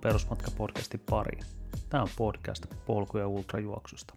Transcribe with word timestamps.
Tervetuloa 0.00 0.36
Perusmatka-podcastin 0.36 1.00
pariin. 1.10 1.44
Tämä 1.88 2.02
on 2.02 2.08
podcast 2.16 2.66
polku- 2.86 3.18
ja 3.18 3.28
ultrajuoksusta. 3.28 4.14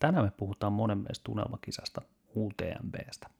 Tänään 0.00 0.24
me 0.24 0.30
puhutaan 0.36 0.72
monen 0.72 0.98
mielestä 0.98 1.24
tunnelmakisasta 1.24 2.02
UTMBstä. 2.36 3.30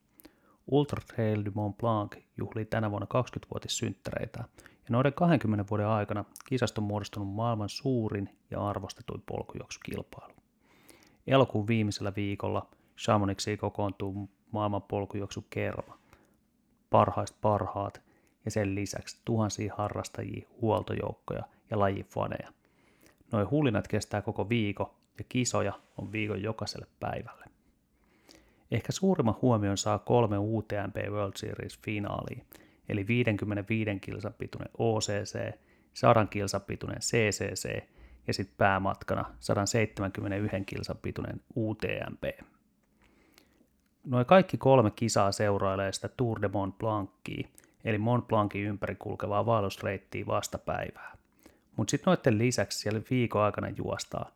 Ultra 0.66 1.02
Trail 1.06 1.44
du 1.44 1.50
Mont 1.54 1.78
Blanc 1.78 2.16
juhlii 2.36 2.64
tänä 2.64 2.90
vuonna 2.90 3.06
20-vuotissynttäreitä 3.14 4.44
ja 4.58 4.90
noiden 4.90 5.12
20 5.12 5.64
vuoden 5.70 5.86
aikana 5.86 6.24
kisasta 6.46 6.80
on 6.80 6.86
muodostunut 6.86 7.28
maailman 7.28 7.68
suurin 7.68 8.38
ja 8.50 8.68
arvostetuin 8.68 9.22
polkujuoksukilpailu. 9.26 10.34
Elokuun 11.26 11.66
viimeisellä 11.66 12.12
viikolla 12.16 12.66
Chamonixia 12.98 13.56
kokoontuu 13.56 14.30
maailman 14.52 14.82
polkujuoksukerma. 14.82 15.98
Parhaista 16.90 17.38
parhaat 17.40 18.09
ja 18.44 18.50
sen 18.50 18.74
lisäksi 18.74 19.20
tuhansia 19.24 19.74
harrastajia, 19.76 20.48
huoltojoukkoja 20.60 21.42
ja 21.70 21.78
lajifaneja. 21.78 22.52
Noin 23.32 23.50
hulinat 23.50 23.88
kestää 23.88 24.22
koko 24.22 24.48
viikko 24.48 24.94
ja 25.18 25.24
kisoja 25.28 25.72
on 25.98 26.12
viikon 26.12 26.42
jokaiselle 26.42 26.86
päivälle. 27.00 27.44
Ehkä 28.70 28.92
suurimman 28.92 29.36
huomion 29.42 29.78
saa 29.78 29.98
kolme 29.98 30.38
UTMP 30.38 30.96
World 31.10 31.32
Series-finaalia, 31.36 32.44
eli 32.88 33.06
55 33.06 34.00
kilsan 34.00 34.34
pituinen 34.38 34.70
OCC, 34.78 35.58
100 35.94 36.26
kilsan 36.26 36.60
pituinen 36.60 37.00
CCC 37.00 37.82
ja 38.26 38.34
sitten 38.34 38.56
päämatkana 38.58 39.24
171 39.40 40.64
kilsan 40.66 40.96
pituinen 41.02 41.40
UTMP. 41.56 42.24
Noin 44.04 44.26
kaikki 44.26 44.56
kolme 44.56 44.90
kisaa 44.90 45.32
seurailee 45.32 45.92
sitä 45.92 46.08
Tour 46.08 46.42
de 46.42 46.48
Mont 46.48 46.78
Blancia, 46.78 47.48
eli 47.84 47.98
Mont 47.98 48.28
Blancin 48.28 48.66
ympäri 48.66 48.94
kulkevaa 48.94 49.46
vaellusreittiä 49.46 50.26
vastapäivää. 50.26 51.16
Mutta 51.76 51.90
sitten 51.90 52.10
noiden 52.10 52.38
lisäksi 52.38 52.78
siellä 52.78 53.00
viikon 53.10 53.42
aikana 53.42 53.68
juostaa 53.68 54.30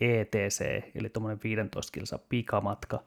ETC, 0.00 0.82
eli 0.94 1.08
tuommoinen 1.08 1.40
15 1.44 1.92
kilsa 1.92 2.18
pikamatka, 2.28 3.02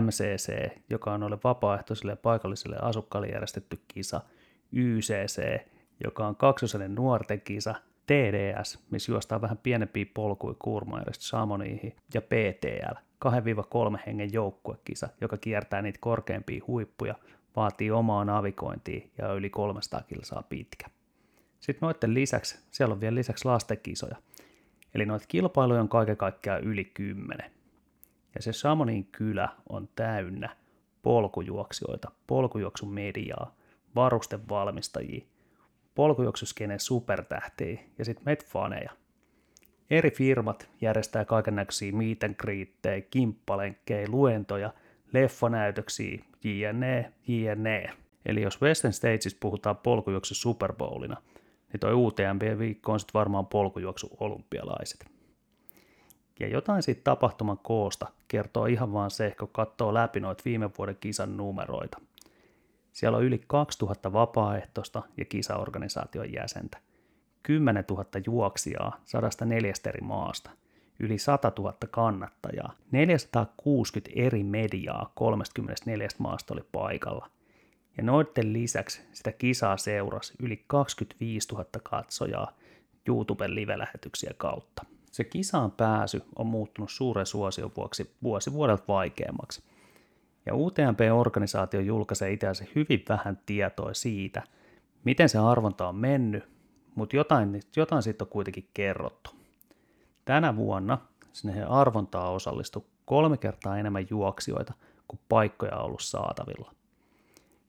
MCC, 0.00 0.70
joka 0.90 1.12
on 1.12 1.20
noille 1.20 1.38
vapaaehtoisille 1.44 2.12
ja 2.12 2.16
paikallisille 2.16 2.76
asukkaille 2.82 3.28
järjestetty 3.28 3.80
kisa, 3.88 4.20
YCC, 4.72 5.60
joka 6.04 6.26
on 6.26 6.36
kaksosainen 6.36 6.94
nuorten 6.94 7.40
kisa, 7.40 7.74
TDS, 8.06 8.78
missä 8.90 9.12
juostaan 9.12 9.40
vähän 9.40 9.58
pienempiä 9.58 10.06
polkuja 10.14 10.54
Kuurmaidesta 10.58 11.24
Samoniihin, 11.24 11.96
ja 12.14 12.22
PTL, 12.22 12.94
2-3 13.94 13.98
hengen 14.06 14.32
joukkuekisa, 14.32 15.08
joka 15.20 15.36
kiertää 15.36 15.82
niitä 15.82 15.98
korkeampia 16.00 16.64
huippuja, 16.66 17.14
vaatii 17.58 17.90
omaa 17.90 18.24
navigointia 18.24 19.08
ja 19.18 19.32
yli 19.32 19.50
300 19.50 20.02
kilsaa 20.02 20.42
pitkä. 20.42 20.86
Sitten 21.60 21.86
noiden 21.86 22.14
lisäksi, 22.14 22.58
siellä 22.70 22.92
on 22.92 23.00
vielä 23.00 23.14
lisäksi 23.14 23.44
lastekisoja. 23.44 24.16
Eli 24.94 25.06
noita 25.06 25.24
kilpailuja 25.28 25.80
on 25.80 25.88
kaiken 25.88 26.16
kaikkiaan 26.16 26.64
yli 26.64 26.84
10. 26.84 27.50
Ja 28.34 28.42
se 28.42 28.52
Samonin 28.52 29.04
kylä 29.04 29.48
on 29.68 29.88
täynnä 29.96 30.56
polkujuoksijoita, 31.02 32.10
polkujuoksumediaa, 32.26 33.54
varustevalmistajia, 33.94 35.24
polkujuoksuskenen 35.94 36.80
supertähtiä 36.80 37.80
ja 37.98 38.04
sitten 38.04 38.24
metfaneja. 38.26 38.90
Eri 39.90 40.10
firmat 40.10 40.70
järjestää 40.80 41.24
kaiken 41.24 41.56
näköisiä 41.56 41.92
meet 41.92 42.24
and 42.24 42.34
greettejä, 42.34 43.00
kimppalenkkejä, 43.00 44.08
luentoja, 44.08 44.72
leffanäytöksiä, 45.12 46.24
jne, 46.44 47.12
jne. 47.26 47.90
Eli 48.26 48.42
jos 48.42 48.62
Western 48.62 48.92
Stages 48.92 49.34
puhutaan 49.34 49.76
polkujuoksu 49.76 50.34
Super 50.34 50.72
Bowlina, 50.72 51.16
niin 51.72 51.80
toi 51.80 51.94
UTMB-viikko 51.94 52.92
on 52.92 53.00
sitten 53.00 53.18
varmaan 53.18 53.46
polkujuoksu 53.46 54.16
olympialaiset. 54.20 55.06
Ja 56.40 56.48
jotain 56.48 56.82
siitä 56.82 57.00
tapahtuman 57.04 57.58
koosta 57.58 58.06
kertoo 58.28 58.66
ihan 58.66 58.92
vaan 58.92 59.10
se, 59.10 59.34
kun 59.38 59.48
katsoo 59.52 59.94
läpi 59.94 60.20
noita 60.20 60.42
viime 60.44 60.70
vuoden 60.78 60.96
kisan 61.00 61.36
numeroita. 61.36 61.98
Siellä 62.92 63.18
on 63.18 63.24
yli 63.24 63.44
2000 63.46 64.12
vapaaehtoista 64.12 65.02
ja 65.16 65.24
kisaorganisaation 65.24 66.32
jäsentä, 66.32 66.78
10 67.42 67.84
000 67.90 68.04
juoksijaa 68.26 69.00
104 69.04 69.72
eri 69.88 70.00
maasta, 70.00 70.50
yli 70.98 71.18
100 71.18 71.52
000 71.58 71.74
kannattajaa, 71.90 72.72
460 72.90 74.10
eri 74.16 74.44
mediaa 74.44 75.12
34 75.14 76.08
maasta 76.18 76.54
oli 76.54 76.64
paikalla– 76.72 77.30
ja 77.98 78.04
noiden 78.04 78.52
lisäksi 78.52 79.02
sitä 79.12 79.32
kisaa 79.32 79.76
seurasi 79.76 80.34
yli 80.42 80.64
25 80.66 81.48
000 81.52 81.64
katsojaa 81.82 82.52
YouTuben 83.08 83.54
live-lähetyksiä 83.54 84.30
kautta. 84.36 84.84
Se 85.10 85.24
kisaan 85.24 85.70
pääsy 85.70 86.22
on 86.36 86.46
muuttunut 86.46 86.90
suuren 86.90 87.26
suosion 87.26 87.70
vuoksi 87.76 88.14
vuosi 88.22 88.52
vuodelta 88.52 88.84
vaikeammaksi. 88.88 89.62
Ja 90.46 90.54
UTMP-organisaatio 90.54 91.80
julkaisee 91.80 92.32
itse 92.32 92.68
hyvin 92.74 93.04
vähän 93.08 93.38
tietoa 93.46 93.94
siitä, 93.94 94.42
miten 95.04 95.28
se 95.28 95.38
arvonta 95.38 95.88
on 95.88 95.96
mennyt, 95.96 96.44
mutta 96.94 97.16
jotain, 97.16 97.60
jotain 97.76 98.02
siitä 98.02 98.24
on 98.24 98.28
kuitenkin 98.28 98.68
kerrottu. 98.74 99.30
Tänä 100.28 100.56
vuonna 100.56 100.98
sinne 101.32 101.64
arvontaa 101.64 102.30
osallistui 102.30 102.84
kolme 103.04 103.36
kertaa 103.36 103.78
enemmän 103.78 104.06
juoksijoita 104.10 104.74
kuin 105.08 105.20
paikkoja 105.28 105.76
on 105.76 105.84
ollut 105.84 106.02
saatavilla. 106.02 106.74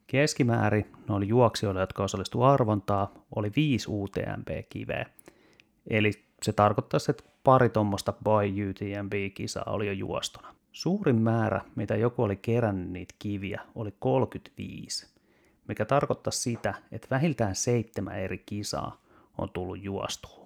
Keskimäärin 0.07 0.91
noilla 1.07 1.25
juoksijoilla, 1.25 1.81
jotka 1.81 2.03
osallistuivat 2.03 2.49
arvontaa, 2.49 3.13
oli 3.35 3.51
viisi 3.55 3.89
UTMP-kiveä. 3.91 5.05
Eli 5.87 6.11
se 6.41 6.53
tarkoittaisi, 6.53 7.11
että 7.11 7.23
pari 7.43 7.69
tuommoista 7.69 8.13
by 8.13 8.69
UTMB-kisaa 8.69 9.63
oli 9.67 9.87
jo 9.87 9.93
juostuna. 9.93 10.55
Suurin 10.71 11.21
määrä, 11.21 11.61
mitä 11.75 11.95
joku 11.95 12.23
oli 12.23 12.35
kerännyt 12.35 12.89
niitä 12.89 13.15
kiviä, 13.19 13.61
oli 13.75 13.93
35, 13.99 15.07
mikä 15.67 15.85
tarkoittaa 15.85 16.31
sitä, 16.31 16.73
että 16.91 17.07
vähintään 17.11 17.55
seitsemän 17.55 18.19
eri 18.19 18.37
kisaa 18.37 19.01
on 19.37 19.49
tullut 19.49 19.83
juostua. 19.83 20.38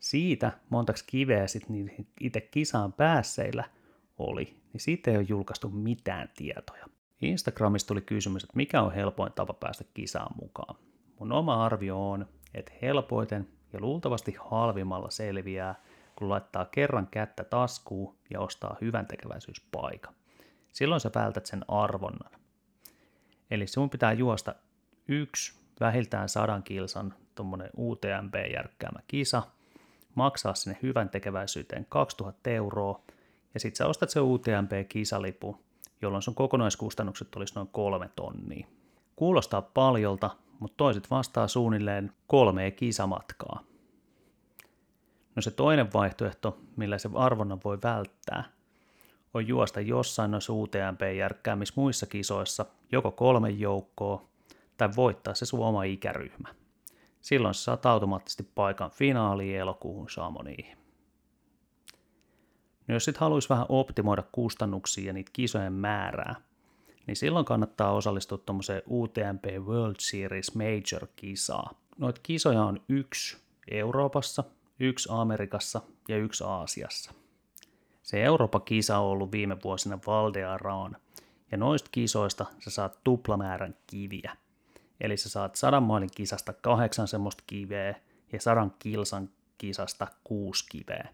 Siitä 0.00 0.52
montaksi 0.70 1.04
kiveä 1.06 1.46
sitten 1.46 1.90
itse 2.20 2.40
kisaan 2.40 2.92
päässeillä 2.92 3.64
oli, 4.18 4.44
niin 4.72 4.80
siitä 4.80 5.10
ei 5.10 5.16
ole 5.16 5.26
julkaistu 5.28 5.68
mitään 5.68 6.28
tietoja. 6.36 6.86
Instagramista 7.20 7.88
tuli 7.88 8.00
kysymys, 8.00 8.44
että 8.44 8.56
mikä 8.56 8.82
on 8.82 8.94
helpoin 8.94 9.32
tapa 9.32 9.54
päästä 9.54 9.84
kisaan 9.94 10.34
mukaan. 10.40 10.76
Mun 11.18 11.32
oma 11.32 11.64
arvio 11.64 12.10
on, 12.10 12.26
että 12.54 12.72
helpoiten 12.82 13.48
ja 13.72 13.80
luultavasti 13.80 14.36
halvimmalla 14.50 15.10
selviää, 15.10 15.74
kun 16.16 16.28
laittaa 16.28 16.64
kerran 16.64 17.06
kättä 17.06 17.44
taskuun 17.44 18.16
ja 18.30 18.40
ostaa 18.40 18.76
hyvän 18.80 19.06
tekeväisyyspaikan. 19.06 20.14
Silloin 20.72 21.00
sä 21.00 21.10
vältät 21.14 21.46
sen 21.46 21.64
arvonnan. 21.68 22.32
Eli 23.50 23.66
sun 23.66 23.90
pitää 23.90 24.12
juosta 24.12 24.54
yksi 25.08 25.58
vähiltään 25.80 26.28
sadan 26.28 26.62
kilsan 26.62 27.14
tuommoinen 27.34 27.70
UTMP-järkkäämä 27.78 28.98
kisa, 29.08 29.42
maksaa 30.18 30.54
sinne 30.54 30.78
hyvän 30.82 31.08
tekeväisyyteen 31.08 31.86
2000 31.88 32.50
euroa, 32.50 33.02
ja 33.54 33.60
sit 33.60 33.76
sä 33.76 33.86
ostat 33.86 34.10
se 34.10 34.20
UTMP-kisalipu, 34.20 35.58
jolloin 36.02 36.22
sun 36.22 36.34
kokonaiskustannukset 36.34 37.36
olisi 37.36 37.54
noin 37.54 37.68
kolme 37.68 38.10
tonnia. 38.16 38.66
Kuulostaa 39.16 39.62
paljolta, 39.62 40.30
mutta 40.58 40.76
toiset 40.76 41.10
vastaa 41.10 41.48
suunnilleen 41.48 42.12
kolmea 42.26 42.70
kisamatkaa. 42.70 43.62
No 45.36 45.42
se 45.42 45.50
toinen 45.50 45.92
vaihtoehto, 45.92 46.58
millä 46.76 46.98
se 46.98 47.10
arvonnan 47.14 47.60
voi 47.64 47.78
välttää, 47.82 48.44
on 49.34 49.48
juosta 49.48 49.80
jossain 49.80 50.30
noissa 50.30 50.52
UTMP-järkkäämissä 50.52 51.74
muissa 51.76 52.06
kisoissa 52.06 52.66
joko 52.92 53.10
kolme 53.10 53.50
joukkoa 53.50 54.28
tai 54.76 54.88
voittaa 54.96 55.34
se 55.34 55.46
sun 55.46 55.60
oma 55.60 55.82
ikäryhmä. 55.82 56.48
Silloin 57.20 57.54
sä 57.54 57.62
saat 57.62 57.86
automaattisesti 57.86 58.48
paikan 58.54 58.90
finaaliin 58.90 59.56
elokuuhun 59.56 60.10
Samoniin. 60.10 60.78
No 62.88 62.94
jos 62.94 63.04
sitten 63.04 63.20
haluaisi 63.20 63.48
vähän 63.48 63.66
optimoida 63.68 64.22
kustannuksia 64.32 65.06
ja 65.06 65.12
niitä 65.12 65.30
kisojen 65.32 65.72
määrää, 65.72 66.34
niin 67.06 67.16
silloin 67.16 67.44
kannattaa 67.44 67.92
osallistua 67.92 68.38
tuommoiseen 68.38 68.82
UTMP 68.90 69.44
World 69.58 69.96
Series 69.98 70.54
Major-kisaa. 70.54 71.70
Noita 71.98 72.20
kisoja 72.22 72.62
on 72.62 72.80
yksi 72.88 73.36
Euroopassa, 73.70 74.44
yksi 74.80 75.08
Amerikassa 75.12 75.80
ja 76.08 76.16
yksi 76.16 76.44
Aasiassa. 76.44 77.12
Se 78.02 78.22
Euroopan 78.22 78.62
kisa 78.62 78.98
on 78.98 79.06
ollut 79.06 79.32
viime 79.32 79.56
vuosina 79.64 79.98
Valdearaan, 80.06 80.96
ja 81.52 81.58
noista 81.58 81.88
kisoista 81.92 82.46
sä 82.58 82.70
saat 82.70 82.98
tuplamäärän 83.04 83.76
kiviä. 83.86 84.36
Eli 85.00 85.16
sä 85.16 85.28
saat 85.28 85.56
sadan 85.56 85.82
mailin 85.82 86.10
kisasta 86.14 86.52
kahdeksan 86.52 87.08
semmoista 87.08 87.44
kiveä 87.46 87.94
ja 88.32 88.40
sadan 88.40 88.74
kilsan 88.78 89.30
kisasta 89.58 90.06
kuusi 90.24 90.66
kiveä 90.70 91.08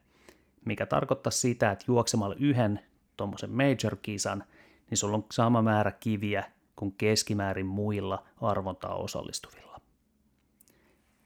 mikä 0.65 0.87
tarkoittaa 0.87 1.31
sitä, 1.31 1.71
että 1.71 1.85
juoksemalla 1.89 2.37
yhden 2.39 2.81
tuommoisen 3.17 3.51
major-kisan, 3.51 4.45
niin 4.91 4.99
sulla 4.99 5.17
on 5.17 5.27
sama 5.33 5.63
määrä 5.63 5.93
kiviä 5.93 6.45
kuin 6.77 6.93
keskimäärin 6.93 7.67
muilla 7.67 8.25
arvontaa 8.41 8.95
osallistuvilla. 8.95 9.81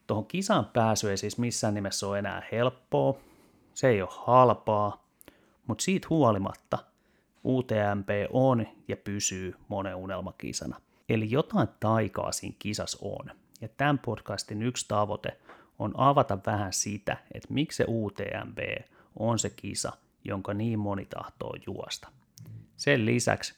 Tuohon 0.06 0.26
kisaan 0.26 0.64
pääsy 0.64 1.10
ei 1.10 1.16
siis 1.16 1.38
missään 1.38 1.74
nimessä 1.74 2.06
ole 2.06 2.18
enää 2.18 2.42
helppoa, 2.52 3.18
se 3.74 3.88
ei 3.88 4.02
ole 4.02 4.10
halpaa, 4.12 5.04
mutta 5.66 5.82
siitä 5.82 6.06
huolimatta 6.10 6.78
UTMP 7.44 8.08
on 8.32 8.66
ja 8.88 8.96
pysyy 8.96 9.54
monen 9.68 9.96
unelmakisana. 9.96 10.80
Eli 11.08 11.30
jotain 11.30 11.68
taikaa 11.80 12.32
siinä 12.32 12.56
kisas 12.58 12.98
on. 13.02 13.30
Ja 13.60 13.68
tämän 13.68 13.98
podcastin 13.98 14.62
yksi 14.62 14.88
tavoite 14.88 15.38
on 15.78 15.94
avata 15.96 16.38
vähän 16.46 16.72
sitä, 16.72 17.16
että 17.34 17.54
miksi 17.54 17.76
se 17.76 17.84
UTMB 17.88 18.58
on 19.16 19.38
se 19.38 19.50
kisa, 19.50 19.92
jonka 20.24 20.54
niin 20.54 20.78
moni 20.78 21.04
tahtoo 21.04 21.54
juosta. 21.66 22.08
Sen 22.76 23.06
lisäksi, 23.06 23.54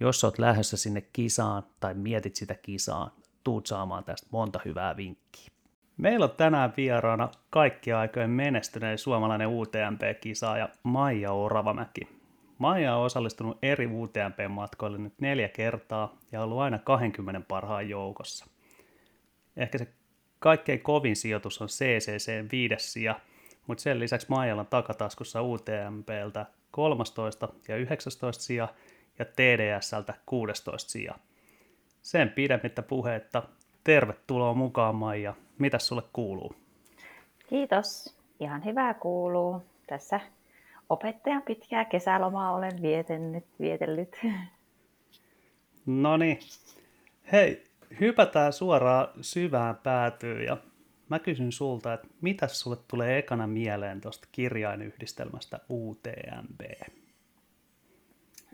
jos 0.00 0.24
olet 0.24 0.38
lähdössä 0.38 0.76
sinne 0.76 1.00
kisaan 1.00 1.62
tai 1.80 1.94
mietit 1.94 2.36
sitä 2.36 2.54
kisaa, 2.54 3.16
tuut 3.44 3.66
saamaan 3.66 4.04
tästä 4.04 4.26
monta 4.30 4.60
hyvää 4.64 4.96
vinkkiä. 4.96 5.50
Meillä 5.96 6.24
on 6.24 6.30
tänään 6.36 6.72
vieraana 6.76 7.28
kaikki 7.50 7.92
aikojen 7.92 8.30
menestynein 8.30 8.98
suomalainen 8.98 9.48
UTMP-kisaaja 9.48 10.68
Maija 10.82 11.32
Oravamäki. 11.32 12.19
Maija 12.60 12.96
on 12.96 13.04
osallistunut 13.04 13.58
eri 13.62 13.86
UTMP-matkoille 13.86 14.98
nyt 14.98 15.14
neljä 15.20 15.48
kertaa 15.48 16.16
ja 16.32 16.42
ollut 16.42 16.58
aina 16.58 16.78
20 16.78 17.40
parhaan 17.48 17.88
joukossa. 17.88 18.46
Ehkä 19.56 19.78
se 19.78 19.88
kaikkein 20.38 20.80
kovin 20.80 21.16
sijoitus 21.16 21.60
on 21.62 21.68
CCC 21.68 22.52
viides 22.52 22.92
sija, 22.92 23.20
mutta 23.66 23.82
sen 23.82 24.00
lisäksi 24.00 24.26
Maijalla 24.30 24.60
on 24.60 24.66
takataskussa 24.66 25.42
UTMPltä 25.42 26.46
13 26.70 27.48
ja 27.68 27.76
19 27.76 28.42
sija 28.42 28.68
ja 29.18 29.24
TDSltä 29.24 30.14
16 30.26 30.90
sija. 30.90 31.14
Sen 32.02 32.30
pidemmittä 32.30 32.82
puheetta, 32.82 33.42
tervetuloa 33.84 34.54
mukaan 34.54 34.94
Maija. 34.94 35.34
Mitä 35.58 35.78
sulle 35.78 36.02
kuuluu? 36.12 36.54
Kiitos. 37.48 38.16
Ihan 38.40 38.64
hyvää 38.64 38.94
kuuluu. 38.94 39.62
Tässä 39.86 40.20
opettajan 40.90 41.42
pitkää 41.42 41.84
kesälomaa 41.84 42.54
olen 42.54 42.82
vietennyt, 42.82 43.44
vietellyt. 43.60 44.16
No 45.86 46.16
niin. 46.16 46.38
Hei, 47.32 47.66
hypätään 48.00 48.52
suoraan 48.52 49.08
syvään 49.20 49.76
päätyyn 49.76 50.44
ja 50.44 50.56
mä 51.08 51.18
kysyn 51.18 51.52
sulta, 51.52 51.92
että 51.92 52.08
mitä 52.20 52.48
sulle 52.48 52.76
tulee 52.88 53.18
ekana 53.18 53.46
mieleen 53.46 54.00
tuosta 54.00 54.28
kirjainyhdistelmästä 54.32 55.60
UTMB? 55.70 56.60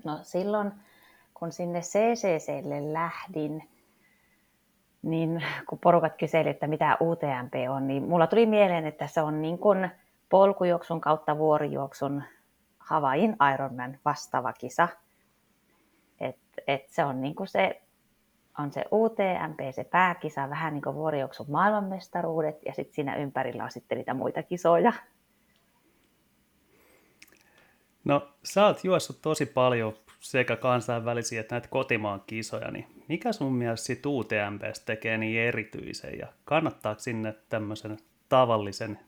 No 0.05 0.19
silloin, 0.23 0.73
kun 1.35 1.53
sinne 1.53 1.81
CCClle 1.81 2.93
lähdin, 2.93 3.69
niin 5.03 5.45
kun 5.69 5.79
porukat 5.79 6.17
kyseli, 6.17 6.49
että 6.49 6.67
mitä 6.67 6.97
UTMP 7.01 7.55
on, 7.71 7.87
niin 7.87 8.03
mulla 8.03 8.27
tuli 8.27 8.47
mieleen, 8.47 8.87
että 8.87 9.07
se 9.07 9.23
on 9.23 9.43
niin 9.43 9.59
kuin 9.59 9.91
polkujuoksun 10.29 11.01
kautta 11.01 11.39
vuorijuoksun 11.39 12.23
Havain 12.79 13.37
Ironman 13.55 13.99
vastaava 14.05 14.53
kisa. 14.53 14.89
Et, 16.21 16.39
et 16.67 16.89
se 16.89 17.05
on 17.05 17.21
niin 17.21 17.35
kuin 17.35 17.49
se 17.49 17.83
on 18.59 18.73
se 18.73 18.85
UTMP, 18.93 19.61
se 19.75 19.85
pääkisa, 19.85 20.51
vähän 20.51 20.75
niin 20.75 20.83
kuin 20.83 20.97
vuorijuoksun 20.97 21.51
maailmanmestaruudet, 21.51 22.57
ja 22.67 22.73
sitten 22.75 22.95
siinä 22.95 23.17
ympärillä 23.17 23.65
on 23.65 23.71
sitten 23.71 23.99
niitä 23.99 24.15
muita 24.15 24.43
kisoja. 24.43 24.93
No, 28.05 28.29
sä 28.45 28.67
oot 28.67 28.85
juossut 28.85 29.23
tosi 29.23 29.47
paljon 29.47 29.95
sekä 30.21 30.57
kansainvälisiä 30.57 31.41
että 31.41 31.55
näitä 31.55 31.69
kotimaan 31.69 32.23
kisoja, 32.27 32.71
niin 32.71 32.87
mikä 33.09 33.33
sun 33.33 33.55
mielestä 33.55 34.09
UTMPstä 34.09 34.87
tekee 34.87 35.19
niin 35.19 35.41
erityisen 35.41 36.19
ja 36.19 36.27
kannattaako 36.45 37.01
sinne 37.01 37.35
tämmöisen 37.49 37.97
tavallisen 38.29 38.99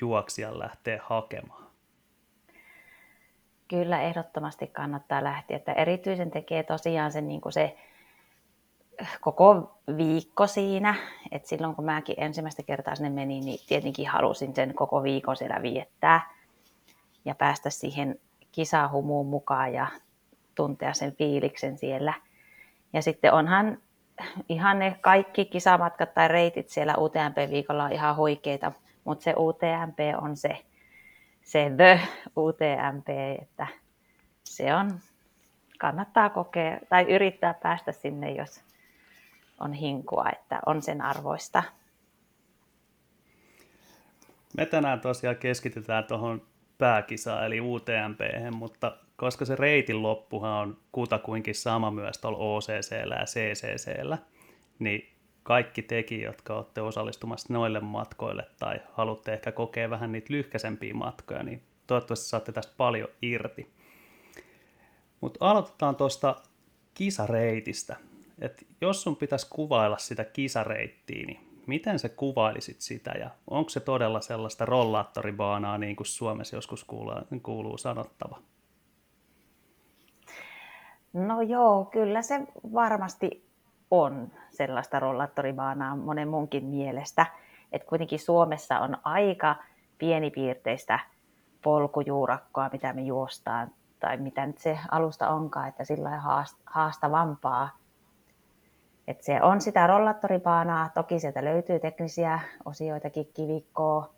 juoksijan 0.00 0.58
lähteä 0.58 1.00
hakemaan? 1.02 1.64
Kyllä 3.68 4.02
ehdottomasti 4.02 4.66
kannattaa 4.66 5.24
lähteä, 5.24 5.56
että 5.56 5.72
erityisen 5.72 6.30
tekee 6.30 6.62
tosiaan 6.62 7.12
se, 7.12 7.20
niin 7.20 7.40
kuin 7.40 7.52
se 7.52 7.76
koko 9.20 9.78
viikko 9.96 10.46
siinä. 10.46 10.94
Et 11.32 11.46
silloin 11.46 11.74
kun 11.74 11.84
mäkin 11.84 12.16
ensimmäistä 12.18 12.62
kertaa 12.62 12.94
sinne 12.94 13.10
menin, 13.10 13.44
niin 13.44 13.60
tietenkin 13.66 14.08
halusin 14.08 14.54
sen 14.54 14.74
koko 14.74 15.02
viikon 15.02 15.36
siellä 15.36 15.62
viettää 15.62 16.34
ja 17.24 17.34
päästä 17.34 17.70
siihen 17.70 18.20
kisahumuun 18.52 19.26
mukaan 19.26 19.72
ja 19.72 19.86
tuntea 20.54 20.94
sen 20.94 21.12
fiiliksen 21.12 21.78
siellä. 21.78 22.14
Ja 22.92 23.02
sitten 23.02 23.32
onhan 23.32 23.78
ihan 24.48 24.78
ne 24.78 24.96
kaikki 25.00 25.44
kisamatkat 25.44 26.14
tai 26.14 26.28
reitit 26.28 26.68
siellä 26.68 26.94
UTMP-viikolla 26.98 27.84
on 27.84 27.92
ihan 27.92 28.16
huikeita, 28.16 28.72
mutta 29.04 29.24
se 29.24 29.34
UTMP 29.36 29.98
on 30.20 30.36
se, 30.36 30.58
se 31.42 31.70
the 31.76 32.00
UTMP, 32.36 33.08
että 33.42 33.66
se 34.44 34.74
on, 34.74 35.00
kannattaa 35.78 36.30
kokea 36.30 36.78
tai 36.88 37.14
yrittää 37.14 37.54
päästä 37.54 37.92
sinne, 37.92 38.30
jos 38.30 38.60
on 39.60 39.72
hinkua, 39.72 40.24
että 40.32 40.60
on 40.66 40.82
sen 40.82 41.00
arvoista. 41.00 41.62
Me 44.56 44.66
tänään 44.66 45.00
tosiaan 45.00 45.36
keskitytään 45.36 46.04
tuohon 46.04 46.42
pääkisaan 46.78 47.46
eli 47.46 47.60
UTMP, 47.60 48.20
mutta 48.50 48.96
koska 49.16 49.44
se 49.44 49.56
reitin 49.56 50.02
loppuhan 50.02 50.52
on 50.52 50.76
kutakuinkin 50.92 51.54
sama 51.54 51.90
myös 51.90 52.18
tuolla 52.18 52.38
OCCllä 52.38 53.14
ja 53.14 53.24
CCCllä, 53.24 54.18
niin 54.78 55.13
kaikki 55.44 55.82
teki, 55.82 56.22
jotka 56.22 56.56
olette 56.56 56.80
osallistumassa 56.82 57.52
noille 57.52 57.80
matkoille 57.80 58.46
tai 58.58 58.80
haluatte 58.92 59.32
ehkä 59.32 59.52
kokea 59.52 59.90
vähän 59.90 60.12
niitä 60.12 60.32
lyhkäisempiä 60.32 60.94
matkoja, 60.94 61.42
niin 61.42 61.62
toivottavasti 61.86 62.26
saatte 62.26 62.52
tästä 62.52 62.72
paljon 62.76 63.08
irti. 63.22 63.72
Mutta 65.20 65.50
aloitetaan 65.50 65.96
tuosta 65.96 66.36
kisareitistä. 66.94 67.96
Et 68.40 68.66
jos 68.80 69.02
sun 69.02 69.16
pitäisi 69.16 69.46
kuvailla 69.50 69.98
sitä 69.98 70.24
kisareittiä, 70.24 71.26
niin 71.26 71.40
miten 71.66 71.98
sä 71.98 72.08
kuvailisit 72.08 72.80
sitä 72.80 73.10
ja 73.10 73.30
onko 73.50 73.70
se 73.70 73.80
todella 73.80 74.20
sellaista 74.20 74.66
rollaattoribaanaa 74.66 75.78
niin 75.78 75.96
kuin 75.96 76.06
Suomessa 76.06 76.56
joskus 76.56 76.84
kuuluu, 76.84 77.14
kuuluu 77.42 77.78
sanottava? 77.78 78.38
No 81.12 81.42
joo, 81.42 81.84
kyllä 81.84 82.22
se 82.22 82.40
varmasti 82.72 83.43
on 84.02 84.32
sellaista 84.50 85.00
rollaattoribaanaa 85.00 85.96
monen 85.96 86.28
munkin 86.28 86.64
mielestä. 86.64 87.26
Että 87.72 87.88
kuitenkin 87.88 88.18
Suomessa 88.18 88.78
on 88.78 88.96
aika 89.04 89.56
pienipiirteistä 89.98 91.00
polkujuurakkoa, 91.62 92.68
mitä 92.72 92.92
me 92.92 93.02
juostaan, 93.02 93.70
tai 94.00 94.16
mitä 94.16 94.46
nyt 94.46 94.58
se 94.58 94.78
alusta 94.90 95.28
onkaan, 95.28 95.68
että 95.68 95.84
sillä 95.84 96.22
haastavampaa 96.66 97.70
et 99.08 99.22
se 99.22 99.42
on 99.42 99.60
sitä 99.60 99.86
rollattoripaanaa, 99.86 100.90
toki 100.94 101.20
sieltä 101.20 101.44
löytyy 101.44 101.80
teknisiä 101.80 102.40
osioitakin 102.64 103.30
kivikkoa, 103.34 104.14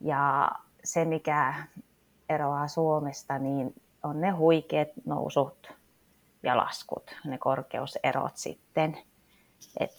ja 0.00 0.50
se 0.84 1.04
mikä 1.04 1.54
eroaa 2.28 2.68
Suomesta, 2.68 3.38
niin 3.38 3.74
on 4.02 4.20
ne 4.20 4.30
huikeat 4.30 4.88
nousut 5.04 5.72
ja 6.42 6.56
laskut, 6.56 7.16
ne 7.24 7.38
korkeuserot 7.38 8.36
sitten. 8.36 8.98
Että 9.80 9.96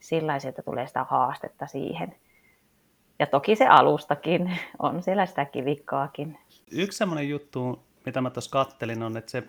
sillä 0.00 0.38
sieltä 0.38 0.62
tulee 0.62 0.86
sitä 0.86 1.04
haastetta 1.04 1.66
siihen. 1.66 2.14
Ja 3.18 3.26
toki 3.26 3.56
se 3.56 3.66
alustakin, 3.66 4.58
on 4.78 5.02
siellä 5.02 5.26
sitä 5.26 5.44
kivikkoakin. 5.44 6.38
Yksi 6.70 6.98
semmoinen 6.98 7.28
juttu, 7.28 7.82
mitä 8.06 8.20
mä 8.20 8.30
tuossa 8.30 8.50
kattelin, 8.50 9.02
on, 9.02 9.16
että 9.16 9.30
se 9.30 9.42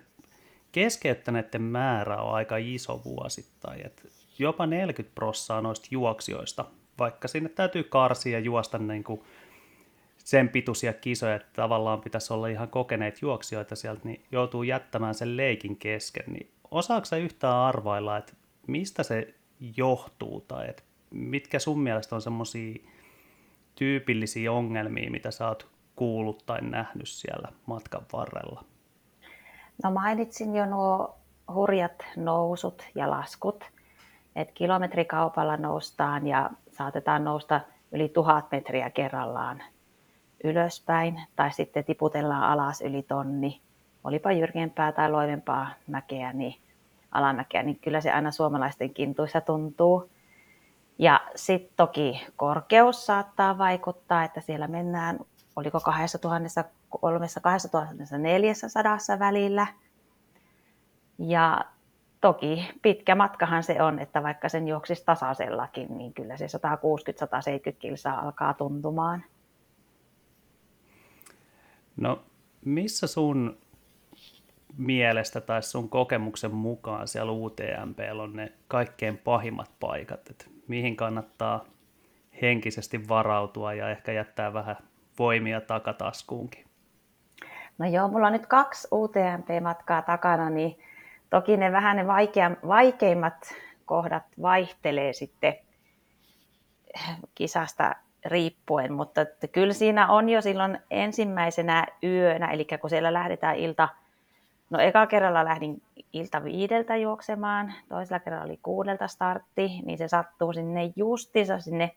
keskeyttäneiden 0.72 1.62
määrä 1.62 2.22
on 2.22 2.34
aika 2.34 2.56
iso 2.56 3.00
vuosittain. 3.04 3.86
Et 3.86 4.12
jopa 4.38 4.66
40 4.66 5.14
prossaa 5.14 5.60
noista 5.60 5.88
juoksijoista, 5.90 6.64
vaikka 6.98 7.28
sinne 7.28 7.48
täytyy 7.48 7.82
karsia 7.82 8.32
ja 8.32 8.44
juosta 8.44 8.78
niin 8.78 9.04
kuin 9.04 9.22
sen 10.18 10.48
pituisia 10.48 10.92
kisoja, 10.92 11.34
että 11.34 11.48
tavallaan 11.52 12.00
pitäisi 12.00 12.32
olla 12.32 12.48
ihan 12.48 12.68
kokeneet 12.68 13.22
juoksijoita 13.22 13.76
sieltä, 13.76 14.00
niin 14.04 14.24
joutuu 14.32 14.62
jättämään 14.62 15.14
sen 15.14 15.36
leikin 15.36 15.76
kesken. 15.76 16.24
Niin 16.26 16.50
osaako 16.70 17.16
yhtään 17.20 17.56
arvailla, 17.56 18.16
että 18.16 18.32
mistä 18.68 19.02
se 19.02 19.34
johtuu 19.76 20.40
tai 20.40 20.68
että 20.68 20.82
mitkä 21.10 21.58
sun 21.58 21.80
mielestä 21.80 22.14
on 22.14 22.22
semmoisia 22.22 22.74
tyypillisiä 23.74 24.52
ongelmia, 24.52 25.10
mitä 25.10 25.30
sä 25.30 25.48
oot 25.48 25.68
kuullut 25.96 26.42
tai 26.46 26.60
nähnyt 26.60 27.08
siellä 27.08 27.48
matkan 27.66 28.06
varrella? 28.12 28.64
No 29.82 29.90
mainitsin 29.90 30.56
jo 30.56 30.66
nuo 30.66 31.18
hurjat 31.54 32.04
nousut 32.16 32.82
ja 32.94 33.10
laskut, 33.10 33.64
että 34.36 34.54
kilometrikaupalla 34.54 35.56
noustaan 35.56 36.26
ja 36.26 36.50
saatetaan 36.72 37.24
nousta 37.24 37.60
yli 37.92 38.08
tuhat 38.08 38.50
metriä 38.50 38.90
kerrallaan 38.90 39.62
ylöspäin 40.44 41.20
tai 41.36 41.52
sitten 41.52 41.84
tiputellaan 41.84 42.42
alas 42.42 42.80
yli 42.80 43.02
tonni. 43.02 43.60
Olipa 44.04 44.32
jyrkempää 44.32 44.92
tai 44.92 45.10
loivempaa 45.10 45.68
mäkeä, 45.86 46.32
niin 46.32 46.54
alamäkeä, 47.12 47.62
niin 47.62 47.78
kyllä 47.78 48.00
se 48.00 48.12
aina 48.12 48.30
suomalaisten 48.30 48.94
kintuissa 48.94 49.40
tuntuu. 49.40 50.10
Ja 50.98 51.20
sitten 51.34 51.72
toki 51.76 52.26
korkeus 52.36 53.06
saattaa 53.06 53.58
vaikuttaa, 53.58 54.24
että 54.24 54.40
siellä 54.40 54.68
mennään, 54.68 55.18
oliko 55.56 55.78
2300-2400 55.78 55.82
välillä. 59.18 59.66
Ja 61.18 61.64
toki 62.20 62.70
pitkä 62.82 63.14
matkahan 63.14 63.62
se 63.62 63.82
on, 63.82 63.98
että 63.98 64.22
vaikka 64.22 64.48
sen 64.48 64.68
juoksisi 64.68 65.04
tasaisellakin, 65.04 65.98
niin 65.98 66.14
kyllä 66.14 66.36
se 66.36 66.46
160-170 66.46 66.50
kilsaa 67.78 68.20
alkaa 68.20 68.54
tuntumaan. 68.54 69.24
No 71.96 72.22
missä 72.64 73.06
sun 73.06 73.58
mielestä 74.78 75.40
tai 75.40 75.62
sun 75.62 75.88
kokemuksen 75.88 76.54
mukaan 76.54 77.08
siellä 77.08 77.32
UTMP 77.32 77.98
on 78.20 78.32
ne 78.32 78.52
kaikkein 78.68 79.18
pahimmat 79.18 79.70
paikat, 79.80 80.28
että 80.30 80.44
mihin 80.68 80.96
kannattaa 80.96 81.64
henkisesti 82.42 83.08
varautua 83.08 83.74
ja 83.74 83.90
ehkä 83.90 84.12
jättää 84.12 84.52
vähän 84.52 84.76
voimia 85.18 85.60
takataskuunkin? 85.60 86.64
No 87.78 87.86
joo, 87.86 88.08
mulla 88.08 88.26
on 88.26 88.32
nyt 88.32 88.46
kaksi 88.46 88.88
UTMP-matkaa 88.92 90.02
takana, 90.02 90.50
niin 90.50 90.78
toki 91.30 91.56
ne 91.56 91.72
vähän 91.72 91.96
ne 91.96 92.06
vaikea, 92.06 92.50
vaikeimmat 92.68 93.54
kohdat 93.84 94.22
vaihtelee 94.42 95.12
sitten 95.12 95.54
kisasta 97.34 97.94
riippuen, 98.24 98.92
mutta 98.92 99.20
kyllä 99.52 99.72
siinä 99.72 100.08
on 100.08 100.28
jo 100.28 100.42
silloin 100.42 100.78
ensimmäisenä 100.90 101.86
yönä, 102.02 102.50
eli 102.50 102.66
kun 102.80 102.90
siellä 102.90 103.12
lähdetään 103.12 103.56
ilta, 103.56 103.88
no 104.70 104.78
eka 104.78 105.06
kerralla 105.06 105.44
lähdin 105.44 105.82
ilta 106.12 106.44
viideltä 106.44 106.96
juoksemaan, 106.96 107.72
toisella 107.88 108.20
kerralla 108.20 108.44
oli 108.44 108.58
kuudelta 108.62 109.08
startti, 109.08 109.80
niin 109.84 109.98
se 109.98 110.08
sattuu 110.08 110.52
sinne 110.52 110.92
justiinsa 110.96 111.58
sinne 111.58 111.96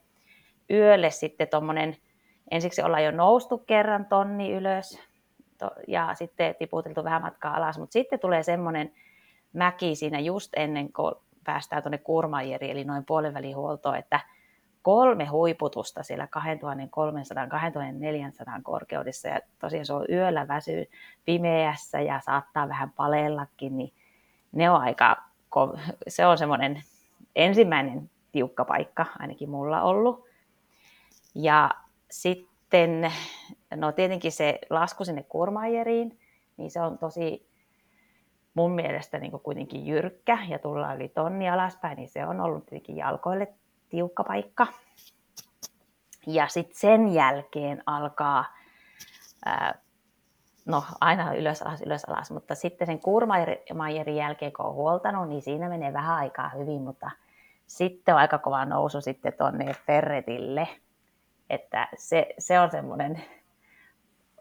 yölle 0.69 1.09
sitten 1.09 1.47
tuommoinen, 1.47 1.97
ensiksi 2.51 2.81
ollaan 2.81 3.03
jo 3.03 3.11
noustu 3.11 3.57
kerran 3.57 4.05
tonni 4.05 4.53
ylös 4.53 4.99
ja 5.87 6.13
sitten 6.13 6.55
tiputeltu 6.55 7.03
vähän 7.03 7.21
matkaa 7.21 7.55
alas, 7.55 7.79
mutta 7.79 7.93
sitten 7.93 8.19
tulee 8.19 8.43
semmoinen 8.43 8.91
mäki 9.53 9.95
siinä 9.95 10.19
just 10.19 10.51
ennen 10.55 10.93
kuin 10.93 11.15
päästään 11.43 11.83
tuonne 11.83 11.97
Kurmajeri, 11.97 12.71
eli 12.71 12.83
noin 12.83 13.05
puolen 13.05 13.55
huoltoon, 13.55 13.95
että 13.95 14.19
kolme 14.81 15.25
huiputusta 15.25 16.03
siellä 16.03 16.27
2300-2400 18.57 18.61
korkeudessa 18.63 19.27
ja 19.27 19.39
tosiaan 19.59 19.85
se 19.85 19.93
on 19.93 20.05
yöllä 20.09 20.47
väsyy 20.47 20.85
pimeässä 21.25 22.01
ja 22.01 22.21
saattaa 22.25 22.69
vähän 22.69 22.91
paleellakin, 22.91 23.77
niin 23.77 23.93
ne 24.51 24.69
on 24.69 24.81
aika, 24.81 25.23
se 26.07 26.25
on 26.25 26.37
semmoinen 26.37 26.83
ensimmäinen 27.35 28.09
tiukka 28.31 28.65
paikka 28.65 29.05
ainakin 29.19 29.49
mulla 29.49 29.81
ollut. 29.81 30.25
Ja 31.35 31.71
sitten, 32.11 33.11
no 33.75 33.91
tietenkin 33.91 34.31
se 34.31 34.59
lasku 34.69 35.05
sinne 35.05 35.23
Kurmajeriin, 35.23 36.19
niin 36.57 36.71
se 36.71 36.81
on 36.81 36.97
tosi 36.97 37.47
mun 38.53 38.71
mielestä 38.71 39.19
niin 39.19 39.31
kuitenkin 39.31 39.87
jyrkkä 39.87 40.37
ja 40.47 40.59
tullaan 40.59 40.95
yli 40.95 41.09
tonni 41.09 41.49
alaspäin, 41.49 41.95
niin 41.95 42.09
se 42.09 42.25
on 42.25 42.41
ollut 42.41 42.65
tietenkin 42.65 42.97
jalkoille 42.97 43.53
tiukka 43.91 44.23
paikka. 44.23 44.67
Ja 46.27 46.47
sitten 46.47 46.77
sen 46.77 47.13
jälkeen 47.13 47.83
alkaa, 47.85 48.45
no 50.65 50.83
aina 51.01 51.33
ylös 51.33 51.61
alas, 51.61 51.81
ylös 51.81 52.05
alas, 52.05 52.31
mutta 52.31 52.55
sitten 52.55 52.87
sen 52.87 52.99
Kurmaijerin 52.99 54.15
jälkeen 54.15 54.53
kun 54.53 54.65
on 54.65 54.73
huoltanut, 54.73 55.29
niin 55.29 55.41
siinä 55.41 55.69
menee 55.69 55.93
vähän 55.93 56.15
aikaa 56.15 56.49
hyvin, 56.49 56.81
mutta 56.81 57.11
sitten 57.67 58.15
on 58.15 58.21
aika 58.21 58.37
kova 58.37 58.65
nousu 58.65 59.01
sitten 59.01 59.33
tuonne 59.37 59.73
Ferretille, 59.85 60.67
että 61.49 61.87
se, 61.97 62.27
se 62.39 62.59
on 62.59 62.71
semmoinen 62.71 63.23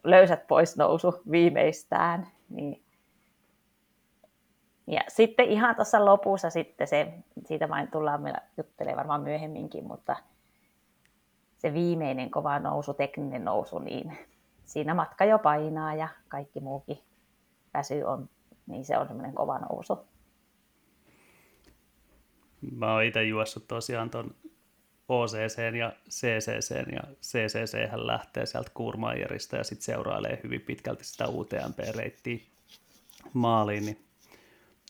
löysät 0.05 0.47
pois 0.47 0.77
nousu 0.77 1.23
viimeistään, 1.31 2.27
niin 2.49 2.83
ja 4.87 5.01
sitten 5.09 5.49
ihan 5.49 5.75
tuossa 5.77 6.05
lopussa 6.05 6.51
sitten 6.51 6.89
se, 6.89 7.13
siitä 7.47 7.69
vain 7.69 7.89
tullaan 7.89 8.23
meillä 8.23 8.41
juttelemaan 8.57 8.97
varmaan 8.97 9.23
myöhemminkin, 9.23 9.85
mutta 9.85 10.17
se 11.59 11.75
viimeinen 11.75 12.31
kova 12.31 12.59
nousu, 12.59 12.95
tekninen 12.95 13.45
nousu, 13.45 13.79
niin 13.79 14.19
siinä 14.65 14.95
matka 14.95 15.25
jo 15.25 15.39
painaa 15.39 15.95
ja 15.95 16.09
kaikki 16.29 16.61
muukin 16.61 16.99
väsy 17.75 18.03
on, 18.03 18.29
niin 18.67 18.85
se 18.85 18.99
on 18.99 19.07
semmoinen 19.07 19.35
kova 19.35 19.59
nousu. 19.59 19.99
Mä 22.77 22.93
oon 22.93 23.05
itse 23.05 23.25
juossut 23.25 23.69
tosiaan 23.69 24.11
ton 24.11 24.35
OCC 25.09 25.59
ja 25.79 25.93
CCC, 26.11 26.93
ja 26.93 27.03
CCC 27.23 27.79
lähtee 27.95 28.47
sieltä 28.47 28.71
Kurmaijerista 28.75 29.57
ja 29.57 29.65
sitten 29.65 29.85
seurailee 29.85 30.41
hyvin 30.45 30.61
pitkälti 30.61 31.05
sitä 31.05 31.29
UTMP-reittiä 31.29 32.39
maaliin, 33.33 33.87
niin 33.87 34.10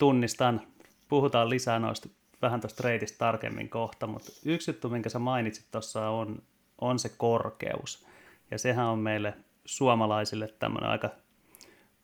tunnistan, 0.01 0.61
puhutaan 1.09 1.51
lisää 1.51 1.79
noista 1.79 2.09
vähän 2.43 2.61
tuosta 2.61 2.83
reitistä 2.89 3.19
tarkemmin 3.19 3.69
kohta, 3.69 4.07
mutta 4.07 4.33
yksi 4.45 4.71
juttu, 4.71 4.89
minkä 4.89 5.09
sä 5.09 5.19
mainitsit 5.19 5.67
tuossa 5.71 6.09
on, 6.09 6.43
on 6.81 6.99
se 6.99 7.09
korkeus. 7.09 8.07
Ja 8.51 8.59
sehän 8.59 8.87
on 8.87 8.99
meille 8.99 9.35
suomalaisille 9.65 10.49
tämmöinen 10.59 10.91
aika 10.91 11.11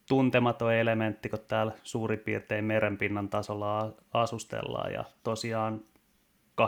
tuntematon 0.08 0.74
elementti, 0.74 1.28
kun 1.28 1.38
täällä 1.48 1.72
suurin 1.82 2.18
piirtein 2.18 2.64
merenpinnan 2.64 3.28
tasolla 3.28 3.92
asustellaan 4.12 4.92
ja 4.92 5.04
tosiaan 5.22 5.80
2400-2500 6.62 6.64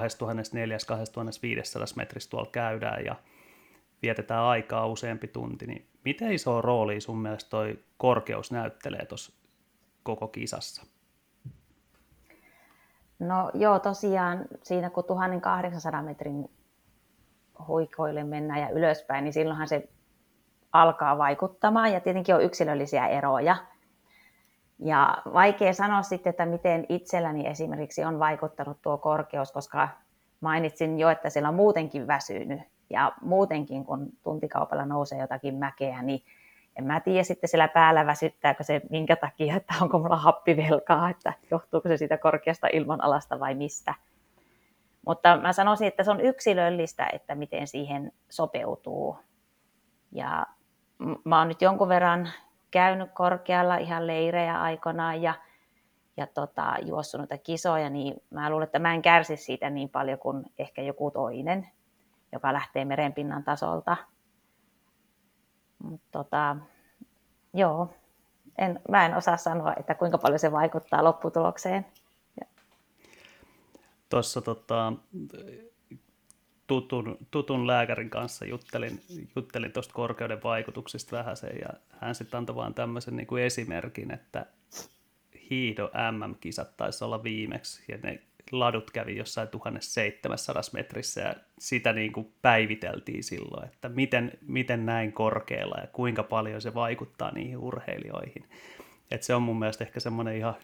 metrissä 1.96 2.30
tuolla 2.30 2.50
käydään 2.52 3.04
ja 3.04 3.16
vietetään 4.02 4.44
aikaa 4.44 4.86
useampi 4.86 5.28
tunti, 5.28 5.66
niin 5.66 5.86
miten 6.04 6.32
iso 6.32 6.62
rooli 6.62 7.00
sun 7.00 7.18
mielestä 7.18 7.50
toi 7.50 7.78
korkeus 7.98 8.52
näyttelee 8.52 9.06
tuossa 9.06 9.32
koko 10.02 10.28
kisassa? 10.28 10.97
No 13.18 13.50
joo, 13.54 13.78
tosiaan 13.78 14.44
siinä 14.62 14.90
kun 14.90 15.04
1800 15.04 16.02
metrin 16.02 16.50
huikoille 17.68 18.24
mennään 18.24 18.60
ja 18.60 18.70
ylöspäin, 18.70 19.24
niin 19.24 19.32
silloinhan 19.32 19.68
se 19.68 19.88
alkaa 20.72 21.18
vaikuttamaan 21.18 21.92
ja 21.92 22.00
tietenkin 22.00 22.34
on 22.34 22.42
yksilöllisiä 22.42 23.06
eroja. 23.06 23.56
Ja 24.78 25.22
vaikea 25.32 25.72
sanoa 25.72 26.02
sitten, 26.02 26.30
että 26.30 26.46
miten 26.46 26.86
itselläni 26.88 27.46
esimerkiksi 27.46 28.04
on 28.04 28.18
vaikuttanut 28.18 28.82
tuo 28.82 28.98
korkeus, 28.98 29.52
koska 29.52 29.88
mainitsin 30.40 30.98
jo, 30.98 31.08
että 31.08 31.30
siellä 31.30 31.48
on 31.48 31.54
muutenkin 31.54 32.06
väsynyt 32.06 32.60
ja 32.90 33.12
muutenkin 33.22 33.84
kun 33.84 34.08
tuntikaupalla 34.22 34.84
nousee 34.84 35.20
jotakin 35.20 35.54
mäkeä, 35.54 36.02
niin 36.02 36.22
en 36.78 36.84
mä 36.84 37.00
tiedä 37.00 37.22
sitten 37.22 37.48
siellä 37.48 37.68
päällä 37.68 38.06
väsyttääkö 38.06 38.64
se 38.64 38.80
minkä 38.90 39.16
takia, 39.16 39.56
että 39.56 39.74
onko 39.80 39.98
mulla 39.98 40.16
happivelkaa, 40.16 41.10
että 41.10 41.32
johtuuko 41.50 41.88
se 41.88 41.96
siitä 41.96 42.18
korkeasta 42.18 42.68
ilmanalasta 42.72 43.40
vai 43.40 43.54
mistä. 43.54 43.94
Mutta 45.06 45.36
mä 45.36 45.52
sanoisin, 45.52 45.88
että 45.88 46.04
se 46.04 46.10
on 46.10 46.20
yksilöllistä, 46.20 47.08
että 47.12 47.34
miten 47.34 47.66
siihen 47.66 48.12
sopeutuu. 48.30 49.18
Ja 50.12 50.46
mä 51.24 51.38
oon 51.38 51.48
nyt 51.48 51.62
jonkun 51.62 51.88
verran 51.88 52.28
käynyt 52.70 53.10
korkealla 53.14 53.76
ihan 53.76 54.06
leirejä 54.06 54.60
aikanaan 54.60 55.22
ja, 55.22 55.34
ja 56.16 56.26
tota, 56.26 56.74
juossut 56.82 57.18
noita 57.18 57.38
kisoja, 57.38 57.90
niin 57.90 58.22
mä 58.30 58.50
luulen, 58.50 58.64
että 58.64 58.78
mä 58.78 58.94
en 58.94 59.02
kärsi 59.02 59.36
siitä 59.36 59.70
niin 59.70 59.88
paljon 59.88 60.18
kuin 60.18 60.44
ehkä 60.58 60.82
joku 60.82 61.10
toinen, 61.10 61.68
joka 62.32 62.52
lähtee 62.52 62.84
merenpinnan 62.84 63.44
tasolta. 63.44 63.96
Mutta 65.78 66.08
tota, 66.12 66.56
joo, 67.54 67.94
en, 68.58 68.80
mä 68.90 69.06
en 69.06 69.16
osaa 69.16 69.36
sanoa, 69.36 69.74
että 69.76 69.94
kuinka 69.94 70.18
paljon 70.18 70.38
se 70.38 70.52
vaikuttaa 70.52 71.04
lopputulokseen. 71.04 71.86
Tuossa 74.08 74.40
tota, 74.40 74.92
tutun, 76.66 77.18
tutun 77.30 77.66
lääkärin 77.66 78.10
kanssa 78.10 78.44
juttelin, 78.44 79.00
juttelin 79.36 79.72
tuosta 79.72 79.94
korkeuden 79.94 80.42
vaikutuksista 80.42 81.16
vähän 81.16 81.36
sen, 81.36 81.58
ja 81.60 81.68
hän 82.00 82.14
sitten 82.14 82.38
antoi 82.38 82.56
vaan 82.56 82.74
tämmöisen 82.74 83.16
niin 83.16 83.26
kuin 83.26 83.42
esimerkin, 83.42 84.10
että 84.10 84.46
hiihdo 85.50 85.90
MM-kisat 86.12 86.76
taisi 86.76 87.04
olla 87.04 87.22
viimeksi, 87.22 87.84
ja 87.88 87.98
ne 88.02 88.22
ladut 88.52 88.90
kävi 88.90 89.16
jossain 89.16 89.48
1700 89.48 90.36
metrissä 90.72 91.20
ja 91.20 91.34
sitä 91.58 91.92
niin 91.92 92.12
kuin 92.12 92.32
päiviteltiin 92.42 93.24
silloin, 93.24 93.68
että 93.68 93.88
miten, 93.88 94.32
miten 94.46 94.86
näin 94.86 95.12
korkealla 95.12 95.76
ja 95.80 95.86
kuinka 95.86 96.22
paljon 96.22 96.60
se 96.60 96.74
vaikuttaa 96.74 97.30
niihin 97.30 97.58
urheilijoihin. 97.58 98.44
Et 99.10 99.22
se 99.22 99.34
on 99.34 99.42
mun 99.42 99.58
mielestä 99.58 99.84
ehkä 99.84 100.00
semmoinen 100.00 100.36
ihan 100.36 100.54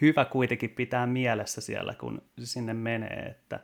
hyvä 0.00 0.24
kuitenkin 0.24 0.70
pitää 0.70 1.06
mielessä 1.06 1.60
siellä, 1.60 1.94
kun 1.94 2.22
sinne 2.38 2.74
menee, 2.74 3.26
että 3.30 3.60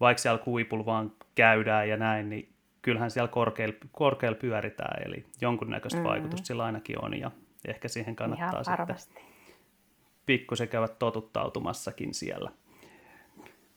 vaikka 0.00 0.20
siellä 0.20 0.38
kuipulla 0.38 0.86
vaan 0.86 1.12
käydään 1.34 1.88
ja 1.88 1.96
näin, 1.96 2.28
niin 2.30 2.52
kyllähän 2.82 3.10
siellä 3.10 3.28
korkealla, 3.28 3.74
korkealla 3.92 4.38
pyöritään, 4.38 5.02
eli 5.06 5.26
jonkunnäköistä 5.40 5.98
mm-hmm. 5.98 6.10
vaikutusta 6.10 6.46
sillä 6.46 6.64
ainakin 6.64 7.04
on, 7.04 7.20
ja 7.20 7.30
ehkä 7.68 7.88
siihen 7.88 8.16
kannattaa 8.16 8.62
Ihan 8.66 8.98
sitten 8.98 9.22
pikkusen 10.26 10.68
käydä 10.68 10.88
totuttautumassakin 10.88 12.14
siellä. 12.14 12.50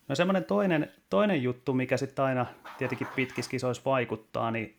No 0.07 0.15
semmoinen 0.15 0.45
toinen, 0.45 0.91
toinen 1.09 1.43
juttu, 1.43 1.74
mikä 1.74 1.97
sitten 1.97 2.25
aina 2.25 2.45
tietenkin 2.77 3.07
pitkissä 3.15 3.51
kisoissa 3.51 3.83
vaikuttaa, 3.85 4.51
niin 4.51 4.77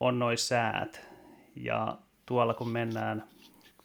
on 0.00 0.18
noin 0.18 0.38
säät. 0.38 1.08
Ja 1.56 1.98
tuolla 2.26 2.54
kun 2.54 2.68
mennään, 2.68 3.24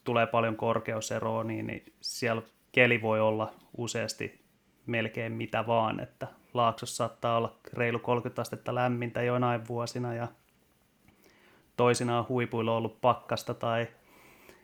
tulee 0.03 0.27
paljon 0.27 0.55
korkeuseroa, 0.55 1.43
niin, 1.43 1.67
niin 1.67 1.93
siellä 2.01 2.41
keli 2.71 3.01
voi 3.01 3.19
olla 3.19 3.53
useasti 3.77 4.41
melkein 4.85 5.31
mitä 5.31 5.67
vaan, 5.67 5.99
että 5.99 6.27
laaksossa 6.53 6.95
saattaa 6.95 7.37
olla 7.37 7.55
reilu 7.73 7.99
30 7.99 8.41
astetta 8.41 8.75
lämmintä 8.75 9.21
joinain 9.21 9.67
vuosina 9.67 10.13
ja 10.13 10.27
toisinaan 11.77 12.25
huipuilla 12.29 12.71
on 12.71 12.77
ollut 12.77 13.01
pakkasta 13.01 13.53
tai 13.53 13.87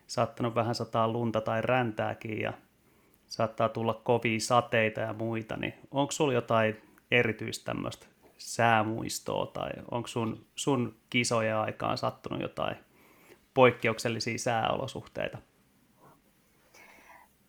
saattanut 0.07 0.55
vähän 0.55 0.75
sataa 0.75 1.07
lunta 1.07 1.41
tai 1.41 1.62
räntääkin 1.62 2.41
ja 2.41 2.53
saattaa 3.27 3.69
tulla 3.69 4.01
kovia 4.03 4.39
sateita 4.39 5.00
ja 5.00 5.13
muita, 5.13 5.57
niin 5.57 5.74
onko 5.91 6.12
sulla 6.12 6.34
jotain 6.34 6.81
erityistä 7.12 7.65
tämmöistä 7.65 8.07
säämuistoa 8.38 9.46
tai 9.46 9.69
onko 9.91 10.07
sun, 10.07 10.46
sun 10.55 10.96
kisojen 11.10 11.55
aikaan 11.55 11.98
sattunut 11.98 12.41
jotain 12.41 12.75
poikkeuksellisia 13.53 14.38
sääolosuhteita? 14.38 15.38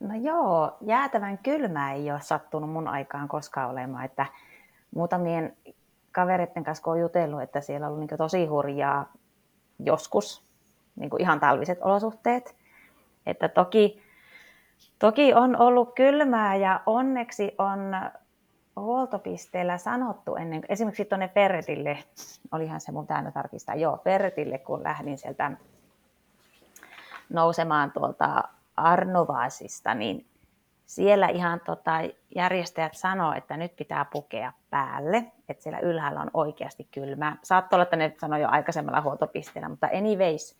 No 0.01 0.15
joo, 0.15 0.77
jäätävän 0.81 1.39
kylmä 1.39 1.93
ei 1.93 2.11
ole 2.11 2.21
sattunut 2.21 2.71
mun 2.71 2.89
aikaan 2.89 3.29
koskaan 3.29 3.71
olemaan, 3.71 4.05
että 4.05 4.27
muutamien 4.95 5.57
kavereiden 6.13 6.65
kanssa 6.65 6.85
kun 6.85 6.93
on 6.93 7.01
jutellut, 7.01 7.43
että 7.43 7.61
siellä 7.61 7.87
on 7.87 7.93
ollut 7.93 8.09
niin 8.11 8.19
tosi 8.19 8.47
hurjaa 8.47 9.13
joskus 9.79 10.49
niin 10.97 11.11
ihan 11.19 11.41
talviset 11.41 11.79
olosuhteet. 11.83 12.57
Että 13.27 13.49
toki, 13.49 14.03
toki 14.99 15.35
on 15.35 15.57
ollut 15.57 15.95
kylmää 15.95 16.57
ja 16.57 16.81
onneksi 16.87 17.55
on 17.59 17.97
huoltopisteellä 18.77 19.79
sanottu 19.79 20.37
ennen, 20.37 20.63
esimerkiksi 20.69 21.05
tuonne 21.05 21.29
Ferretille, 21.29 21.99
olihan 22.53 22.81
se 22.81 22.93
mun 22.93 23.07
täynnä 23.07 23.31
tarkistaa, 23.31 23.75
joo, 23.75 24.01
Ferretille, 24.05 24.59
kun 24.59 24.85
lähdin 24.85 25.19
sieltä 25.19 25.53
nousemaan 27.29 27.93
tuolta 27.93 28.45
Arnovaasista, 28.77 29.95
niin 29.95 30.27
siellä 30.87 31.29
ihan 31.29 31.61
tota, 31.61 31.93
järjestäjät 32.35 32.95
sanoo, 32.95 33.33
että 33.33 33.57
nyt 33.57 33.77
pitää 33.77 34.05
pukea 34.05 34.53
päälle, 34.71 35.33
että 35.49 35.63
siellä 35.63 35.79
ylhäällä 35.79 36.21
on 36.21 36.31
oikeasti 36.35 36.89
kylmää. 36.91 37.37
Saattoi 37.43 37.77
olla, 37.77 37.83
että 37.83 37.97
ne 37.97 38.15
sanoi 38.21 38.41
jo 38.41 38.49
aikaisemmalla 38.49 39.01
huoltopisteellä, 39.01 39.69
mutta 39.69 39.89
anyways, 39.93 40.59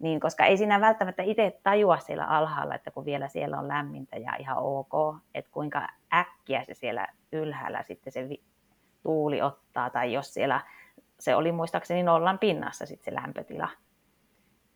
niin 0.00 0.20
koska 0.20 0.44
ei 0.44 0.56
siinä 0.56 0.80
välttämättä 0.80 1.22
itse 1.22 1.60
tajua 1.62 1.98
siellä 1.98 2.24
alhaalla, 2.24 2.74
että 2.74 2.90
kun 2.90 3.04
vielä 3.04 3.28
siellä 3.28 3.58
on 3.58 3.68
lämmintä 3.68 4.16
ja 4.16 4.36
ihan 4.38 4.56
ok, 4.58 5.16
että 5.34 5.50
kuinka 5.50 5.88
äkkiä 6.14 6.64
se 6.64 6.74
siellä 6.74 7.06
ylhäällä 7.32 7.82
sitten 7.82 8.12
se 8.12 8.28
tuuli 9.02 9.42
ottaa, 9.42 9.90
tai 9.90 10.12
jos 10.12 10.34
siellä, 10.34 10.60
se 11.18 11.34
oli 11.36 11.52
muistaakseni 11.52 12.02
nollan 12.02 12.38
pinnassa 12.38 12.86
sitten 12.86 13.04
se 13.14 13.22
lämpötila. 13.22 13.68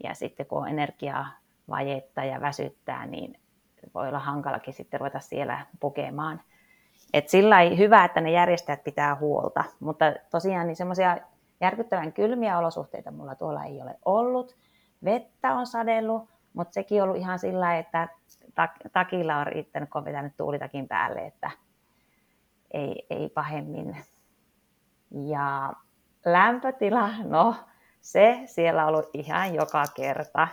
Ja 0.05 0.15
sitten 0.15 0.47
kun 0.47 0.63
on 0.63 0.69
energiaa 0.69 1.27
vajetta 1.69 2.25
ja 2.25 2.41
väsyttää, 2.41 3.07
niin 3.07 3.41
voi 3.95 4.09
olla 4.09 4.19
hankalakin 4.19 4.75
sitten 4.75 5.01
ruveta 5.01 5.21
siellä 5.21 5.67
pukemaan. 5.81 6.41
Et 7.13 7.29
sillä 7.29 7.61
ei 7.61 7.79
hyvä, 7.79 8.05
että 8.05 8.21
ne 8.21 8.31
järjestäjät 8.31 8.85
pitää 8.85 9.15
huolta, 9.15 9.65
mutta 9.81 10.05
tosiaan 10.31 10.67
niin 10.67 10.77
semmoisia 10.77 11.19
järkyttävän 11.61 12.13
kylmiä 12.13 12.59
olosuhteita 12.59 13.11
mulla 13.11 13.35
tuolla 13.35 13.65
ei 13.65 13.83
ole 13.83 13.99
ollut. 14.05 14.57
Vettä 15.05 15.55
on 15.55 15.67
sadellut, 15.67 16.29
mutta 16.53 16.75
sekin 16.75 17.03
on 17.03 17.09
ollut 17.09 17.23
ihan 17.23 17.39
sillä 17.39 17.79
että 17.79 18.09
takilla 18.93 19.37
on 19.37 19.47
riittänyt, 19.47 19.91
kun 19.91 19.99
on 19.99 20.05
vetänyt 20.05 20.37
tuulitakin 20.37 20.89
päälle, 20.89 21.27
että 21.27 21.51
ei, 22.71 23.07
ei 23.11 23.29
pahemmin. 23.29 24.05
Ja 25.31 25.73
lämpötila, 26.25 27.11
no 27.25 27.55
se 28.01 28.43
siellä 28.47 28.83
on 28.83 28.89
ollut 28.89 29.11
ihan 29.13 29.55
joka 29.55 29.85
kerta. 29.95 30.49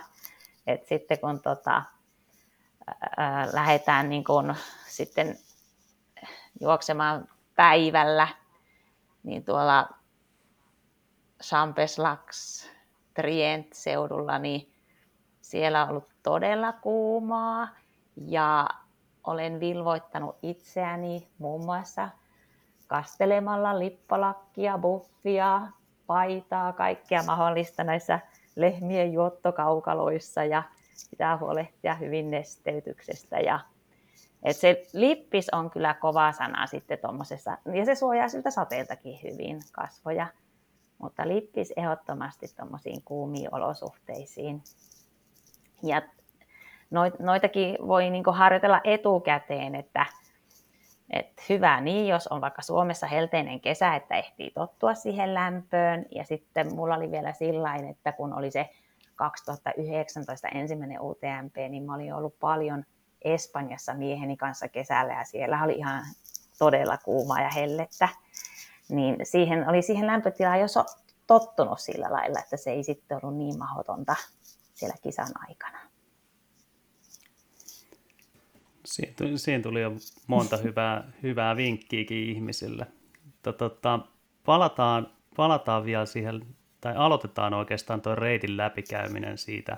Et 0.66 0.86
sitten 0.86 1.20
kun 1.20 1.40
tota, 1.42 1.82
ää, 3.16 3.48
lähdetään 3.52 4.08
niin 4.08 4.24
kun 4.24 4.54
sitten 4.86 5.38
juoksemaan 6.60 7.28
päivällä, 7.56 8.28
niin 9.22 9.44
tuolla 9.44 9.88
Champeslax 11.42 12.66
Trient-seudulla, 13.14 14.38
niin 14.38 14.72
siellä 15.40 15.82
on 15.82 15.90
ollut 15.90 16.08
todella 16.22 16.72
kuumaa 16.72 17.68
ja 18.16 18.68
olen 19.26 19.60
vilvoittanut 19.60 20.36
itseäni 20.42 21.28
muun 21.38 21.64
muassa 21.64 22.08
kastelemalla 22.86 23.78
lippalakkia, 23.78 24.78
buffia, 24.78 25.60
paitaa, 26.06 26.72
kaikkea 26.72 27.22
mahdollista 27.22 27.84
näissä 27.84 28.20
lehmien 28.56 29.12
juottokaukaloissa 29.12 30.44
ja 30.44 30.62
pitää 31.10 31.36
huolehtia 31.36 31.94
hyvin 31.94 32.30
nesteytyksestä. 32.30 33.40
Ja, 33.40 33.60
et 34.42 34.56
se 34.56 34.82
lippis 34.92 35.48
on 35.52 35.70
kyllä 35.70 35.94
kova 35.94 36.32
sana 36.32 36.66
sitten 36.66 36.98
tuommoisessa, 36.98 37.58
ja 37.74 37.84
se 37.84 37.94
suojaa 37.94 38.28
siltä 38.28 38.50
sateeltakin 38.50 39.18
hyvin 39.22 39.60
kasvoja. 39.72 40.26
Mutta 41.02 41.28
lippis 41.28 41.72
ehdottomasti 41.76 42.46
tuommoisiin 42.56 43.02
kuumiin 43.04 43.54
olosuhteisiin. 43.54 44.62
Ja 45.82 46.02
noitakin 47.18 47.76
voi 47.88 48.10
niin 48.10 48.24
harjoitella 48.32 48.80
etukäteen, 48.84 49.74
että, 49.74 50.06
että 51.10 51.42
hyvä 51.48 51.80
niin, 51.80 52.08
jos 52.08 52.26
on 52.26 52.40
vaikka 52.40 52.62
Suomessa 52.62 53.06
helteinen 53.06 53.60
kesä, 53.60 53.94
että 53.94 54.14
ehtii 54.16 54.50
tottua 54.50 54.94
siihen 54.94 55.34
lämpöön. 55.34 56.06
Ja 56.14 56.24
sitten 56.24 56.74
mulla 56.74 56.94
oli 56.94 57.10
vielä 57.10 57.32
sillä 57.32 57.74
että 57.74 58.12
kun 58.12 58.34
oli 58.34 58.50
se 58.50 58.70
2019 59.14 60.48
ensimmäinen 60.48 61.00
UTMP, 61.00 61.56
niin 61.68 61.82
mä 61.82 61.94
olin 61.94 62.14
ollut 62.14 62.38
paljon 62.40 62.84
Espanjassa 63.24 63.94
mieheni 63.94 64.36
kanssa 64.36 64.68
kesällä 64.68 65.12
ja 65.12 65.24
siellä 65.24 65.62
oli 65.64 65.74
ihan 65.74 66.02
todella 66.58 66.98
kuumaa 67.04 67.40
ja 67.40 67.50
hellettä. 67.50 68.08
Niin 68.92 69.16
siihen 69.22 69.68
oli 69.68 69.82
siihen 69.82 70.06
lämpötilaan 70.06 70.60
jo 70.60 70.66
tottunut 71.26 71.80
sillä 71.80 72.12
lailla, 72.12 72.40
että 72.40 72.56
se 72.56 72.70
ei 72.70 72.84
sitten 72.84 73.18
ollut 73.22 73.38
niin 73.38 73.58
mahdotonta 73.58 74.14
siellä 74.74 74.96
kisan 75.02 75.32
aikana. 75.48 75.78
Siinä 78.84 79.62
tuli 79.62 79.82
jo 79.82 79.92
monta 80.26 80.56
hyvää, 80.64 81.12
hyvää 81.22 81.56
vinkkiäkin 81.56 82.28
ihmisille. 82.28 82.86
Tota, 83.42 84.00
palataan, 84.44 85.12
palataan 85.36 85.84
vielä 85.84 86.06
siihen, 86.06 86.46
tai 86.80 86.96
aloitetaan 86.96 87.54
oikeastaan 87.54 88.00
tuo 88.00 88.14
reitin 88.14 88.56
läpikäyminen 88.56 89.38
siitä 89.38 89.76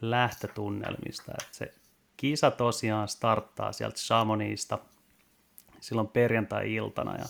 lähtötunnelmista. 0.00 1.32
Että 1.32 1.56
se 1.56 1.74
kisa 2.16 2.50
tosiaan 2.50 3.08
starttaa 3.08 3.72
sieltä 3.72 3.96
Chamonixista 3.96 4.78
silloin 5.80 6.08
perjantai-iltana 6.08 7.16
ja 7.16 7.24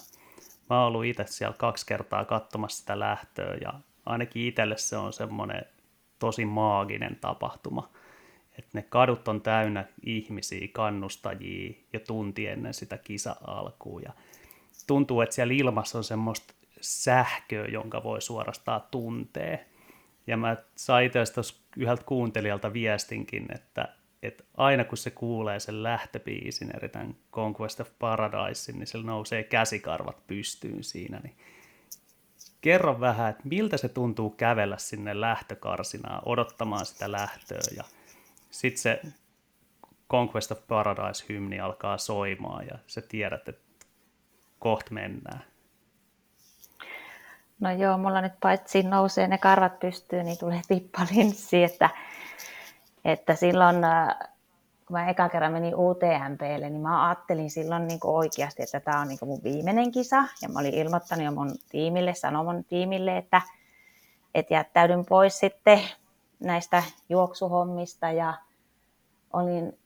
mä 0.71 0.79
oon 0.79 0.87
ollut 0.87 1.05
itse 1.05 1.25
siellä 1.27 1.57
kaksi 1.59 1.87
kertaa 1.87 2.25
katsomassa 2.25 2.79
sitä 2.79 2.99
lähtöä 2.99 3.59
ja 3.61 3.73
ainakin 4.07 4.47
itselle 4.47 4.79
se 4.79 4.97
on 4.97 5.13
semmoinen 5.13 5.65
tosi 6.19 6.45
maaginen 6.45 7.17
tapahtuma. 7.21 7.91
Että 8.59 8.71
ne 8.73 8.83
kadut 8.83 9.29
on 9.29 9.41
täynnä 9.41 9.85
ihmisiä, 10.03 10.69
kannustajia 10.73 11.75
jo 11.93 12.01
tunti 12.01 12.47
ennen 12.47 12.75
sitä 12.75 12.99
kisa-alkua. 12.99 14.01
Ja 14.01 14.13
tuntuu, 14.87 15.21
että 15.21 15.35
siellä 15.35 15.55
ilmassa 15.55 15.99
on 15.99 16.05
semmoista 16.05 16.55
sähköä, 16.81 17.67
jonka 17.67 18.03
voi 18.03 18.23
suorastaan 18.23 18.83
tuntee. 18.91 19.69
Ja 20.27 20.37
mä 20.37 20.57
sain 20.77 21.07
itse 21.07 21.21
yhdeltä 21.77 22.05
kuuntelijalta 22.05 22.73
viestinkin, 22.73 23.47
että, 23.55 23.89
että 24.27 24.45
aina 24.57 24.85
kun 24.85 24.99
se 24.99 25.11
kuulee 25.11 25.61
sen 25.61 25.83
lähtöbiisin, 25.83 26.77
eri 26.77 26.89
tämän 26.89 27.17
Conquest 27.33 27.81
of 27.81 27.91
Paradise, 27.99 28.73
niin 28.73 28.87
se 28.87 28.99
nousee 28.99 29.43
käsikarvat 29.43 30.27
pystyyn 30.27 30.85
siinä. 30.85 31.21
Niin 31.21 31.37
kerro 32.61 33.01
vähän, 33.01 33.31
että 33.31 33.43
miltä 33.49 33.77
se 33.77 33.89
tuntuu 33.89 34.31
kävellä 34.31 34.79
sinne 34.79 35.21
lähtökarsinaan, 35.21 36.23
odottamaan 36.25 36.87
sitä 36.87 37.13
lähtöä 37.13 37.61
ja 37.77 37.85
sitten 38.51 38.83
se 38.83 39.01
Conquest 40.11 40.53
of 40.53 40.59
Paradise-hymni 40.69 41.61
alkaa 41.61 41.99
soimaan 41.99 42.67
ja 42.67 42.79
sä 42.87 43.01
tiedät, 43.01 43.49
että 43.49 43.65
kohta 44.59 44.95
mennään. 44.95 45.45
No 47.61 47.71
joo, 47.71 47.99
mulla 47.99 48.21
nyt 48.21 48.33
paitsi 48.41 48.83
nousee 48.83 49.29
ne 49.29 49.39
karvat 49.39 49.81
pystyyn, 49.81 50.27
niin 50.27 50.39
tulee 50.39 50.61
pippalinssi, 50.69 51.65
että, 51.65 51.91
että 53.05 53.35
silloin 53.35 53.85
äh, 53.85 54.17
kun 54.87 54.97
mä 54.97 55.11
eka 55.11 55.29
kerran 55.29 55.53
menin 55.53 55.75
UTMPlle, 55.77 56.71
niin 56.71 56.81
mä 56.81 57.07
ajattelin 57.07 57.51
silloin 57.51 57.87
niin 57.87 58.01
oikeasti, 58.05 58.63
että 58.63 58.81
tämä 58.81 59.01
on 59.01 59.09
niin 59.09 59.19
mun 59.23 59.43
viimeinen 59.45 59.93
kisa. 59.93 60.25
Ja 60.43 60.49
mä 60.49 60.59
olin 60.59 60.75
ilmoittanut 60.75 61.25
jo 61.25 61.33
mun 61.33 61.55
tiimille, 61.71 62.15
sanoin 62.15 62.47
mun 62.47 62.65
tiimille, 62.65 63.17
että, 63.17 63.43
että 64.35 64.55
jättäydyn 64.55 65.05
pois 65.05 65.39
sitten 65.39 65.81
näistä 66.41 66.83
juoksuhommista 67.09 68.11
ja 68.11 68.35
olin, 69.33 69.79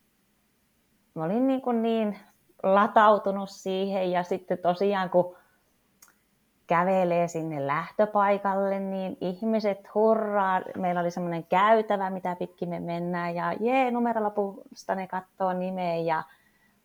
mä 1.14 1.24
olin 1.24 1.46
niin, 1.46 1.62
kuin 1.62 1.83
niin 1.83 2.18
latautunut 2.62 3.50
siihen 3.50 4.11
ja 4.11 4.22
sitten 4.22 4.59
tosiaan 4.59 5.11
kun 5.11 5.37
kävelee 6.68 7.28
sinne 7.28 7.66
lähtöpaikalle, 7.66 8.81
niin 8.81 9.16
ihmiset 9.20 9.94
hurraa. 9.94 10.61
Meillä 10.76 11.00
oli 11.00 11.11
semmoinen 11.11 11.44
käytävä, 11.44 12.11
mitä 12.11 12.37
pitkin 12.37 12.68
me 12.68 12.81
mennään 12.81 13.35
ja 13.35 13.52
jee, 13.52 13.90
numerolapusta 13.90 14.94
ne 14.94 15.07
katsoo 15.07 15.52
nimeä 15.52 15.96
ja 15.96 16.22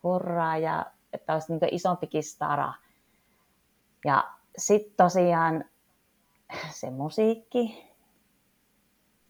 hurraa 0.04 0.58
ja 0.58 0.86
että 1.14 1.34
olisi 1.34 1.54
niin 1.54 1.74
isompikin 1.76 2.24
stara. 2.24 2.74
Ja 4.06 4.24
sitten 4.58 4.96
tosiaan 4.98 5.66
se 6.70 6.90
musiikki, 6.90 7.92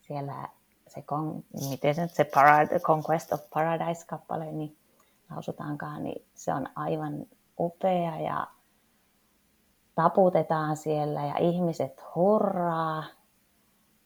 siellä 0.02 0.48
se, 0.88 1.04
miten 1.70 1.96
se, 1.96 2.08
se 2.08 2.24
Parad- 2.24 2.80
Conquest 2.80 3.34
of 3.34 3.42
Paradise-kappale, 3.50 4.52
niin 4.52 4.78
lausutaankaan, 5.32 6.04
niin 6.04 6.26
se 6.34 6.54
on 6.54 6.68
aivan 6.76 7.26
upea 7.60 8.20
ja 8.20 8.48
taputetaan 9.96 10.78
siellä 10.78 11.26
ja 11.26 11.38
ihmiset 11.38 12.04
hurraa. 12.16 13.04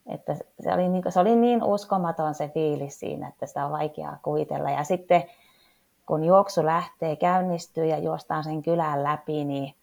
Että 0.10 0.36
se, 0.36 0.74
oli 0.74 0.90
niin, 0.90 1.04
se 1.10 1.20
oli 1.20 1.36
niin 1.36 1.64
uskomaton 1.64 2.36
se 2.36 2.50
fiilis 2.54 3.00
siinä, 3.00 3.28
että 3.28 3.46
sitä 3.46 3.66
on 3.66 3.72
vaikea 3.72 4.18
kuvitella. 4.22 4.72
Ja 4.72 4.84
sitten 4.84 5.24
kun 6.06 6.24
juoksu 6.24 6.66
lähtee, 6.66 7.16
käynnistyy 7.16 7.86
ja 7.86 7.98
juostaan 7.98 8.44
sen 8.44 8.64
kylän 8.64 9.04
läpi, 9.04 9.46
niin 9.46 9.76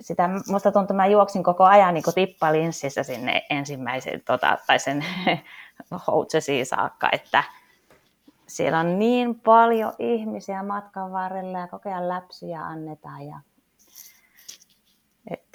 sitä, 0.00 0.28
musta 0.28 0.72
tuntuu, 0.72 0.82
että 0.82 0.94
mä 0.94 1.06
juoksin 1.06 1.42
koko 1.42 1.64
ajan 1.64 1.94
niin 1.94 2.04
tippalinssissä 2.14 3.02
sinne 3.02 3.46
ensimmäisen, 3.50 4.22
tota, 4.26 4.58
tai 4.66 4.78
sen 4.78 5.04
Houtsesiin 6.06 6.66
saakka, 6.66 7.08
että 7.12 7.44
siellä 8.46 8.78
on 8.78 8.98
niin 8.98 9.40
paljon 9.40 9.92
ihmisiä 9.98 10.62
matkan 10.62 11.12
varrella 11.12 11.58
ja 11.58 11.68
koko 11.68 11.88
ajan 11.88 12.08
läpsyjä 12.08 12.60
annetaan. 12.60 13.22
Ja, 13.22 13.40
et, 15.30 15.46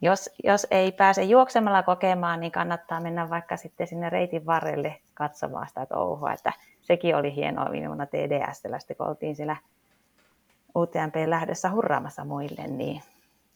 jos, 0.00 0.30
jos 0.44 0.66
ei 0.70 0.92
pääse 0.92 1.22
juoksemalla 1.22 1.82
kokemaan, 1.82 2.40
niin 2.40 2.52
kannattaa 2.52 3.00
mennä 3.00 3.30
vaikka 3.30 3.56
sitten 3.56 3.86
sinne 3.86 4.10
reitin 4.10 4.46
varrelle 4.46 5.00
katsomaan 5.14 5.68
sitä 5.68 5.86
touhua. 5.86 6.32
Että 6.32 6.52
sekin 6.80 7.16
oli 7.16 7.34
hienoa 7.34 7.70
viime 7.70 7.86
vuonna 7.86 8.06
TDSllä, 8.06 8.78
kun 8.96 9.06
oltiin 9.06 9.36
siellä 9.36 9.56
UTMP 10.76 11.14
lähdössä 11.26 11.70
hurraamassa 11.70 12.24
muille, 12.24 12.66
niin 12.66 13.02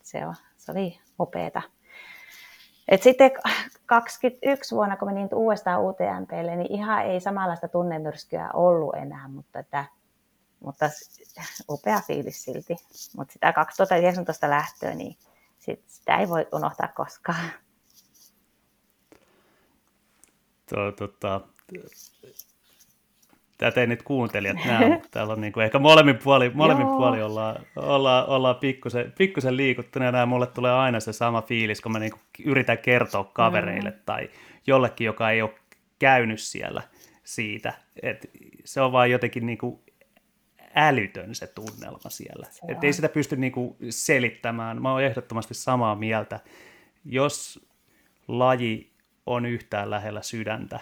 se, 0.02 0.26
on, 0.26 0.34
se 0.56 0.72
oli 0.72 0.98
upeeta. 1.20 1.62
Et 2.88 3.02
sitten 3.02 3.30
21 3.86 4.74
vuonna, 4.74 4.96
kun 4.96 5.08
menin 5.08 5.28
uudestaan 5.34 5.82
UTMPlle, 5.84 6.56
niin 6.56 6.72
ihan 6.72 7.04
ei 7.04 7.20
samanlaista 7.20 7.68
tunnemyrskyä 7.68 8.50
ollut 8.54 8.94
enää, 8.94 9.28
mutta, 9.28 9.58
että, 9.58 9.84
mutta 10.64 10.90
upea 11.70 12.00
fiilis 12.06 12.44
silti. 12.44 12.76
Mutta 13.16 13.32
sitä 13.32 13.52
2019 13.52 14.50
lähtöä, 14.50 14.94
niin 14.94 15.16
sit, 15.62 15.82
sitä 15.86 16.16
ei 16.16 16.28
voi 16.28 16.46
unohtaa 16.52 16.88
koskaan. 16.88 17.50
Tuo, 20.68 20.92
tota, 20.92 21.40
tätä 23.58 23.80
ei 23.80 23.86
nyt 23.86 24.02
kuuntelijat 24.02 24.56
näe, 24.64 24.88
mutta 24.88 25.08
täällä 25.10 25.32
on 25.32 25.40
niin 25.40 25.52
kuin, 25.52 25.64
ehkä 25.64 25.78
molemmin 25.78 26.18
puoli, 26.18 26.50
molemmin 26.54 26.86
puoli 26.86 27.22
ollaan, 27.22 27.56
ollaan, 27.76 28.26
ollaan 28.26 28.56
pikkusen, 28.56 29.12
pikkusen 29.18 29.56
liikuttuneet 29.56 30.14
ja 30.14 30.26
mulle 30.26 30.46
tulee 30.46 30.72
aina 30.72 31.00
se 31.00 31.12
sama 31.12 31.42
fiilis, 31.42 31.80
kun 31.80 31.92
mä 31.92 31.98
niin 31.98 32.12
kuin 32.12 32.22
yritän 32.44 32.78
kertoa 32.78 33.24
kavereille 33.24 33.90
mm. 33.90 34.00
tai 34.06 34.30
jollekin, 34.66 35.04
joka 35.04 35.30
ei 35.30 35.42
ole 35.42 35.54
käynyt 35.98 36.40
siellä 36.40 36.82
siitä, 37.24 37.72
että 38.02 38.28
se 38.64 38.80
on 38.80 38.92
vaan 38.92 39.10
jotenkin 39.10 39.46
niin 39.46 39.58
kuin 39.58 39.80
älytön 40.74 41.34
se 41.34 41.46
tunnelma 41.46 42.10
siellä. 42.10 42.46
Että 42.68 42.86
ei 42.86 42.92
sitä 42.92 43.08
pysty 43.08 43.36
niin 43.36 43.52
kuin 43.52 43.76
selittämään. 43.90 44.82
Mä 44.82 44.92
oon 44.92 45.02
ehdottomasti 45.02 45.54
samaa 45.54 45.94
mieltä. 45.94 46.40
Jos 47.04 47.66
laji 48.28 48.92
on 49.26 49.46
yhtään 49.46 49.90
lähellä 49.90 50.22
sydäntä, 50.22 50.80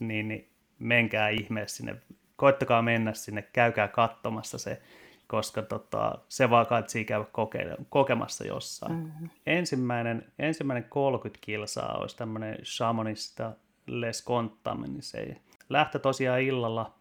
niin, 0.00 0.28
niin 0.28 0.48
menkää 0.78 1.28
ihmeessä 1.28 1.76
sinne 1.76 1.96
koittakaa 2.36 2.82
mennä 2.82 3.12
sinne, 3.14 3.42
käykää 3.42 3.88
katsomassa 3.88 4.58
se, 4.58 4.82
koska 5.26 5.62
tota, 5.62 6.18
se 6.28 6.50
vaan 6.50 6.66
katsii 6.66 7.04
käydä 7.04 7.24
koke- 7.24 7.84
kokemassa 7.88 8.46
jossain. 8.46 8.92
Mm-hmm. 8.92 9.28
Ensimmäinen, 9.46 10.32
ensimmäinen 10.38 10.84
30 10.84 11.44
kilsaa 11.44 11.98
olisi 11.98 12.16
tämmöinen 12.16 12.58
Shamonista 12.64 13.52
Les 13.86 14.24
Contamen, 14.24 14.90
niin 14.92 15.42
lähtö 15.68 15.98
tosiaan 15.98 16.42
illalla 16.42 16.94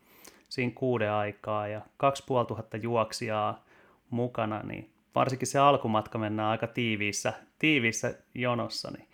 siinä 0.52 0.72
kuuden 0.76 1.12
aikaa 1.12 1.68
ja 1.68 1.82
2500 1.98 2.80
juoksijaa 2.84 3.66
mukana, 4.10 4.64
niin 4.64 4.94
varsinkin 5.16 5.48
se 5.48 5.60
alkumatka 5.60 6.18
mennään 6.18 6.50
aika 6.50 6.68
tiiviissä, 6.68 7.34
tiiviissä 7.60 8.14
jonossa, 8.36 8.92
niin 8.92 9.08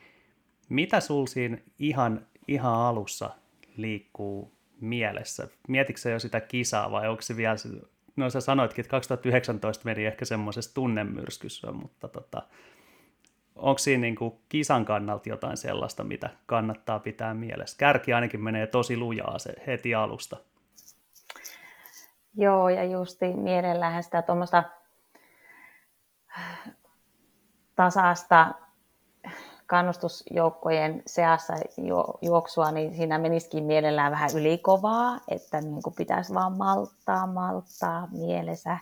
mitä 0.70 1.00
sul 1.00 1.26
siinä 1.26 1.58
ihan, 1.80 2.28
ihan 2.48 2.74
alussa 2.74 3.30
liikkuu 3.78 4.54
mielessä? 4.82 5.48
Mietitkö 5.68 6.10
jo 6.10 6.20
sitä 6.20 6.42
kisaa 6.42 6.92
vai 6.92 7.08
onko 7.08 7.22
se 7.22 7.38
vielä, 7.38 7.56
no 8.16 8.30
sä 8.30 8.42
sanoitkin, 8.42 8.82
että 8.84 8.92
2019 8.92 9.86
meni 9.86 10.06
ehkä 10.06 10.26
semmoisessa 10.26 10.74
tunnemyrskyssä, 10.74 11.72
mutta 11.72 12.08
tota, 12.08 12.42
onko 13.56 13.78
siinä 13.78 14.02
niin 14.02 14.16
kuin 14.16 14.34
kisan 14.50 14.86
kannalta 14.86 15.30
jotain 15.30 15.58
sellaista, 15.58 16.04
mitä 16.04 16.30
kannattaa 16.46 17.00
pitää 17.00 17.34
mielessä? 17.34 17.78
Kärki 17.78 18.14
ainakin 18.14 18.44
menee 18.44 18.68
tosi 18.68 18.98
lujaa 18.98 19.40
se 19.40 19.54
heti 19.68 19.96
alusta. 19.96 20.38
Joo, 22.38 22.70
ja 22.70 22.84
justi 22.84 23.34
mielellähän 23.34 24.04
sitä 24.04 24.22
tuommoista 24.22 24.64
tasasta 27.76 28.52
kannustusjoukkojen 29.66 31.04
seassa 31.06 31.54
juoksua, 32.22 32.72
niin 32.72 32.94
siinä 32.94 33.18
menisikin 33.18 33.64
mielellään 33.64 34.12
vähän 34.12 34.30
ylikovaa, 34.36 35.20
että 35.28 35.62
niin 35.62 35.84
kuin 35.84 35.96
pitäisi 35.96 36.34
vaan 36.34 36.58
malttaa, 36.58 37.28
malttaa 37.28 38.08
mielessä 38.12 38.78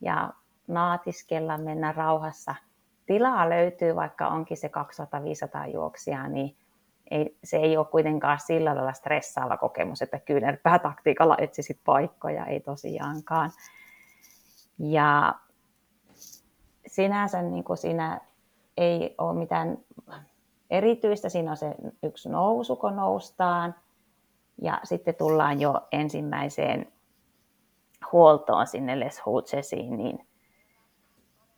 ja 0.00 0.32
naatiskella, 0.66 1.58
mennä 1.58 1.92
rauhassa. 1.92 2.54
Tilaa 3.06 3.50
löytyy, 3.50 3.96
vaikka 3.96 4.28
onkin 4.28 4.56
se 4.56 4.68
2500 4.68 5.66
juoksia, 5.66 6.28
niin 6.28 6.56
ei, 7.10 7.38
se 7.44 7.56
ei 7.56 7.76
ole 7.76 7.86
kuitenkaan 7.86 8.38
sillä 8.40 8.74
lailla 8.74 8.92
stressaava 8.92 9.56
kokemus, 9.56 10.02
että 10.02 10.18
kyynärpää 10.18 10.78
taktiikalla 10.78 11.36
etsisit 11.38 11.80
paikkoja, 11.84 12.46
ei 12.46 12.60
tosiaankaan. 12.60 13.50
Ja 14.78 15.34
sinänsä 16.86 17.42
niin 17.42 17.64
kuin 17.64 17.76
siinä 17.76 18.20
ei 18.76 19.14
ole 19.18 19.38
mitään 19.38 19.78
erityistä. 20.70 21.28
Siinä 21.28 21.50
on 21.50 21.56
se 21.56 21.74
yksi 22.02 22.28
nousu, 22.28 22.76
kun 22.76 22.96
noustaan. 22.96 23.74
Ja 24.62 24.80
sitten 24.84 25.14
tullaan 25.14 25.60
jo 25.60 25.88
ensimmäiseen 25.92 26.92
huoltoon 28.12 28.66
sinne 28.66 29.00
Les 29.00 29.26
Houtsesiin, 29.26 29.96
niin 29.96 30.26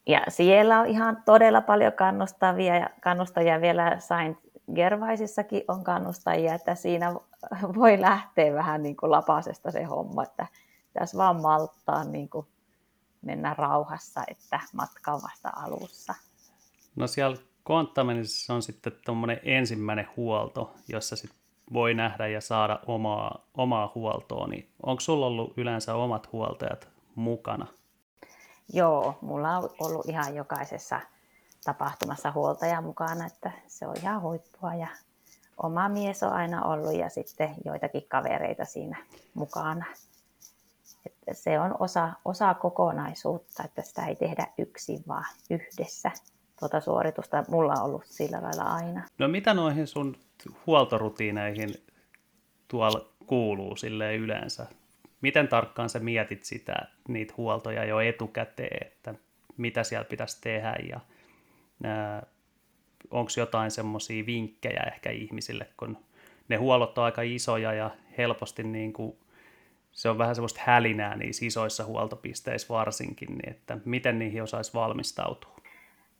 ja 0.06 0.22
siellä 0.28 0.80
on 0.80 0.86
ihan 0.86 1.22
todella 1.24 1.60
paljon 1.60 1.92
kannustavia 1.92 2.76
ja 2.76 2.90
kannustajia 3.00 3.60
vielä 3.60 3.96
Saint 3.98 4.38
Gervaisissakin 4.74 5.62
on 5.68 5.84
kannustajia, 5.84 6.54
että 6.54 6.74
siinä 6.74 7.14
voi 7.78 8.00
lähteä 8.00 8.54
vähän 8.54 8.82
niin 8.82 8.96
kuin 8.96 9.10
lapasesta 9.10 9.70
se 9.70 9.84
homma, 9.84 10.22
että 10.22 10.46
tässä 10.92 11.18
vaan 11.18 11.40
malttaa 11.40 12.04
niin 12.04 12.28
kuin 12.28 12.46
mennä 13.22 13.54
rauhassa, 13.58 14.22
että 14.28 14.60
matka 14.72 15.12
on 15.12 15.22
vasta 15.22 15.52
alussa. 15.56 16.14
No 16.96 17.06
siellä 17.06 17.36
Konttamenissa 17.62 18.54
on 18.54 18.62
sitten 18.62 18.92
tuommoinen 19.04 19.40
ensimmäinen 19.42 20.08
huolto, 20.16 20.74
jossa 20.88 21.16
sit 21.16 21.30
voi 21.72 21.94
nähdä 21.94 22.26
ja 22.26 22.40
saada 22.40 22.80
omaa, 22.86 23.44
omaa 23.54 23.92
huoltoa, 23.94 24.46
niin 24.46 24.68
onko 24.82 25.00
sulla 25.00 25.26
ollut 25.26 25.58
yleensä 25.58 25.94
omat 25.94 26.32
huoltajat 26.32 26.88
mukana? 27.14 27.66
Joo, 28.72 29.18
mulla 29.20 29.56
on 29.56 29.70
ollut 29.80 30.08
ihan 30.08 30.34
jokaisessa 30.34 31.00
tapahtumassa 31.66 32.32
huoltaja 32.32 32.80
mukana, 32.80 33.26
että 33.26 33.50
se 33.66 33.86
on 33.86 33.96
ihan 34.02 34.22
huippua 34.22 34.74
ja 34.74 34.88
oma 35.62 35.88
mies 35.88 36.22
on 36.22 36.32
aina 36.32 36.64
ollut 36.64 36.94
ja 36.94 37.10
sitten 37.10 37.54
joitakin 37.64 38.04
kavereita 38.08 38.64
siinä 38.64 38.96
mukana. 39.34 39.84
Että 41.06 41.34
se 41.34 41.60
on 41.60 41.74
osa, 41.78 42.12
osa 42.24 42.54
kokonaisuutta, 42.54 43.62
että 43.64 43.82
sitä 43.82 44.06
ei 44.06 44.16
tehdä 44.16 44.46
yksin, 44.58 45.04
vaan 45.08 45.24
yhdessä 45.50 46.10
tuota 46.60 46.80
suoritusta 46.80 47.44
mulla 47.48 47.72
on 47.72 47.82
ollut 47.82 48.06
sillä 48.06 48.42
lailla 48.42 48.64
aina. 48.64 49.02
No 49.18 49.28
mitä 49.28 49.54
noihin 49.54 49.86
sun 49.86 50.16
huoltorutiineihin 50.66 51.74
tuolla 52.68 53.08
kuuluu 53.26 53.76
sille 53.76 54.16
yleensä? 54.16 54.66
Miten 55.20 55.48
tarkkaan 55.48 55.90
sä 55.90 55.98
mietit 55.98 56.44
sitä, 56.44 56.74
niitä 57.08 57.34
huoltoja 57.36 57.84
jo 57.84 58.00
etukäteen, 58.00 58.86
että 58.86 59.14
mitä 59.56 59.84
siellä 59.84 60.04
pitäisi 60.04 60.40
tehdä 60.40 60.76
ja 60.90 61.00
onko 63.10 63.30
jotain 63.36 63.70
semmoisia 63.70 64.26
vinkkejä 64.26 64.82
ehkä 64.94 65.10
ihmisille, 65.10 65.66
kun 65.76 65.98
ne 66.48 66.56
huollot 66.56 66.98
on 66.98 67.04
aika 67.04 67.22
isoja 67.22 67.72
ja 67.72 67.90
helposti 68.18 68.62
niin 68.62 68.92
kuin 68.92 69.16
se 69.92 70.08
on 70.08 70.18
vähän 70.18 70.34
semmoista 70.34 70.60
hälinää 70.64 71.16
niissä 71.16 71.46
isoissa 71.46 71.84
huoltopisteissä 71.84 72.74
varsinkin, 72.74 73.28
niin 73.28 73.50
että 73.50 73.78
miten 73.84 74.18
niihin 74.18 74.42
osaisi 74.42 74.74
valmistautua? 74.74 75.56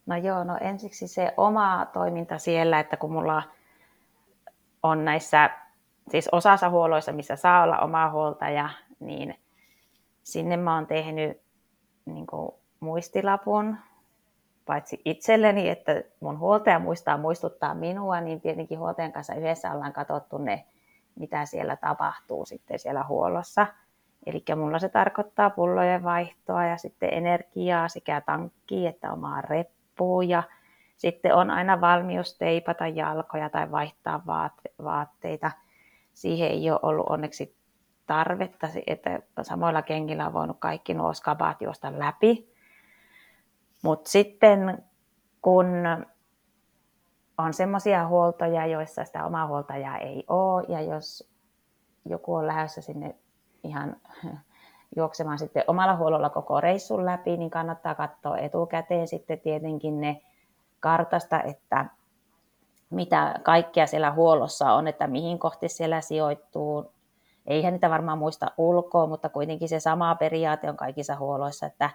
No 0.07 0.16
joo, 0.16 0.45
no 0.45 0.59
ensiksi 0.61 1.09
se 1.09 1.35
oma 1.37 1.87
toiminta 1.92 2.38
siellä, 2.38 2.81
että 2.81 2.97
kun 2.97 3.12
mulla 3.12 3.42
on 4.83 5.05
näissä, 5.05 5.51
siis 6.11 6.29
osassa 6.33 6.71
huoloissa, 6.71 7.12
missä 7.12 7.37
saa 7.37 7.62
olla 7.62 7.79
oma 7.79 8.11
huoltaja, 8.11 8.69
niin 9.01 9.35
sinne 10.23 10.57
mä 10.57 10.75
oon 10.75 10.87
tehnyt 10.87 11.40
niin 12.05 12.27
kuin 12.27 12.53
muistilapun, 12.81 13.77
paitsi 14.66 15.00
itselleni, 15.05 15.68
että 15.68 16.02
mun 16.20 16.38
huoltaja 16.38 16.79
muistaa 16.79 17.18
muistuttaa 17.18 17.74
minua, 17.74 18.20
niin 18.20 18.40
tietenkin 18.40 18.79
huoltajan 18.79 19.12
kanssa 19.12 19.35
yhdessä 19.35 19.72
ollaan 19.72 19.92
katsottu 19.92 20.38
ne, 20.38 20.64
mitä 21.18 21.44
siellä 21.44 21.76
tapahtuu 21.76 22.46
sitten 22.46 22.79
siellä 22.79 23.05
huollossa. 23.05 23.66
Eli 24.26 24.44
mulla 24.57 24.79
se 24.79 24.88
tarkoittaa 24.88 25.50
pullojen 25.50 26.02
vaihtoa 26.02 26.64
ja 26.64 26.76
sitten 26.76 27.14
energiaa 27.14 27.88
sekä 27.88 28.20
tankkiin 28.20 28.88
että 28.88 29.12
omaa 29.12 29.40
reppuun. 29.40 30.29
Ja 30.29 30.42
sitten 30.96 31.35
on 31.35 31.50
aina 31.50 31.81
valmius 31.81 32.38
teipata 32.38 32.87
jalkoja 32.87 33.50
tai 33.50 33.70
vaihtaa 33.70 34.22
vaatteita. 34.85 35.50
Siihen 36.14 36.50
ei 36.50 36.70
ole 36.70 36.81
ollut 36.83 37.07
onneksi 37.09 37.57
tarvetta, 38.07 38.68
että 38.87 39.20
samoilla 39.42 39.83
kengillä 39.83 40.26
on 40.26 40.33
voinut 40.33 40.57
kaikki 40.61 40.94
nuo 40.94 41.14
skabaat 41.14 41.62
juosta 41.62 41.98
läpi. 41.98 42.56
Mutta 43.87 44.11
sitten 44.11 44.85
kun 45.42 45.66
on 47.38 47.55
semmoisia 47.55 48.09
huoltoja, 48.09 48.66
joissa 48.66 49.05
sitä 49.05 49.25
omaa 49.25 49.46
huoltajaa 49.46 49.99
ei 49.99 50.25
ole, 50.29 50.64
ja 50.68 50.81
jos 50.81 51.31
joku 52.05 52.35
on 52.35 52.46
lähdössä 52.46 52.81
sinne 52.81 53.14
ihan 53.64 53.96
juoksemaan 54.96 55.38
sitten 55.38 55.64
omalla 55.66 55.96
huollolla 55.96 56.31
koko 56.31 56.61
reissun 56.61 57.07
läpi, 57.07 57.37
niin 57.37 57.51
kannattaa 57.51 57.94
katsoa 57.94 58.38
etukäteen 58.38 59.09
sitten 59.09 59.40
tietenkin 59.40 60.01
ne 60.01 60.22
kartasta, 60.81 61.42
että 61.42 61.87
mitä 62.90 63.35
kaikkea 63.42 63.87
siellä 63.87 64.12
huollossa 64.12 64.72
on, 64.72 64.88
että 64.88 65.07
mihin 65.07 65.38
kohti 65.38 65.68
siellä 65.68 66.01
sijoittuu. 66.01 66.92
Eihän 67.46 67.72
niitä 67.72 67.90
varmaan 67.90 68.18
muista 68.18 68.51
ulkoa, 68.59 69.07
mutta 69.07 69.29
kuitenkin 69.29 69.68
se 69.68 69.81
sama 69.81 70.14
periaate 70.14 70.70
on 70.70 70.77
kaikissa 70.77 71.16
huolloissa, 71.16 71.66
että 71.66 71.90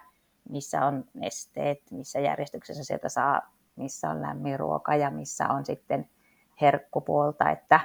missä 0.48 0.86
on 0.86 1.04
nesteet, 1.14 1.78
missä 1.90 2.20
järjestyksessä 2.20 2.84
sieltä 2.84 3.08
saa, 3.08 3.42
missä 3.76 4.10
on 4.10 4.22
lämmin 4.22 4.60
ruoka 4.60 4.96
ja 4.96 5.10
missä 5.10 5.48
on 5.48 5.64
sitten 5.64 6.10
herkkupuolta. 6.60 7.50
Että, 7.50 7.80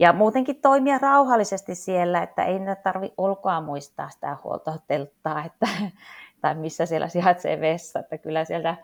ja 0.00 0.12
muutenkin 0.12 0.60
toimia 0.60 0.98
rauhallisesti 0.98 1.74
siellä, 1.74 2.22
että 2.22 2.44
ei 2.44 2.58
niitä 2.58 2.76
tarvitse 2.76 3.14
ulkoa 3.18 3.60
muistaa 3.60 4.10
sitä 4.10 4.36
huoltotelttaa, 4.44 5.44
että, 5.44 5.66
tai 6.40 6.54
missä 6.54 6.86
siellä 6.86 7.08
sijaitsee 7.08 7.60
vessa, 7.60 7.98
että 7.98 8.18
kyllä 8.18 8.44
sieltä 8.44 8.76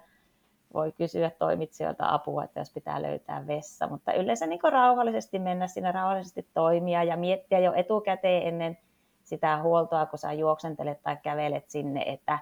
voi 0.75 0.93
kysyä 0.93 1.31
toimitsijoilta 1.31 2.15
apua, 2.15 2.45
että 2.45 2.61
jos 2.61 2.73
pitää 2.73 3.03
löytää 3.03 3.47
vessa, 3.47 3.87
mutta 3.87 4.13
yleensä 4.13 4.47
niin 4.47 4.61
rauhallisesti 4.73 5.39
mennä 5.39 5.67
sinne, 5.67 5.93
rauhallisesti 5.93 6.49
toimia 6.55 7.05
ja 7.05 7.17
miettiä 7.17 7.59
jo 7.59 7.73
etukäteen 7.73 8.43
ennen 8.43 8.79
sitä 9.23 9.63
huoltoa, 9.63 10.07
kun 10.07 10.19
sä 10.19 10.33
juoksentelet 10.33 11.03
tai 11.03 11.17
kävelet 11.23 11.71
sinne, 11.71 12.03
että 12.07 12.39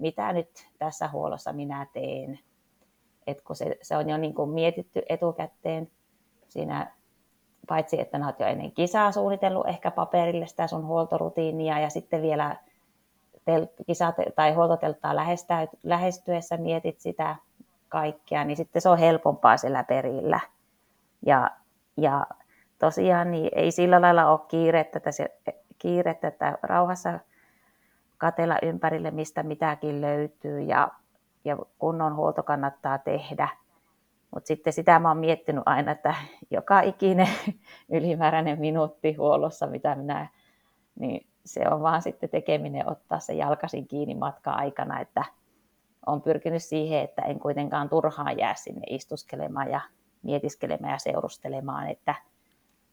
mitä 0.00 0.32
nyt 0.32 0.68
tässä 0.78 1.08
huollossa 1.08 1.52
minä 1.52 1.86
teen. 1.92 2.38
Et 3.26 3.40
kun 3.40 3.56
se, 3.56 3.78
se 3.82 3.96
on 3.96 4.08
jo 4.08 4.16
niin 4.16 4.34
kuin 4.34 4.50
mietitty 4.50 5.02
etukäteen 5.08 5.90
siinä, 6.48 6.92
paitsi 7.68 8.00
että 8.00 8.18
olet 8.24 8.40
jo 8.40 8.46
ennen 8.46 8.72
kisaa 8.72 9.12
suunnitellut 9.12 9.68
ehkä 9.68 9.90
paperille 9.90 10.46
sitä 10.46 10.66
sun 10.66 10.86
huoltorutiinia 10.86 11.78
ja 11.78 11.90
sitten 11.90 12.22
vielä 12.22 12.56
tel, 13.44 13.66
kisa- 13.86 14.14
tai 14.34 14.52
huoltotelttaa 14.52 15.14
lähestyessä 15.82 16.56
mietit 16.56 17.00
sitä 17.00 17.36
kaikkea, 17.88 18.44
niin 18.44 18.56
sitten 18.56 18.82
se 18.82 18.88
on 18.88 18.98
helpompaa 18.98 19.56
siellä 19.56 19.84
perillä. 19.84 20.40
Ja, 21.26 21.50
ja 21.96 22.26
tosiaan 22.78 23.30
niin 23.30 23.50
ei 23.52 23.70
sillä 23.70 24.00
lailla 24.00 24.30
ole 24.30 24.40
kiirettä, 24.48 24.98
että, 24.98 25.12
se, 25.12 25.40
kiirettä, 25.78 26.28
että 26.28 26.58
rauhassa 26.62 27.20
katella 28.20 28.58
ympärille, 28.62 29.10
mistä 29.10 29.42
mitäkin 29.42 30.00
löytyy 30.00 30.60
ja, 30.60 30.88
ja 31.44 31.56
kunnon 31.78 32.16
huolto 32.16 32.42
kannattaa 32.42 32.98
tehdä. 32.98 33.48
Mutta 34.34 34.46
sitten 34.46 34.72
sitä 34.72 34.98
mä 34.98 35.08
oon 35.08 35.18
miettinyt 35.18 35.62
aina, 35.66 35.92
että 35.92 36.14
joka 36.50 36.80
ikinen 36.80 37.28
ylimääräinen 37.96 38.60
minuutti 38.60 39.12
huollossa, 39.12 39.66
mitä 39.66 39.94
minä, 39.94 40.28
niin 40.98 41.26
se 41.44 41.60
on 41.70 41.82
vaan 41.82 42.02
sitten 42.02 42.30
tekeminen 42.30 42.90
ottaa 42.90 43.18
se 43.18 43.32
jalkasin 43.32 43.88
kiinni 43.88 44.14
matka 44.14 44.50
aikana, 44.50 45.00
että 45.00 45.24
on 46.06 46.22
pyrkinyt 46.22 46.62
siihen, 46.62 47.00
että 47.00 47.22
en 47.22 47.40
kuitenkaan 47.40 47.88
turhaan 47.88 48.38
jää 48.38 48.54
sinne 48.54 48.86
istuskelemaan 48.90 49.70
ja 49.70 49.80
mietiskelemään 50.22 50.92
ja 50.92 50.98
seurustelemaan, 50.98 51.88
että 51.88 52.14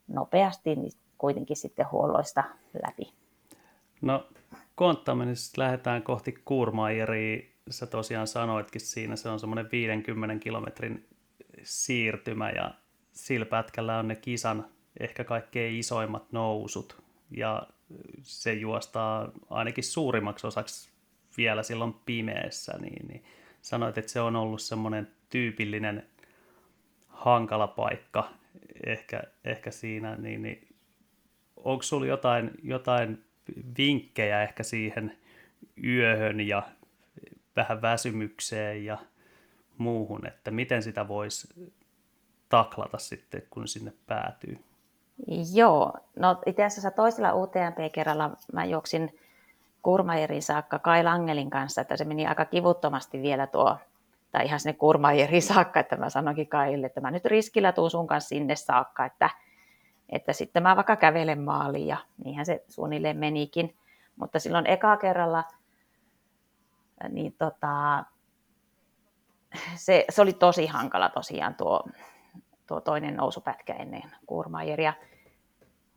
nopeasti 0.08 0.76
niin 0.76 0.92
kuitenkin 1.18 1.58
sitten 1.58 1.92
huolloista 1.92 2.44
läpi. 2.84 3.14
No 4.02 4.28
Konttamenissa 4.78 5.62
lähdetään 5.62 6.04
kohti 6.04 6.32
Kurmaijeria. 6.46 7.42
Sä 7.70 7.86
tosiaan 7.86 8.28
sanoitkin 8.28 8.82
siinä, 8.82 9.16
se 9.16 9.30
on 9.30 9.40
semmoinen 9.40 9.72
50 9.72 10.44
kilometrin 10.44 11.08
siirtymä 11.64 12.50
ja 12.50 12.74
sillä 13.12 13.46
pätkällä 13.46 14.00
on 14.00 14.08
ne 14.08 14.16
kisan 14.16 14.66
ehkä 15.00 15.24
kaikkein 15.24 15.76
isoimmat 15.76 16.32
nousut 16.32 17.04
ja 17.32 17.68
se 18.22 18.54
juostaa 18.54 19.32
ainakin 19.50 19.84
suurimmaksi 19.84 20.48
osaksi 20.48 20.90
vielä 21.38 21.64
silloin 21.64 21.94
pimeässä, 21.94 22.78
niin, 22.82 23.08
niin 23.08 23.24
sanoit, 23.62 23.98
että 23.98 24.12
se 24.12 24.22
on 24.22 24.36
ollut 24.36 24.62
semmoinen 24.62 25.08
tyypillinen 25.30 26.08
hankala 27.08 27.68
paikka 27.68 28.30
ehkä, 28.86 29.24
ehkä 29.44 29.72
siinä, 29.72 30.16
niin, 30.16 30.42
niin 30.42 30.68
onko 31.56 31.84
sulla 31.84 32.06
jotain, 32.06 32.52
jotain 32.64 33.27
vinkkejä 33.78 34.44
ehkä 34.44 34.64
siihen 34.64 35.18
yöhön 35.84 36.40
ja 36.40 36.64
vähän 37.56 37.82
väsymykseen 37.82 38.86
ja 38.86 38.98
muuhun, 39.78 40.28
että 40.28 40.52
miten 40.52 40.84
sitä 40.84 41.08
voisi 41.08 41.72
taklata 42.50 42.98
sitten, 42.98 43.44
kun 43.50 43.68
sinne 43.68 43.94
päätyy? 44.08 44.60
Joo, 45.54 45.94
no 46.16 46.42
itse 46.46 46.64
asiassa 46.64 46.92
toisella 46.92 47.34
UTMP-kerralla 47.34 48.38
mä 48.54 48.66
juoksin 48.66 49.20
Kurmajerin 49.82 50.44
saakka 50.44 50.80
Kai 50.80 51.04
Langelin 51.04 51.50
kanssa, 51.50 51.82
että 51.82 51.98
se 51.98 52.06
meni 52.06 52.28
aika 52.28 52.46
kivuttomasti 52.46 53.22
vielä 53.22 53.48
tuo, 53.48 53.78
tai 54.32 54.46
ihan 54.46 54.60
sinne 54.60 54.74
Kurmajerin 54.74 55.42
saakka, 55.42 55.80
että 55.80 55.98
mä 55.98 56.10
sanoinkin 56.10 56.48
Kaille, 56.48 56.88
että 56.88 57.02
mä 57.02 57.12
nyt 57.12 57.26
riskillä 57.26 57.72
tuun 57.72 57.92
sun 57.92 58.08
kanssa 58.08 58.28
sinne 58.28 58.56
saakka, 58.56 59.06
että 59.06 59.30
että 60.10 60.34
sitten 60.34 60.64
mä 60.64 60.76
vaikka 60.76 60.96
kävelen 60.96 61.42
maaliin 61.42 61.88
ja 61.88 61.98
niinhän 62.24 62.46
se 62.46 62.64
suunnilleen 62.68 63.18
menikin. 63.18 63.76
Mutta 64.16 64.40
silloin 64.40 64.68
eka 64.68 64.98
kerralla 64.98 65.44
niin 67.10 67.36
tota, 67.38 68.04
se, 69.76 70.06
se, 70.10 70.22
oli 70.22 70.34
tosi 70.34 70.68
hankala 70.68 71.10
tosiaan 71.10 71.56
tuo, 71.56 71.84
tuo 72.68 72.82
toinen 72.82 73.16
nousupätkä 73.16 73.74
ennen 73.74 74.04
Kurmajeria. 74.26 74.94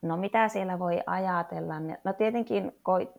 No 0.02 0.16
mitä 0.16 0.48
siellä 0.48 0.78
voi 0.78 1.00
ajatella? 1.06 1.74
No 2.04 2.12
tietenkin 2.12 2.72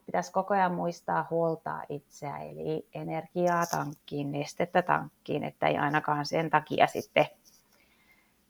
pitäisi 0.06 0.32
koko 0.32 0.54
ajan 0.54 0.74
muistaa 0.74 1.28
huoltaa 1.30 1.84
itseä, 1.90 2.38
eli 2.38 2.88
energiaa 2.94 3.66
tankkiin, 3.66 4.32
nestettä 4.32 4.82
tankkiin, 4.82 5.44
että 5.44 5.68
ei 5.68 5.78
ainakaan 5.78 6.26
sen 6.26 6.50
takia 6.50 6.88
sitten, 6.88 7.26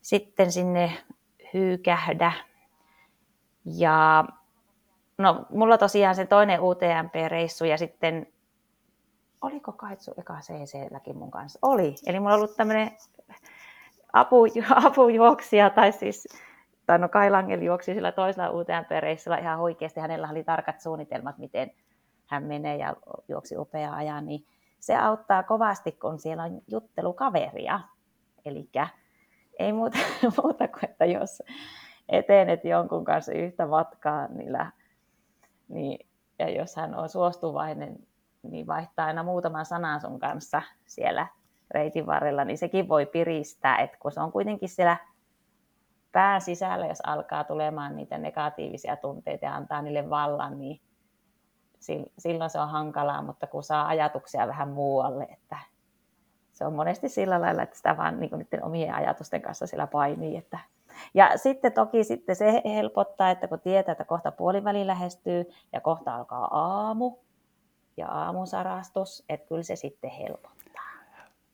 sitten 0.01 0.51
sinne 0.51 0.91
hyykähdä. 1.53 2.31
Ja 3.65 4.25
no, 5.17 5.45
mulla 5.49 5.77
tosiaan 5.77 6.15
se 6.15 6.25
toinen 6.25 6.59
UTMP-reissu 6.59 7.65
ja 7.65 7.77
sitten, 7.77 8.27
oliko 9.41 9.71
Kaitsu 9.71 10.13
eka 10.17 10.37
CC-läkin 10.41 11.17
mun 11.17 11.31
kanssa? 11.31 11.59
Oli. 11.61 11.95
Eli 12.05 12.19
mulla 12.19 12.33
on 12.33 12.39
ollut 12.39 12.55
tämmöinen 12.55 12.91
apu, 14.13 14.45
apujuoksija, 14.85 15.69
tai 15.69 15.91
siis, 15.91 16.27
tai 16.85 16.99
no 16.99 17.09
Kai 17.09 17.31
Langel 17.31 17.61
juoksi 17.61 17.93
sillä 17.93 18.11
toisella 18.11 18.49
UTMP-reissulla 18.49 19.37
ihan 19.37 19.59
oikeasti. 19.59 19.99
Hänellä 19.99 20.29
oli 20.29 20.43
tarkat 20.43 20.81
suunnitelmat, 20.81 21.37
miten 21.37 21.71
hän 22.27 22.43
menee 22.43 22.77
ja 22.77 22.95
juoksi 23.27 23.57
upea 23.57 23.93
ajan, 23.93 24.25
niin 24.25 24.45
se 24.79 24.95
auttaa 24.95 25.43
kovasti, 25.43 25.91
kun 25.91 26.19
siellä 26.19 26.43
on 26.43 26.61
juttelukaveria. 26.67 27.79
Eli 28.45 28.69
ei 29.61 29.73
muuta, 29.73 29.97
muuta 30.43 30.67
kuin, 30.67 30.89
että 30.89 31.05
jos 31.05 31.43
etenet 32.09 32.65
jonkun 32.65 33.05
kanssa 33.05 33.31
yhtä 33.31 33.65
matkaa, 33.65 34.27
niillä, 34.27 34.71
niin, 35.67 36.07
ja 36.39 36.49
jos 36.49 36.75
hän 36.75 36.95
on 36.95 37.09
suostuvainen, 37.09 37.97
niin 38.43 38.67
vaihtaa 38.67 39.05
aina 39.05 39.23
muutaman 39.23 39.65
sanan 39.65 40.01
sun 40.01 40.19
kanssa 40.19 40.61
siellä 40.85 41.27
reitin 41.71 42.05
varrella, 42.05 42.45
niin 42.45 42.57
sekin 42.57 42.89
voi 42.89 43.05
piristää, 43.05 43.77
että 43.77 43.97
kun 43.99 44.11
se 44.11 44.19
on 44.19 44.31
kuitenkin 44.31 44.69
siellä 44.69 44.97
pään 46.11 46.41
sisällä, 46.41 46.87
jos 46.87 47.01
alkaa 47.01 47.43
tulemaan 47.43 47.95
niitä 47.95 48.17
negatiivisia 48.17 48.95
tunteita 48.95 49.45
ja 49.45 49.55
antaa 49.55 49.81
niille 49.81 50.09
vallan, 50.09 50.59
niin 50.59 50.81
silloin 52.17 52.49
se 52.49 52.59
on 52.59 52.69
hankalaa, 52.69 53.21
mutta 53.21 53.47
kun 53.47 53.63
saa 53.63 53.87
ajatuksia 53.87 54.47
vähän 54.47 54.69
muualle, 54.69 55.23
että 55.23 55.57
se 56.61 56.65
on 56.65 56.73
monesti 56.73 57.09
sillä 57.09 57.41
lailla, 57.41 57.63
että 57.63 57.77
sitä 57.77 57.97
vaan 57.97 58.19
niin 58.19 58.31
niiden 58.37 58.63
omien 58.63 58.95
ajatusten 58.95 59.41
kanssa 59.41 59.67
sillä 59.67 59.87
painii. 59.87 60.37
Että. 60.37 60.59
Ja 61.13 61.37
sitten 61.37 61.73
toki 61.73 62.03
sitten 62.03 62.35
se 62.35 62.61
helpottaa, 62.65 63.31
että 63.31 63.47
kun 63.47 63.59
tietää, 63.59 63.91
että 63.91 64.05
kohta 64.05 64.31
puoliväli 64.31 64.87
lähestyy 64.87 65.45
ja 65.73 65.81
kohta 65.81 66.15
alkaa 66.15 66.45
aamu 66.45 67.17
ja 67.97 68.07
aamusarastus, 68.07 69.23
että 69.29 69.47
kyllä 69.47 69.63
se 69.63 69.75
sitten 69.75 70.09
helpottaa. 70.09 70.83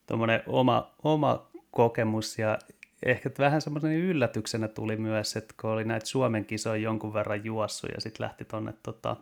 Tuommoinen 0.06 0.42
oma, 0.46 0.90
oma 1.04 1.46
kokemus 1.70 2.38
ja 2.38 2.58
ehkä 3.06 3.30
vähän 3.38 3.60
semmoisen 3.60 3.92
yllätyksenä 3.92 4.68
tuli 4.68 4.96
myös, 4.96 5.36
että 5.36 5.54
kun 5.60 5.70
oli 5.70 5.84
näitä 5.84 6.06
Suomen 6.06 6.44
kisoja 6.44 6.82
jonkun 6.82 7.14
verran 7.14 7.44
juossut 7.44 7.90
ja 7.94 8.00
sitten 8.00 8.24
lähti 8.24 8.44
tuonne 8.44 8.74
tota, 8.82 9.16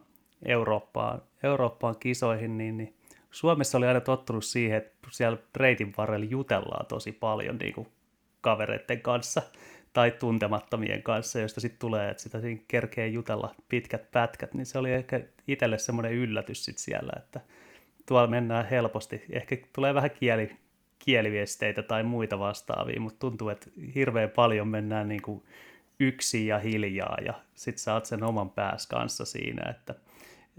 Eurooppaan, 0.45 1.23
Eurooppaan 1.43 1.97
kisoihin, 2.01 2.59
niin, 2.59 2.77
niin 2.77 2.97
Suomessa 3.31 3.79
oli 3.79 3.87
aina 3.87 4.01
tottunut 4.01 4.45
siihen, 4.45 4.77
että 4.77 5.09
siellä 5.11 5.39
reitin 5.57 5.95
varrella 5.97 6.27
jutellaan 6.27 6.87
tosi 6.87 7.13
paljon 7.13 7.57
niin 7.57 7.73
kuin 7.75 7.89
kavereiden 8.41 9.01
kanssa 9.01 9.43
tai 9.93 10.11
tuntemattomien 10.11 11.03
kanssa, 11.03 11.41
josta 11.41 11.61
sitten 11.61 11.79
tulee, 11.79 12.11
että 12.11 12.23
sitä 12.23 12.39
kerkee 12.69 13.09
jutella 13.09 13.55
pitkät 13.69 14.11
pätkät, 14.11 14.55
niin 14.55 14.67
se 14.67 14.79
oli 14.79 14.93
ehkä 14.93 15.21
itselle 15.49 15.79
semmoinen 15.79 16.13
yllätys 16.13 16.65
sitten 16.65 16.83
siellä, 16.83 17.13
että 17.17 17.41
tuolla 18.07 18.27
mennään 18.27 18.69
helposti. 18.69 19.23
Ehkä 19.31 19.57
tulee 19.73 19.95
vähän 19.95 20.11
kieli, 20.11 20.57
kieliviesteitä 20.99 21.83
tai 21.83 22.03
muita 22.03 22.39
vastaavia, 22.39 23.01
mutta 23.01 23.19
tuntuu, 23.19 23.49
että 23.49 23.71
hirveän 23.95 24.31
paljon 24.31 24.69
mennään 24.69 25.09
niin 25.09 25.23
kuin 25.23 25.43
yksin 26.01 26.47
ja 26.47 26.59
hiljaa 26.59 27.17
ja 27.25 27.35
sitten 27.55 27.83
saat 27.83 28.07
sen 28.07 28.23
oman 28.23 28.51
pääs 28.51 28.87
kanssa 28.87 29.25
siinä, 29.25 29.71
että 29.71 29.95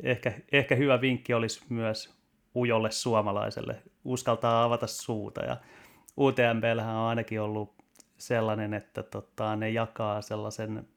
ehkä, 0.03 0.33
ehkä 0.51 0.75
hyvä 0.75 1.01
vinkki 1.01 1.33
olisi 1.33 1.61
myös 1.69 2.16
ujolle 2.57 2.91
suomalaiselle 2.91 3.75
uskaltaa 4.05 4.63
avata 4.63 4.87
suuta 4.87 5.45
ja 5.45 5.57
UTMBllähän 6.17 6.95
on 6.95 7.07
ainakin 7.09 7.41
ollut 7.41 7.73
sellainen, 8.17 8.73
että 8.73 9.03
tota, 9.03 9.55
ne 9.55 9.69
jakaa 9.69 10.21
sellaisen 10.21 10.87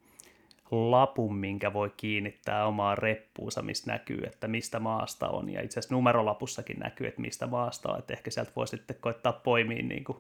lapun, 0.71 1.37
minkä 1.37 1.73
voi 1.73 1.93
kiinnittää 1.97 2.67
omaan 2.67 2.99
reppuunsa, 2.99 3.63
mistä 3.63 3.93
näkyy, 3.93 4.21
että 4.27 4.49
mistä 4.49 4.79
maasta 4.81 5.29
on. 5.29 5.51
Ja 5.51 5.63
itse 5.63 5.81
asiassa 5.81 5.95
numerolapussakin 5.95 6.79
näkyy, 6.79 7.07
että 7.07 7.21
mistä 7.21 7.47
maasta 7.47 7.93
on. 7.93 7.99
Että 7.99 8.13
ehkä 8.13 8.31
sieltä 8.31 8.53
voi 8.57 8.69
sitten 8.69 8.97
koittaa 9.01 9.33
poimia 9.33 9.83
niin 9.83 10.05
kuin 10.05 10.19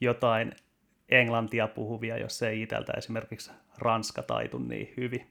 jotain 0.00 0.52
englantia 1.08 1.68
puhuvia, 1.68 2.18
jos 2.18 2.42
ei 2.42 2.62
itseltä 2.62 2.92
esimerkiksi 2.96 3.50
ranska 3.78 4.22
taitu 4.22 4.58
niin 4.58 4.94
hyvin. 4.96 5.26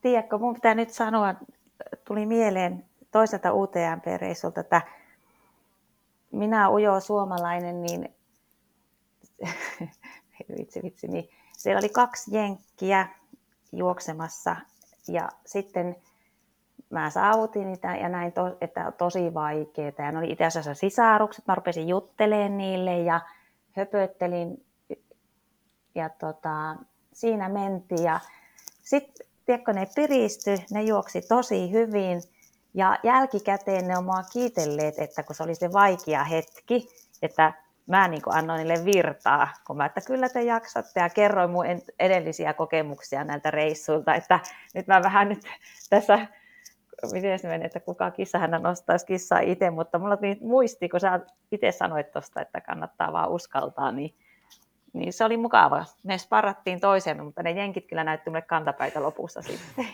Tiedätkö, 0.00 0.38
mun 0.38 0.54
pitää 0.54 0.74
nyt 0.74 0.90
sanoa, 0.90 1.34
tuli 2.04 2.26
mieleen 2.26 2.84
toiselta 3.16 3.52
UTMP-reissulta, 3.52 4.60
että 4.60 4.82
minä 6.32 6.70
ujo 6.70 7.00
suomalainen, 7.00 7.82
niin 7.82 8.08
vitsi, 10.58 10.80
vitsi, 10.82 11.08
niin 11.08 11.28
siellä 11.52 11.78
oli 11.78 11.88
kaksi 11.88 12.34
jenkkiä 12.34 13.08
juoksemassa 13.72 14.56
ja 15.08 15.28
sitten 15.46 15.96
mä 16.90 17.10
saavutin 17.10 17.66
niitä 17.66 17.96
ja 17.96 18.08
näin, 18.08 18.32
to, 18.32 18.56
että 18.60 18.92
tosi 18.98 19.34
vaikeaa. 19.34 19.92
Ja 19.98 20.12
ne 20.12 20.18
oli 20.18 20.30
itse 20.30 20.44
asiassa 20.44 20.74
sisarukset, 20.74 21.46
mä 21.46 21.54
rupesin 21.54 21.88
juttelemaan 21.88 22.58
niille 22.58 22.98
ja 22.98 23.20
höpöttelin 23.72 24.66
ja 25.94 26.08
tota, 26.08 26.76
siinä 27.12 27.48
mentiin. 27.48 28.04
Ja 28.04 28.20
sitten, 28.82 29.26
tiedätkö, 29.46 29.72
ne 29.72 29.86
piristy, 29.94 30.58
ne 30.70 30.82
juoksi 30.82 31.22
tosi 31.28 31.72
hyvin 31.72 32.20
ja 32.76 32.98
jälkikäteen 33.02 33.88
ne 33.88 33.98
on 33.98 34.04
mua 34.04 34.22
kiitelleet, 34.32 34.98
että 34.98 35.22
kun 35.22 35.36
se 35.36 35.42
oli 35.42 35.54
se 35.54 35.72
vaikea 35.72 36.24
hetki, 36.24 36.88
että 37.22 37.52
mä 37.86 38.08
niin 38.08 38.22
annoin 38.26 38.58
niille 38.58 38.84
virtaa, 38.84 39.48
kun 39.66 39.76
mä, 39.76 39.86
että 39.86 40.00
kyllä 40.00 40.28
te 40.28 40.42
jaksatte 40.42 41.00
ja 41.00 41.08
kerroin 41.08 41.50
mun 41.50 41.64
edellisiä 41.98 42.54
kokemuksia 42.54 43.24
näiltä 43.24 43.50
reissuilta, 43.50 44.14
että 44.14 44.40
nyt 44.74 44.86
mä 44.86 45.02
vähän 45.02 45.28
nyt 45.28 45.40
tässä, 45.90 46.26
miten 47.12 47.38
se 47.38 47.54
että 47.54 47.80
kuka 47.80 48.12
hän 48.38 48.62
nostaisi 48.62 49.06
kissaa 49.06 49.40
itse, 49.40 49.70
mutta 49.70 49.98
mulla 49.98 50.18
niin 50.20 50.38
muisti, 50.40 50.88
kun 50.88 51.00
sä 51.00 51.20
itse 51.52 51.72
sanoit 51.72 52.10
tuosta, 52.10 52.40
että 52.40 52.60
kannattaa 52.60 53.12
vaan 53.12 53.30
uskaltaa, 53.30 53.92
niin, 53.92 54.14
niin 54.92 55.12
se 55.12 55.24
oli 55.24 55.36
mukava. 55.36 55.84
Me 56.02 56.18
sparrattiin 56.18 56.80
toisemme, 56.80 57.22
mutta 57.22 57.42
ne 57.42 57.50
jenkit 57.50 57.86
kyllä 57.86 58.04
näytti 58.04 58.30
mulle 58.30 58.42
kantapäitä 58.42 59.02
lopussa 59.02 59.42
sitten. 59.42 59.86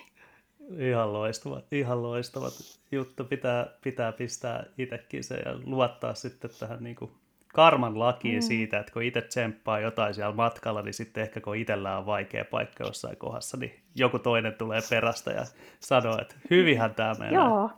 Ihan 0.79 1.13
loistava, 1.13 1.61
ihan 1.73 2.03
loistava 2.03 2.49
juttu. 2.93 3.25
Pitää, 3.25 3.67
pitää 3.85 4.13
pistää 4.13 4.65
itsekin 4.79 5.25
se 5.25 5.35
ja 5.35 5.59
luottaa 5.65 6.15
sitten 6.15 6.51
tähän 6.59 6.85
niin 6.85 6.97
kuin 6.97 7.11
karman 7.53 7.99
lakiin 7.99 8.39
mm. 8.39 8.43
siitä, 8.43 8.79
että 8.79 8.93
kun 8.93 9.03
itse 9.03 9.21
tsemppaa 9.21 9.81
jotain 9.81 10.15
siellä 10.15 10.35
matkalla, 10.35 10.83
niin 10.83 10.95
sitten 10.95 11.23
ehkä 11.23 11.41
kun 11.41 11.57
itsellä 11.57 11.99
on 11.99 12.07
vaikea 12.07 12.45
paikka 12.45 12.85
jossain 12.85 13.17
kohdassa, 13.17 13.57
niin 13.57 13.81
joku 13.95 14.19
toinen 14.19 14.55
tulee 14.55 14.81
perästä 14.91 15.31
ja 15.31 15.45
sanoo, 15.81 16.19
että 16.21 16.35
hyvinhän 16.51 16.95
tämä 16.95 17.15
menee. 17.19 17.35
Joo, 17.35 17.71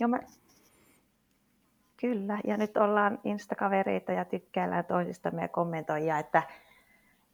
Joo 0.00 0.08
mä... 0.08 0.18
kyllä. 1.96 2.38
Ja 2.46 2.56
nyt 2.56 2.76
ollaan 2.76 3.18
instakavereita 3.24 4.12
ja 4.12 4.24
tykkäillään 4.24 4.84
toisistamme 4.84 5.42
ja 5.42 5.48
kommentoijia, 5.48 6.18
että, 6.18 6.42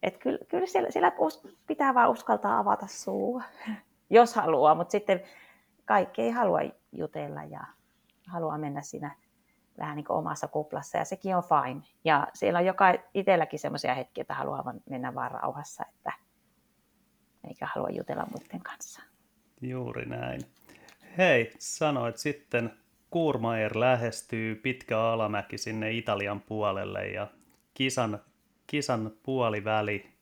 että 0.03 0.19
kyllä, 0.19 0.39
kyllä 0.47 0.65
siellä, 0.65 0.91
siellä 0.91 1.11
pitää 1.67 1.93
vaan 1.93 2.09
uskaltaa 2.09 2.59
avata 2.59 2.87
suu, 2.87 3.41
jos 4.09 4.35
haluaa, 4.35 4.75
mutta 4.75 4.91
sitten 4.91 5.21
kaikki 5.85 6.21
ei 6.21 6.31
halua 6.31 6.59
jutella 6.91 7.43
ja 7.43 7.65
haluaa 8.27 8.57
mennä 8.57 8.81
siinä 8.81 9.15
vähän 9.77 9.95
niin 9.95 10.05
kuin 10.05 10.17
omassa 10.17 10.47
kuplassa 10.47 10.97
ja 10.97 11.05
sekin 11.05 11.35
on 11.35 11.43
fine. 11.43 11.81
Ja 12.03 12.27
siellä 12.33 12.59
on 12.59 12.65
joka 12.65 12.93
itselläkin 13.13 13.59
semmoisia 13.59 13.95
hetkiä, 13.95 14.21
että 14.21 14.33
haluaa 14.33 14.73
mennä 14.89 15.15
vaan 15.15 15.31
rauhassa, 15.31 15.85
että 15.95 16.13
eikä 17.47 17.67
halua 17.75 17.89
jutella 17.89 18.25
muiden 18.25 18.61
kanssa. 18.61 19.01
Juuri 19.61 20.05
näin. 20.05 20.41
Hei, 21.17 21.51
sanoit 21.59 22.17
sitten, 22.17 22.73
Kurmaier 23.09 23.79
lähestyy 23.79 24.55
pitkä 24.55 24.99
alamäki 24.99 25.57
sinne 25.57 25.91
Italian 25.91 26.41
puolelle 26.41 27.07
ja 27.07 27.27
kisan, 27.73 28.19
kisan 28.67 29.11
puoliväli. 29.23 30.14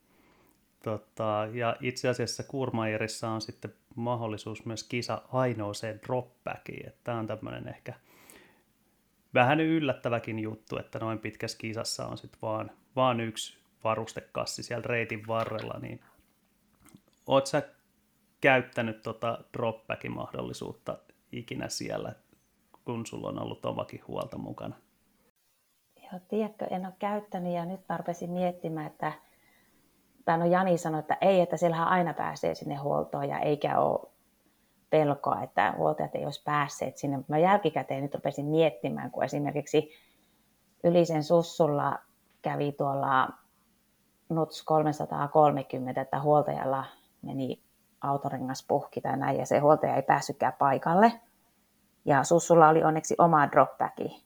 Tota, 0.84 1.48
ja 1.54 1.76
itse 1.82 2.10
asiassa 2.10 2.43
Kurmaierissa 2.43 3.30
on 3.30 3.41
sitten 3.41 3.74
mahdollisuus 3.96 4.65
myös 4.65 4.84
kisa 4.84 5.22
ainoaseen 5.32 6.00
dropbackiin. 6.08 6.93
Tämä 7.04 7.19
on 7.19 7.28
tämmöinen 7.28 7.67
ehkä– 7.67 7.93
vähän 9.34 9.60
yllättäväkin 9.60 10.39
juttu, 10.39 10.78
että 10.78 11.00
noin 11.00 11.19
pitkässä 11.19 11.58
kisassa 11.58 12.08
on 12.08 12.17
sitten 12.17 12.41
vaan, 12.41 12.72
vaan 12.96 13.19
yksi 13.19 13.58
varustekassi 13.84 14.63
siellä 14.63 14.84
reitin 14.86 15.28
varrella, 15.28 15.80
niin 15.80 16.00
oot 17.28 17.48
sä 17.48 17.63
käyttänyt 18.41 19.02
tota 19.02 19.43
dropbackin 19.54 20.12
mahdollisuutta 20.12 20.98
ikinä 21.32 21.69
siellä, 21.69 22.15
kun 22.86 23.06
sulla 23.06 23.28
on 23.28 23.41
ollut 23.41 23.65
omakin 23.65 24.02
huolta 24.08 24.38
mukana? 24.38 24.76
Joo, 26.04 26.22
tiedätkö, 26.28 26.65
en 26.65 26.86
ole 26.86 26.93
käyttänyt 27.00 27.54
ja 27.54 27.65
nyt 27.65 27.82
mä 27.89 27.98
rupesin 27.98 28.30
miettimään, 28.30 28.88
että 28.88 29.13
tai 30.25 30.38
no 30.38 30.45
Jani 30.45 30.77
sanoi, 30.77 30.99
että 30.99 31.17
ei, 31.21 31.41
että 31.41 31.57
siellähän 31.57 31.88
aina 31.88 32.13
pääsee 32.13 32.55
sinne 32.55 32.75
huoltoon 32.75 33.29
ja 33.29 33.39
eikä 33.39 33.80
ole 33.80 34.09
pelkoa, 34.89 35.43
että 35.43 35.74
huoltajat 35.78 36.15
ei 36.15 36.26
olisi 36.26 36.43
päässeet 36.43 36.97
sinne. 36.97 37.19
Mä 37.28 37.38
jälkikäteen 37.38 38.03
nyt 38.03 38.15
rupesin 38.15 38.45
miettimään, 38.45 39.11
kun 39.11 39.24
esimerkiksi 39.24 39.89
Ylisen 40.84 41.24
Sussulla 41.24 41.99
kävi 42.41 42.71
tuolla 42.71 43.30
NUTS 44.30 44.63
330, 44.63 46.01
että 46.01 46.21
huoltajalla 46.21 46.86
meni 47.21 47.63
autorengas 48.01 48.65
puhki 48.67 49.01
tai 49.01 49.17
näin, 49.17 49.38
ja 49.38 49.45
se 49.45 49.59
huoltaja 49.59 49.95
ei 49.95 50.01
päässytkään 50.01 50.53
paikalle. 50.59 51.11
Ja 52.05 52.24
Sussulla 52.24 52.69
oli 52.69 52.84
onneksi 52.84 53.15
oma 53.17 53.51
dropbacki. 53.51 54.24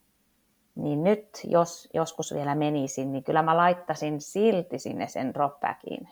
Niin 0.78 1.04
nyt, 1.04 1.28
jos 1.44 1.90
joskus 1.94 2.34
vielä 2.34 2.56
menisin, 2.56 3.12
niin 3.12 3.24
kyllä 3.24 3.42
mä 3.42 3.58
laittasin 3.58 4.22
silti 4.22 4.80
sinne 4.80 5.08
sen 5.08 5.34
dropbackin 5.34 6.10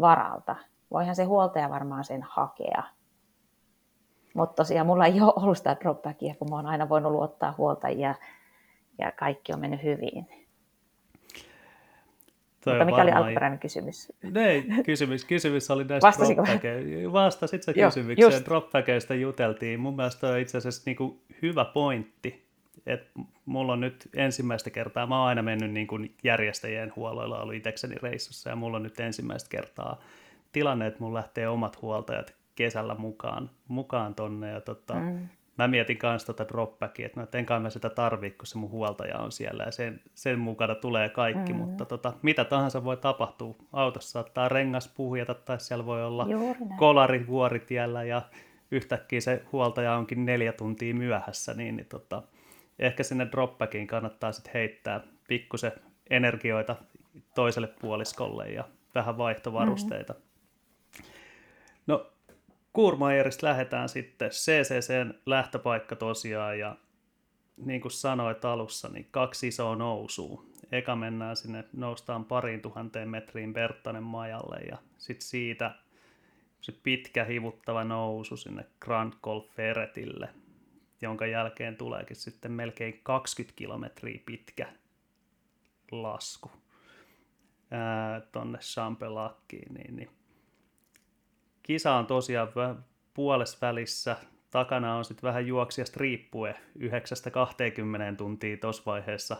varalta. 0.00 0.56
Voihan 0.90 1.16
se 1.16 1.24
huoltaja 1.24 1.70
varmaan 1.70 2.04
sen 2.04 2.22
hakea. 2.22 2.82
Mutta 4.34 4.54
tosiaan 4.54 4.86
mulla 4.86 5.06
ei 5.06 5.20
ole 5.20 5.32
ollut 5.36 5.58
sitä 5.58 5.76
dropbackia, 5.80 6.34
kun 6.34 6.50
mä 6.50 6.56
oon 6.56 6.66
aina 6.66 6.88
voinut 6.88 7.12
luottaa 7.12 7.54
huoltajia 7.58 8.14
ja 8.98 9.12
kaikki 9.12 9.52
on 9.52 9.60
mennyt 9.60 9.82
hyvin. 9.82 10.26
Toi 12.64 12.74
Mutta 12.74 12.84
mikä 12.84 12.96
varmaan... 12.96 13.16
oli 13.16 13.26
alkuperäinen 13.26 13.58
kysymys? 13.58 14.12
Ne, 14.22 14.64
kysymys, 14.84 15.24
kysymys 15.24 15.70
oli 15.70 15.84
näistä 15.84 16.10
dropbackeista. 16.34 17.12
Vastasit 17.12 17.62
sä 17.62 17.72
kysymykseen. 17.72 18.44
Dropbackeista 18.44 19.14
juteltiin. 19.14 19.80
Mun 19.80 19.96
mielestä 19.96 20.28
on 20.28 20.38
itse 20.38 20.58
asiassa 20.58 20.82
niin 20.86 20.96
kuin 20.96 21.20
hyvä 21.42 21.64
pointti, 21.64 22.51
Et 22.86 23.10
mulla 23.46 23.72
on 23.72 23.80
nyt 23.80 24.08
ensimmäistä 24.14 24.70
kertaa, 24.70 25.06
mä 25.06 25.18
oon 25.18 25.28
aina 25.28 25.42
mennyt 25.42 25.70
niin 25.70 25.86
kuin 25.86 26.14
järjestäjien 26.24 26.92
huoloilla, 26.96 27.42
ollut 27.42 27.54
itsekseni 27.54 27.94
reissussa, 28.02 28.50
ja 28.50 28.56
mulla 28.56 28.76
on 28.76 28.82
nyt 28.82 29.00
ensimmäistä 29.00 29.50
kertaa 29.50 30.00
tilanne, 30.52 30.86
että 30.86 31.00
mun 31.00 31.14
lähtee 31.14 31.48
omat 31.48 31.82
huoltajat 31.82 32.34
kesällä 32.54 32.94
mukaan, 32.94 33.50
mukaan 33.68 34.14
tonne, 34.14 34.50
ja 34.50 34.60
tota, 34.60 34.94
mm 34.94 35.28
mä 35.58 35.68
mietin 35.68 35.98
kanssa 35.98 36.26
tota 36.26 36.48
dropbackia, 36.48 37.06
että 37.06 37.20
no, 37.20 37.24
et 37.24 37.34
enkä 37.34 37.58
mä 37.58 37.70
sitä 37.70 37.90
tarvii, 37.90 38.30
kun 38.30 38.46
se 38.46 38.58
mun 38.58 38.70
huoltaja 38.70 39.18
on 39.18 39.32
siellä 39.32 39.64
ja 39.64 39.70
sen, 39.70 40.00
sen 40.14 40.38
mukana 40.38 40.74
tulee 40.74 41.08
kaikki, 41.08 41.52
mm-hmm. 41.52 41.66
mutta 41.66 41.84
tota, 41.84 42.12
mitä 42.22 42.44
tahansa 42.44 42.84
voi 42.84 42.96
tapahtua. 42.96 43.54
Autossa 43.72 44.10
saattaa 44.10 44.48
rengas 44.48 44.88
puhjata 44.88 45.34
tai 45.34 45.60
siellä 45.60 45.86
voi 45.86 46.04
olla 46.04 46.26
kolari 46.76 47.26
vuoritiellä 47.26 48.04
ja 48.04 48.22
yhtäkkiä 48.70 49.20
se 49.20 49.42
huoltaja 49.52 49.96
onkin 49.96 50.26
neljä 50.26 50.52
tuntia 50.52 50.94
myöhässä, 50.94 51.54
niin, 51.54 51.76
niin 51.76 51.86
tota, 51.86 52.22
ehkä 52.82 53.02
sinne 53.02 53.28
dropbackiin 53.32 53.86
kannattaa 53.86 54.32
sitten 54.32 54.52
heittää 54.54 55.00
pikkusen 55.28 55.72
energioita 56.10 56.76
toiselle 57.34 57.66
puoliskolle 57.66 58.48
ja 58.50 58.64
vähän 58.94 59.18
vaihtovarusteita. 59.18 60.12
Mm-hmm. 60.12 60.32
No 61.86 62.12
Kurmajerista 62.72 63.46
lähdetään 63.46 63.88
sitten 63.88 64.30
CCCn 64.30 65.14
lähtöpaikka 65.26 65.96
tosiaan 65.96 66.58
ja 66.58 66.76
niin 67.56 67.80
kuin 67.80 67.92
sanoit 67.92 68.44
alussa, 68.44 68.88
niin 68.88 69.08
kaksi 69.10 69.48
isoa 69.48 69.76
nousua. 69.76 70.44
Eka 70.72 70.96
mennään 70.96 71.36
sinne, 71.36 71.64
noustaan 71.72 72.24
pariin 72.24 72.60
tuhanteen 72.60 73.08
metriin 73.08 73.54
Berttanen 73.54 74.02
majalle 74.02 74.60
ja 74.70 74.78
sitten 74.98 75.28
siitä 75.28 75.74
se 76.60 76.72
pitkä 76.82 77.24
hivuttava 77.24 77.84
nousu 77.84 78.36
sinne 78.36 78.66
Grand 78.80 79.12
Golf 79.22 79.46
Ferretille, 79.50 80.28
jonka 81.02 81.26
jälkeen 81.26 81.76
tuleekin 81.76 82.16
sitten 82.16 82.52
melkein 82.52 83.00
20 83.02 83.56
kilometriä 83.56 84.20
pitkä 84.26 84.72
lasku 85.90 86.50
tuonne 88.32 88.58
Champelakkiin, 88.58 89.74
niin, 89.74 89.96
niin 89.96 90.10
kisa 91.62 91.94
on 91.94 92.06
tosiaan 92.06 92.48
puolessa 93.14 93.58
välissä. 93.62 94.16
Takana 94.50 94.96
on 94.96 95.04
sitten 95.04 95.28
vähän 95.28 95.46
juoksijasta 95.46 96.00
riippuen 96.00 96.54
9-20 96.78 98.16
tuntia 98.16 98.56
tuossa 98.56 98.82
vaiheessa 98.86 99.36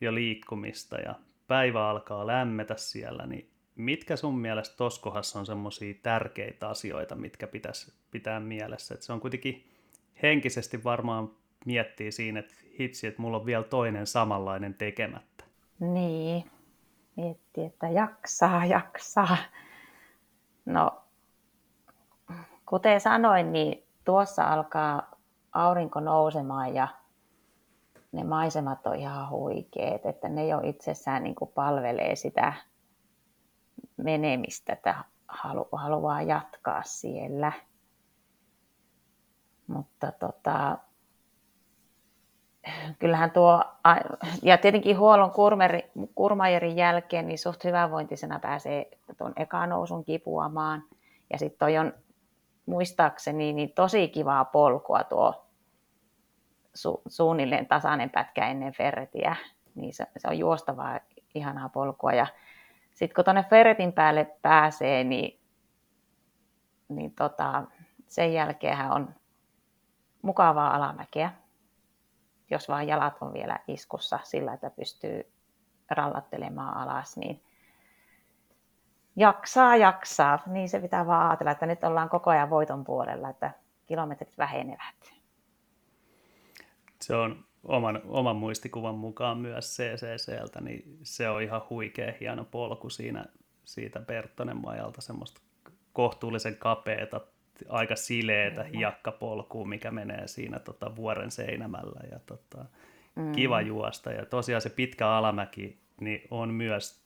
jo 0.00 0.14
liikkumista 0.14 0.96
ja 0.96 1.14
päivä 1.46 1.88
alkaa 1.88 2.26
lämmetä 2.26 2.76
siellä, 2.76 3.26
niin 3.26 3.50
mitkä 3.74 4.16
sun 4.16 4.38
mielestä 4.38 4.76
tuossa 4.76 5.02
kohdassa 5.02 5.38
on 5.38 5.46
semmoisia 5.46 5.94
tärkeitä 6.02 6.68
asioita, 6.68 7.14
mitkä 7.14 7.46
pitäisi 7.46 7.92
pitää 8.10 8.40
mielessä? 8.40 8.94
Et 8.94 9.02
se 9.02 9.12
on 9.12 9.20
kuitenkin 9.20 9.75
henkisesti 10.22 10.84
varmaan 10.84 11.30
miettii 11.66 12.12
siinä, 12.12 12.40
että 12.40 12.54
hitsi, 12.78 13.06
että 13.06 13.22
mulla 13.22 13.36
on 13.36 13.46
vielä 13.46 13.64
toinen 13.64 14.06
samanlainen 14.06 14.74
tekemättä. 14.74 15.44
Niin, 15.80 16.50
miettii, 17.16 17.64
että 17.64 17.88
jaksaa, 17.88 18.64
jaksaa. 18.64 19.36
No 20.64 21.06
Kuten 22.66 23.00
sanoin, 23.00 23.52
niin 23.52 23.86
tuossa 24.04 24.48
alkaa 24.48 25.10
aurinko 25.52 26.00
nousemaan 26.00 26.74
ja 26.74 26.88
ne 28.12 28.24
maisemat 28.24 28.86
on 28.86 28.96
ihan 28.96 29.30
huikeet, 29.30 30.06
että 30.06 30.28
ne 30.28 30.46
jo 30.46 30.60
itsessään 30.64 31.22
niin 31.22 31.34
kuin 31.34 31.50
palvelee 31.54 32.16
sitä 32.16 32.52
menemistä, 33.96 34.72
että 34.72 35.04
halu, 35.28 35.68
haluaa 35.72 36.22
jatkaa 36.22 36.82
siellä. 36.82 37.52
Mutta 39.66 40.12
tota, 40.12 40.78
kyllähän 42.98 43.30
tuo, 43.30 43.64
ja 44.42 44.58
tietenkin 44.58 44.98
huollon 44.98 45.32
kurmajerin 46.14 46.76
jälkeen, 46.76 47.28
niin 47.28 47.38
suht 47.38 47.64
hyvävointisena 47.64 48.38
pääsee 48.38 48.90
tuon 49.18 49.32
ekanousun 49.36 50.04
kipuamaan. 50.04 50.84
Ja 51.32 51.38
sitten 51.38 51.58
toi 51.58 51.78
on 51.78 51.92
muistaakseni 52.66 53.52
niin 53.52 53.72
tosi 53.72 54.08
kivaa 54.08 54.44
polkua 54.44 55.04
tuo 55.04 55.46
su, 56.74 57.02
suunnilleen 57.06 57.66
tasainen 57.66 58.10
pätkä 58.10 58.48
ennen 58.48 58.72
Ferretiä. 58.72 59.36
Niin 59.74 59.94
se, 59.94 60.06
se 60.16 60.28
on 60.28 60.38
juostavaa, 60.38 61.00
ihanaa 61.34 61.68
polkua. 61.68 62.12
Ja 62.12 62.26
sitten 62.94 63.14
kun 63.14 63.24
tuonne 63.24 63.44
Ferretin 63.50 63.92
päälle 63.92 64.36
pääsee, 64.42 65.04
niin, 65.04 65.40
niin 66.88 67.14
tota, 67.14 67.64
sen 68.06 68.32
jälkeen 68.32 68.90
on 68.90 69.14
mukavaa 70.26 70.74
alamäkeä, 70.74 71.32
jos 72.50 72.68
vaan 72.68 72.88
jalat 72.88 73.16
on 73.20 73.32
vielä 73.32 73.58
iskussa 73.68 74.18
sillä, 74.22 74.52
että 74.52 74.70
pystyy 74.70 75.32
rallattelemaan 75.90 76.76
alas, 76.76 77.16
niin 77.16 77.42
jaksaa, 79.16 79.76
jaksaa. 79.76 80.38
Niin 80.46 80.68
se 80.68 80.80
pitää 80.80 81.06
vaan 81.06 81.30
ajatella, 81.30 81.50
että 81.50 81.66
nyt 81.66 81.84
ollaan 81.84 82.08
koko 82.08 82.30
ajan 82.30 82.50
voiton 82.50 82.84
puolella, 82.84 83.30
että 83.30 83.50
kilometrit 83.86 84.38
vähenevät. 84.38 85.12
Se 87.00 87.16
on 87.16 87.44
oman, 87.64 88.00
oman 88.08 88.36
muistikuvan 88.36 88.94
mukaan 88.94 89.38
myös 89.38 89.76
CCCltä, 89.76 90.60
niin 90.60 90.98
se 91.02 91.28
on 91.28 91.42
ihan 91.42 91.62
huikea 91.70 92.12
hieno 92.20 92.44
polku 92.44 92.90
siinä, 92.90 93.24
siitä 93.64 94.00
Bertonen 94.00 94.56
majalta, 94.56 95.00
semmoista 95.00 95.40
kohtuullisen 95.92 96.56
kapeeta, 96.56 97.20
aika 97.68 97.96
sileetä 97.96 98.64
hiekkapolkua, 98.64 99.64
mikä 99.64 99.90
menee 99.90 100.28
siinä 100.28 100.58
tota, 100.58 100.96
vuoren 100.96 101.30
seinämällä 101.30 102.00
ja 102.10 102.18
tota, 102.26 102.64
mm. 103.16 103.32
kiva 103.32 103.60
juosta. 103.60 104.12
Ja 104.12 104.26
tosiaan 104.26 104.62
se 104.62 104.70
pitkä 104.70 105.08
alamäki 105.08 105.78
niin 106.00 106.22
on 106.30 106.54
myös 106.54 107.00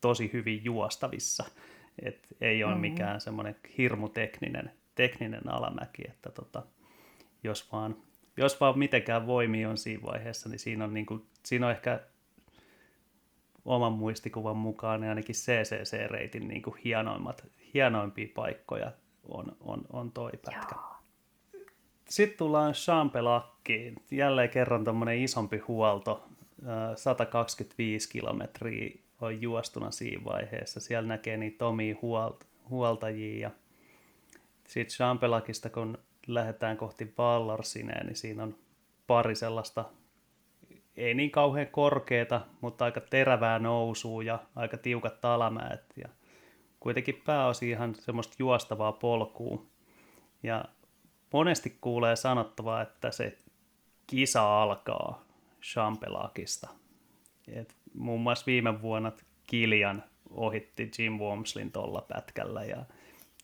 tosi 0.00 0.30
hyvin 0.32 0.64
juostavissa. 0.64 1.44
Et 2.02 2.26
ei 2.40 2.64
ole 2.64 2.72
mm-hmm. 2.72 2.80
mikään 2.80 3.20
semmoinen 3.20 3.56
hirmu 3.78 4.08
tekninen, 4.08 4.70
tekninen 4.94 5.48
alamäki, 5.48 6.02
että 6.08 6.30
tota, 6.30 6.62
jos, 7.42 7.72
vaan, 7.72 7.96
jos 8.36 8.60
vaan 8.60 8.78
mitenkään 8.78 9.26
voimi 9.26 9.66
on 9.66 9.78
siinä 9.78 10.02
vaiheessa, 10.02 10.48
niin 10.48 10.58
siinä 10.58 10.84
on, 10.84 10.94
niin 10.94 11.06
kuin, 11.06 11.26
siinä 11.44 11.66
on 11.66 11.72
ehkä 11.72 12.00
oman 13.64 13.92
muistikuvan 13.92 14.56
mukaan 14.56 15.00
niin 15.00 15.08
ainakin 15.08 15.34
CCC-reitin 15.34 16.48
niin 16.48 16.62
kuin 16.62 16.76
hienoimmat, 16.84 17.46
hienoimpia 17.74 18.28
paikkoja 18.34 18.92
on, 19.28 19.56
on, 19.60 19.84
on 19.92 20.12
toi 20.12 20.30
pätkä. 20.44 20.74
Joo. 20.74 21.62
Sitten 22.08 22.38
tullaan 22.38 22.72
Champelakkiin. 22.72 23.96
Jälleen 24.10 24.50
kerran 24.50 24.84
tuommoinen 24.84 25.22
isompi 25.22 25.58
huolto, 25.58 26.28
125 26.96 28.08
kilometriä 28.08 28.98
on 29.20 29.42
juostuna 29.42 29.90
siinä 29.90 30.24
vaiheessa. 30.24 30.80
Siellä 30.80 31.08
näkee 31.08 31.36
niitä 31.36 31.66
omia 31.66 31.94
huolt- 32.02 32.46
huoltajia 32.70 33.40
ja 33.40 33.50
sitten 34.66 34.96
Champelakista, 34.96 35.70
kun 35.70 35.98
lähdetään 36.26 36.76
kohti 36.76 37.14
Vallarsineen, 37.18 38.06
niin 38.06 38.16
siinä 38.16 38.42
on 38.42 38.54
pari 39.06 39.34
sellaista 39.34 39.84
ei 40.98 41.14
niin 41.14 41.30
kauhean 41.30 41.66
korkeata, 41.66 42.40
mutta 42.60 42.84
aika 42.84 43.00
terävää 43.00 43.58
nousua 43.58 44.22
ja 44.22 44.38
aika 44.56 44.76
tiukat 44.76 45.20
talamäet 45.20 45.84
ja 45.96 46.08
kuitenkin 46.88 47.22
pääosin 47.26 47.68
ihan 47.68 47.94
semmoista 47.94 48.36
juostavaa 48.38 48.92
polkua. 48.92 49.66
Ja 50.42 50.64
monesti 51.32 51.78
kuulee 51.80 52.16
sanottavaa, 52.16 52.82
että 52.82 53.10
se 53.10 53.38
kisa 54.06 54.62
alkaa 54.62 55.24
Champelakista. 55.62 56.68
Et 57.48 57.76
muun 57.94 58.20
muassa 58.20 58.46
viime 58.46 58.82
vuonna 58.82 59.12
Kiljan 59.46 60.04
ohitti 60.30 60.90
Jim 60.98 61.12
Wormslin 61.12 61.72
tuolla 61.72 62.00
pätkällä 62.08 62.64
ja 62.64 62.84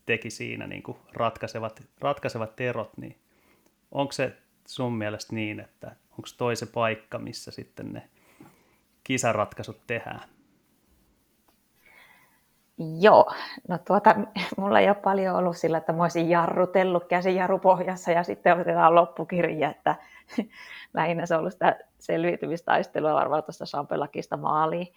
teki 0.05 0.29
siinä 0.29 0.67
niin 0.67 0.83
kuin 0.83 0.97
ratkaisevat, 1.13 1.83
ratkaisevat 1.99 2.61
erot, 2.61 2.97
niin 2.97 3.17
onko 3.91 4.11
se 4.11 4.37
sun 4.67 4.93
mielestä 4.93 5.35
niin, 5.35 5.59
että 5.59 5.95
onko 6.11 6.27
toi 6.37 6.55
se 6.55 6.65
paikka, 6.65 7.19
missä 7.19 7.51
sitten 7.51 7.93
ne 7.93 8.09
kisaratkaisut 9.03 9.87
tehdään? 9.87 10.29
Joo, 12.77 13.33
no 13.67 13.77
tuota, 13.77 14.15
mulla 14.57 14.79
ei 14.79 14.87
ole 14.87 14.95
paljon 14.95 15.35
ollut 15.35 15.57
sillä, 15.57 15.77
että 15.77 15.93
mä 15.93 16.03
olisin 16.03 16.29
jarrutellut 16.29 17.05
käsijarrupohjassa 17.05 18.11
ja 18.11 18.23
sitten 18.23 18.59
otetaan 18.59 18.95
loppukirja, 18.95 19.71
että 19.71 19.95
lähinnä 20.93 21.25
se 21.25 21.33
on 21.33 21.39
ollut 21.39 21.53
sitä 21.53 21.79
selviytymistaistelua 21.99 23.13
varmaan 23.13 23.43
tuosta 23.43 23.65
Champelakista 23.65 24.37
maaliin. 24.37 24.87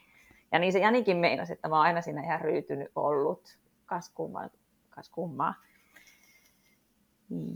Ja 0.52 0.58
niin 0.58 0.72
se 0.72 0.78
Janikin 0.78 1.16
meinasi, 1.16 1.52
että 1.52 1.68
mä 1.68 1.76
oon 1.76 1.84
aina 1.84 2.00
siinä 2.00 2.22
ihan 2.22 2.40
ryytynyt 2.40 2.90
ollut. 2.96 3.58
Kas 3.86 4.10
kummaa. 4.14 4.48
Kas 4.90 5.08
kummaa. 5.08 5.54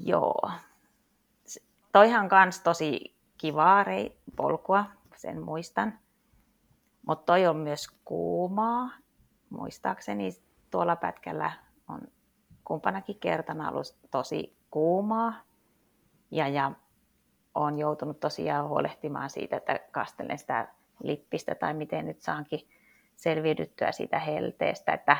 Joo. 0.04 0.50
Toihan 1.92 2.28
kans 2.28 2.60
tosi 2.60 3.14
kivaa 3.38 3.84
rei, 3.84 4.18
polkua, 4.36 4.84
sen 5.16 5.42
muistan. 5.42 5.98
Mutta 7.06 7.24
toi 7.24 7.46
on 7.46 7.56
myös 7.56 7.86
kuumaa. 8.04 8.90
Muistaakseni 9.52 10.30
tuolla 10.70 10.96
pätkällä 10.96 11.52
on 11.88 12.00
kumpanakin 12.64 13.18
kertana 13.20 13.70
ollut 13.70 13.96
tosi 14.10 14.56
kuumaa. 14.70 15.34
Ja, 16.30 16.48
ja 16.48 16.72
olen 17.54 17.78
joutunut 17.78 18.20
tosiaan 18.20 18.68
huolehtimaan 18.68 19.30
siitä, 19.30 19.56
että 19.56 19.80
kastelen 19.90 20.38
sitä 20.38 20.68
lippistä 21.02 21.54
tai 21.54 21.74
miten 21.74 22.06
nyt 22.06 22.20
saankin 22.20 22.68
selviydyttyä 23.16 23.92
siitä 23.92 24.18
helteestä, 24.18 24.92
että 24.92 25.16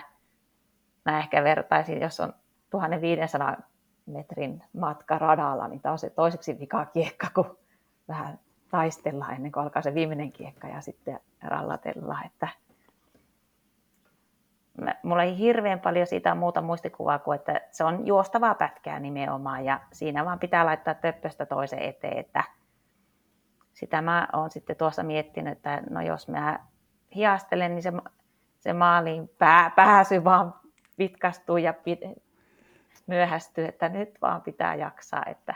mä 1.05 1.19
ehkä 1.19 1.45
vertaisin, 1.45 2.01
jos 2.01 2.21
on 2.21 2.33
1500 2.71 3.57
metrin 4.07 4.63
matka 4.73 5.19
radalla, 5.19 5.69
niin 5.69 5.81
tämä 5.81 5.93
on 5.93 5.99
se 5.99 6.11
toiseksi 6.11 6.59
vika 6.59 6.87
kiekka, 6.87 7.27
kun 7.35 7.59
vähän 8.09 8.39
taistellaan 8.71 9.35
ennen 9.35 9.53
kuin 9.53 9.63
alkaa 9.63 9.83
se 9.83 9.95
viimeinen 9.95 10.33
kiekka 10.33 10.69
ja 10.69 10.81
sitten 10.81 11.21
rallatella. 11.43 12.19
Että 12.27 12.49
mulla 15.03 15.23
ei 15.23 15.39
hirveän 15.39 15.81
paljon 15.81 16.07
siitä 16.07 16.35
muuta 16.35 16.63
muistikuvaa 16.63 17.19
kuin, 17.19 17.37
että 17.37 17.61
se 17.71 17.85
on 17.85 18.07
juostavaa 18.07 18.55
pätkää 18.55 19.01
nimenomaan 19.01 19.65
ja 19.65 19.81
siinä 19.93 20.25
vaan 20.25 20.39
pitää 20.39 20.67
laittaa 20.67 20.95
töppöstä 20.95 21.47
toisen 21.47 21.79
eteen, 21.79 22.19
että 22.19 22.45
sitä 23.73 24.03
mä 24.03 24.29
oon 24.33 24.51
sitten 24.51 24.77
tuossa 24.77 25.03
miettinyt, 25.03 25.53
että 25.53 25.83
no 25.91 26.01
jos 26.01 26.29
mä 26.29 26.59
hiastelen, 27.15 27.75
niin 27.75 27.83
se, 27.83 27.93
se 28.61 28.73
maaliin 28.73 29.29
pää, 29.39 29.71
pääsy 29.77 30.25
vaan 30.25 30.55
vitkastuu 30.99 31.57
ja 31.57 31.75
myöhästyy, 33.07 33.65
että 33.65 33.89
nyt 33.89 34.19
vaan 34.23 34.43
pitää 34.43 34.75
jaksaa, 34.75 35.23
että 35.27 35.55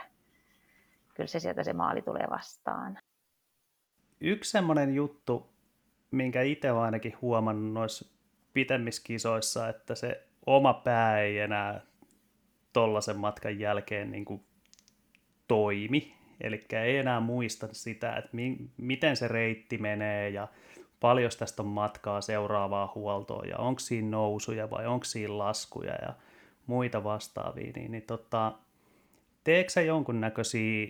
kyllä 1.13 1.27
se 1.27 1.39
sieltä 1.39 1.63
se 1.63 1.73
maali 1.73 2.01
tulee 2.01 2.27
vastaan. 2.29 2.99
Yksi 4.21 4.51
semmoinen 4.51 4.95
juttu, 4.95 5.49
minkä 6.11 6.41
itse 6.41 6.71
olen 6.71 6.83
ainakin 6.83 7.17
huomannut 7.21 7.73
noissa 7.73 8.16
pitemmissä 8.57 9.01
kisoissa, 9.05 9.69
että 9.69 9.95
se 9.95 10.23
oma 10.45 10.73
pää 10.73 11.21
ei 11.21 11.39
enää 11.39 11.81
tollaisen 12.73 13.17
matkan 13.17 13.59
jälkeen 13.59 14.11
niin 14.11 14.25
kuin 14.25 14.43
toimi. 15.47 16.13
Eli 16.41 16.65
ei 16.71 16.97
enää 16.97 17.19
muista 17.19 17.67
sitä, 17.71 18.15
että 18.15 18.29
mi- 18.33 18.57
miten 18.77 19.17
se 19.17 19.27
reitti 19.27 19.77
menee 19.77 20.29
ja 20.29 20.47
paljon 20.99 21.31
tästä 21.39 21.61
on 21.61 21.67
matkaa 21.67 22.21
seuraavaa 22.21 22.91
huoltoa 22.95 23.45
ja 23.45 23.57
onko 23.57 23.79
siinä 23.79 24.09
nousuja 24.09 24.69
vai 24.69 24.87
onko 24.87 25.03
siinä 25.03 25.37
laskuja 25.37 25.95
ja 26.01 26.13
muita 26.67 27.03
vastaavia, 27.03 27.71
niin, 27.75 27.91
niin 27.91 28.03
tota, 28.03 28.53
teekö 29.43 29.69
sä 29.69 29.81
jonkunnäköisiä 29.81 30.87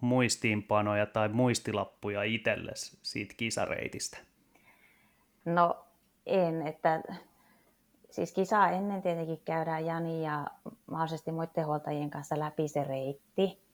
muistiinpanoja 0.00 1.06
tai 1.06 1.28
muistilappuja 1.28 2.22
itsellesi 2.22 2.98
siitä 3.02 3.34
kisareitistä? 3.36 4.18
No 5.44 5.89
en, 6.30 6.66
että 6.66 7.02
siis 8.10 8.32
kisaa 8.32 8.70
ennen 8.70 9.02
tietenkin 9.02 9.40
käydään 9.44 9.86
Jani 9.86 10.24
ja 10.24 10.46
mahdollisesti 10.86 11.32
muiden 11.32 11.66
huoltajien 11.66 12.10
kanssa 12.10 12.38
läpi 12.38 12.68
se 12.68 12.84
reitti. 12.84 13.70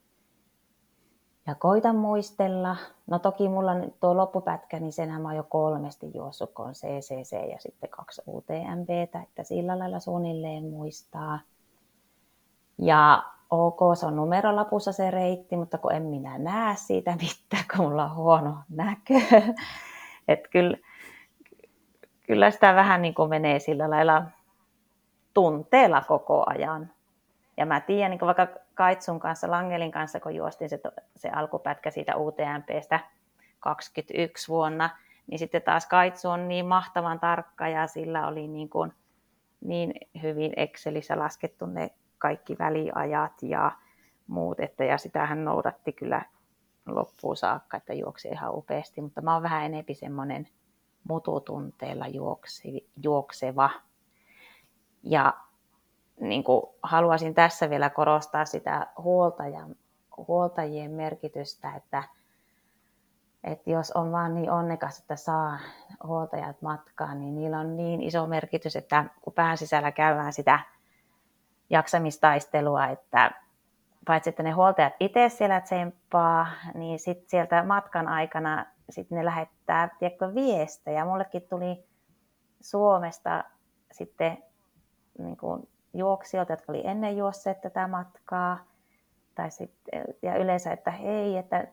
Ja 1.47 1.55
koitan 1.55 1.97
muistella. 1.97 2.77
No 3.07 3.19
toki 3.19 3.49
mulla 3.49 3.73
on 3.73 3.93
tuo 4.01 4.17
loppupätkä, 4.17 4.81
niin 4.81 4.93
senhän 4.93 5.23
mä 5.23 5.29
oon 5.29 5.37
jo 5.37 5.43
kolmesti 5.43 6.11
juossut, 6.15 6.53
kun 6.53 6.67
on 6.67 6.73
CCC 6.73 7.51
ja 7.51 7.59
sitten 7.59 7.91
kaksi 7.91 8.23
UTMBtä, 8.29 9.23
että 9.23 9.43
sillä 9.43 9.79
lailla 9.79 10.01
suunnilleen 10.01 10.65
muistaa. 10.65 11.41
Ja 12.79 13.23
ok, 13.51 13.79
se 13.95 14.07
on 14.07 14.17
numerolapussa 14.17 14.93
se 14.93 15.11
reitti, 15.11 15.57
mutta 15.57 15.79
kun 15.79 15.93
en 15.93 16.03
minä 16.03 16.39
näe 16.39 16.77
siitä 16.77 17.11
mitään, 17.11 17.65
kun 17.77 17.85
mulla 17.85 18.05
on 18.05 18.17
huono 18.17 18.57
näkö. 18.69 19.15
Että 20.29 20.49
kyllä, 20.49 20.77
kyllä 22.27 22.51
sitä 22.51 22.75
vähän 22.75 23.03
niin 23.03 23.15
kuin 23.15 23.31
menee 23.31 23.59
sillä 23.59 23.91
lailla 23.91 24.23
tunteella 25.35 26.03
koko 26.09 26.45
ajan. 26.47 26.91
Ja 27.57 27.67
mä 27.67 27.81
tiedän, 27.81 28.11
niin 28.11 28.21
vaikka 28.21 28.47
Kaitsun 28.75 29.21
kanssa, 29.21 29.51
Langelin 29.51 29.93
kanssa, 29.93 30.21
kun 30.21 30.35
juostin 30.35 30.69
se, 30.69 30.81
se 31.17 31.29
alkupätkä 31.29 31.91
siitä 31.91 32.17
UTMPstä 32.17 33.01
21 33.61 34.49
vuonna, 34.49 34.91
niin 35.27 35.39
sitten 35.39 35.63
taas 35.63 35.87
Kaitsu 35.87 36.29
on 36.29 36.49
niin 36.49 36.67
mahtavan 36.67 37.21
tarkka 37.21 37.69
ja 37.69 37.87
sillä 37.87 38.27
oli 38.27 38.49
niin, 38.49 38.69
kuin, 38.69 38.93
niin 39.61 39.95
hyvin 40.23 40.53
Excelissä 40.57 41.19
laskettu 41.19 41.67
ne 41.67 41.91
kaikki 42.19 42.57
väliajat 42.59 43.43
ja 43.43 43.73
muut, 44.27 44.61
että 44.61 44.85
ja 44.85 44.99
sitä 44.99 45.27
hän 45.27 45.45
noudatti 45.45 45.93
kyllä 45.93 46.23
loppuun 46.87 47.37
saakka, 47.37 47.77
että 47.77 47.95
juoksi 47.95 48.29
ihan 48.29 48.55
upeasti, 48.55 49.01
mutta 49.01 49.21
mä 49.21 49.35
oon 49.35 49.43
vähän 49.43 49.65
enempi 49.65 49.95
semmoinen 49.95 50.49
mututunteella 51.09 52.07
juoksi, 52.07 52.91
juokseva. 53.03 53.71
Ja 55.03 55.35
niin 56.21 56.45
kuin 56.45 56.63
haluaisin 56.83 57.35
tässä 57.35 57.71
vielä 57.71 57.91
korostaa 57.91 58.45
sitä 58.45 58.87
huoltajan, 58.99 59.77
huoltajien 60.29 60.91
merkitystä, 60.91 61.75
että, 61.75 62.03
että 63.45 63.71
jos 63.71 63.91
on 63.91 64.13
vaan 64.13 64.35
niin 64.35 64.51
onnekas, 64.51 64.99
että 64.99 65.17
saa 65.17 65.59
huoltajat 66.07 66.63
matkaan, 66.63 67.21
niin 67.21 67.35
niillä 67.35 67.59
on 67.59 67.77
niin 67.77 68.03
iso 68.03 68.27
merkitys, 68.27 68.77
että 68.77 69.05
kun 69.23 69.33
pään 69.33 69.59
sisällä 69.59 69.93
käydään 69.93 70.33
sitä 70.33 70.61
jaksamistaistelua, 71.71 72.87
että 72.87 73.31
paitsi 74.07 74.31
että 74.31 74.43
ne 74.43 74.51
huoltajat 74.51 74.93
itse 75.01 75.29
siellä 75.29 75.61
tsemppaa, 75.61 76.47
niin 76.75 76.99
sitten 76.99 77.29
sieltä 77.29 77.63
matkan 77.63 78.09
aikana 78.09 78.67
sit 78.91 79.11
ne 79.11 79.25
lähettää 79.25 79.89
tiedätkö, 79.99 80.35
viestejä. 80.35 81.05
Mullekin 81.05 81.43
tuli 81.43 81.85
Suomesta 82.61 83.45
sitten 83.93 84.39
niin 85.19 85.37
kuin 85.37 85.69
juoksijoilta, 85.95 86.53
jotka 86.53 86.73
oli 86.73 86.87
ennen 86.87 87.17
juosseet 87.17 87.61
tätä 87.61 87.89
matkaa. 87.89 88.59
Tai 89.35 89.51
sit, 89.51 89.75
ja 90.23 90.37
yleensä, 90.37 90.73
että 90.73 90.91
hei, 90.91 91.37
että 91.37 91.69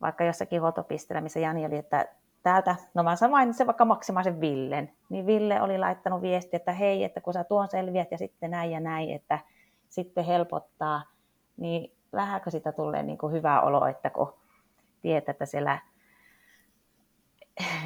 vaikka 0.00 0.24
jossakin 0.24 0.60
huoltopisteellä, 0.60 1.20
missä 1.20 1.40
Jani 1.40 1.66
oli, 1.66 1.76
että 1.76 2.08
täältä, 2.42 2.76
no 2.94 3.02
mä 3.02 3.16
sanoin 3.16 3.54
se 3.54 3.66
vaikka 3.66 3.84
Maksimaisen 3.84 4.40
Villen, 4.40 4.92
niin 5.08 5.26
Ville 5.26 5.62
oli 5.62 5.78
laittanut 5.78 6.22
viesti, 6.22 6.56
että 6.56 6.72
hei, 6.72 7.04
että 7.04 7.20
kun 7.20 7.32
sä 7.32 7.44
tuon 7.44 7.68
selviät 7.68 8.10
ja 8.10 8.18
sitten 8.18 8.50
näin 8.50 8.70
ja 8.70 8.80
näin, 8.80 9.10
että 9.10 9.38
sitten 9.88 10.24
helpottaa, 10.24 11.02
niin 11.56 11.96
vähänkö 12.12 12.50
sitä 12.50 12.72
tulee 12.72 13.02
niin 13.02 13.18
kuin 13.18 13.32
hyvä 13.32 13.60
olo, 13.60 13.86
että 13.86 14.10
kun 14.10 14.34
tietää, 15.02 15.32
että 15.32 15.46
siellä 15.46 15.78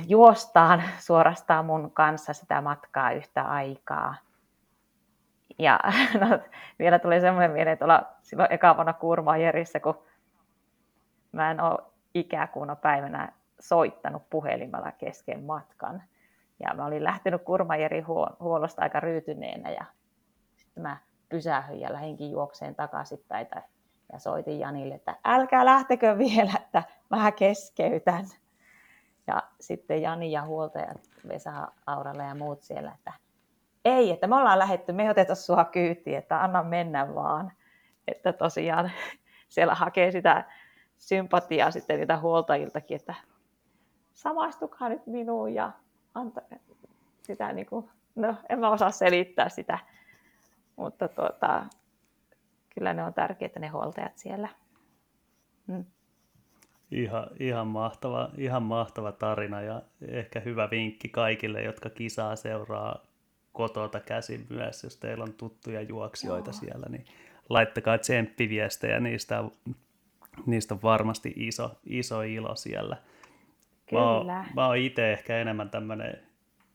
juostaan 0.07 0.83
suorastaan 0.99 1.65
mun 1.65 1.91
kanssa 1.91 2.33
sitä 2.33 2.61
matkaa 2.61 3.13
yhtä 3.13 3.43
aikaa. 3.43 4.15
Ja 5.59 5.81
no, 6.21 6.39
vielä 6.79 6.99
tuli 6.99 7.21
semmoinen 7.21 7.51
mieleen, 7.51 7.73
että 7.73 7.85
olla 7.85 8.07
silloin 8.23 8.53
eka 8.53 8.77
vuonna 8.77 8.93
Kurmajerissä, 8.93 9.81
kun 9.81 10.03
mä 11.33 11.51
en 11.51 11.61
ole 11.61 11.79
ikäkuuna 12.15 12.77
päivänä 12.77 13.33
soittanut 13.61 14.31
puhelimella 14.31 14.93
kesken 14.93 15.43
matkan. 15.43 16.03
Ja 16.61 16.75
mä 16.75 16.87
olin 16.87 17.05
lähtenyt 17.05 17.43
Kurmajerin 17.43 18.07
huollosta 18.41 18.83
aika 18.83 19.01
ryytyneenä 19.01 19.71
ja 19.71 19.85
sitten 20.57 20.83
mä 20.83 20.97
pysähyin 21.29 21.81
ja 21.81 21.93
lähinkin 21.93 22.31
juokseen 22.31 22.75
takaisinpäin 22.75 23.47
ja 24.13 24.19
soitin 24.19 24.61
Janille, 24.61 24.95
että 24.95 25.17
älkää 25.25 25.65
lähtekö 25.65 26.19
vielä, 26.19 26.53
että 26.61 26.83
mä 27.11 27.33
keskeytän. 27.33 28.25
Ja 29.27 29.43
sitten 29.61 30.03
Jani 30.03 30.33
ja 30.33 30.43
huoltajat, 30.43 31.11
Vesa, 31.29 31.69
Auralla 31.87 32.23
ja 32.23 32.35
muut 32.35 32.63
siellä, 32.63 32.93
että 32.95 33.13
ei, 33.85 34.11
että 34.11 34.27
me 34.27 34.37
ollaan 34.37 34.59
lähetty, 34.59 34.93
me 34.93 35.03
ei 35.03 35.11
oteta 35.11 35.35
sua 35.35 35.65
kyytiin, 35.65 36.19
että 36.19 36.43
anna 36.43 36.63
mennä 36.63 37.15
vaan. 37.15 37.53
Että 38.09 38.33
tosiaan 38.33 38.91
siellä 39.49 39.75
hakee 39.75 40.11
sitä 40.11 40.45
sympatiaa 40.99 41.71
sitten 41.71 41.99
niitä 41.99 42.19
huoltajiltakin, 42.19 42.97
että 42.97 43.15
samaistukaa 44.15 44.89
nyt 44.89 45.07
minuun 45.07 45.55
ja 45.55 45.73
anta 46.15 46.43
sitä, 47.23 47.53
niin 47.53 47.67
kuin, 47.67 47.91
no 48.15 48.35
en 48.49 48.59
mä 48.59 48.71
osaa 48.71 48.91
selittää 48.91 49.49
sitä, 49.49 49.79
mutta 50.77 51.09
tuota, 51.09 51.67
kyllä 52.75 52.95
ne 52.95 53.05
on 53.05 53.15
tärkeitä 53.15 53.61
ne 53.61 53.69
huoltajat 53.69 54.19
siellä. 54.19 54.49
Mm. 55.67 55.85
Ihan, 56.91 57.27
ihan, 57.41 57.67
mahtava, 57.67 58.31
ihan 58.39 58.63
mahtava 58.63 59.13
tarina 59.13 59.61
ja 59.61 59.83
ehkä 60.09 60.41
hyvä 60.41 60.71
vinkki 60.71 61.09
kaikille, 61.09 61.63
jotka 61.63 61.91
kisaa 61.91 62.37
seuraa 62.37 63.03
kotota 63.53 64.01
käsin 64.01 64.47
myös, 64.51 64.85
jos 64.85 64.97
teillä 64.97 65.25
on 65.25 65.33
tuttuja 65.33 65.83
juoksijoita 65.83 66.51
Joo. 66.51 66.61
siellä, 66.61 66.87
niin 66.89 67.05
laittakaa 67.49 67.99
tsemppiviestejä, 67.99 69.01
niistä, 69.01 69.45
niistä 70.47 70.75
on 70.75 70.83
varmasti 70.83 71.33
iso, 71.37 71.71
iso 71.87 72.23
ilo 72.23 72.57
siellä. 72.57 72.97
Kyllä. 73.87 74.03
Mä 74.03 74.11
oon, 74.11 74.27
mä 74.55 74.67
oon 74.67 74.77
itse 74.77 75.13
ehkä 75.13 75.39
enemmän 75.39 75.71
tämmöinen 75.71 76.19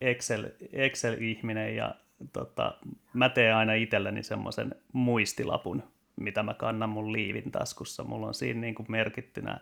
Excel, 0.02 0.50
Excel-ihminen 0.72 1.76
ja 1.76 1.96
tota, 2.34 2.76
mä 3.14 3.30
teen 3.30 3.56
aina 3.56 3.74
itselleni 3.74 4.24
semmoisen 4.24 4.76
muistilapun, 4.94 5.84
mitä 6.16 6.44
mä 6.44 6.54
kannan 6.54 6.90
mun 6.90 7.14
liivin 7.14 7.52
taskussa. 7.52 8.04
Mulla 8.04 8.28
on 8.28 8.34
siinä 8.34 8.62
niin 8.62 8.76
kuin 8.76 8.86
merkittynä 8.90 9.60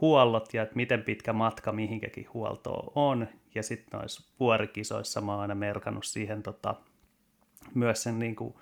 huollot 0.00 0.54
ja 0.54 0.62
että 0.62 0.76
miten 0.76 1.02
pitkä 1.02 1.32
matka 1.32 1.72
mihinkäkin 1.72 2.26
huoltoon 2.34 2.92
on. 2.94 3.28
Ja 3.54 3.62
sitten 3.62 3.98
noissa 3.98 4.34
vuorikisoissa 4.40 5.20
mä 5.20 5.32
oon 5.32 5.40
aina 5.40 5.54
merkannut 5.54 6.04
siihen 6.04 6.42
tota, 6.42 6.74
myös 7.74 8.02
sen 8.02 8.18
niin 8.18 8.36
kuin 8.36 8.54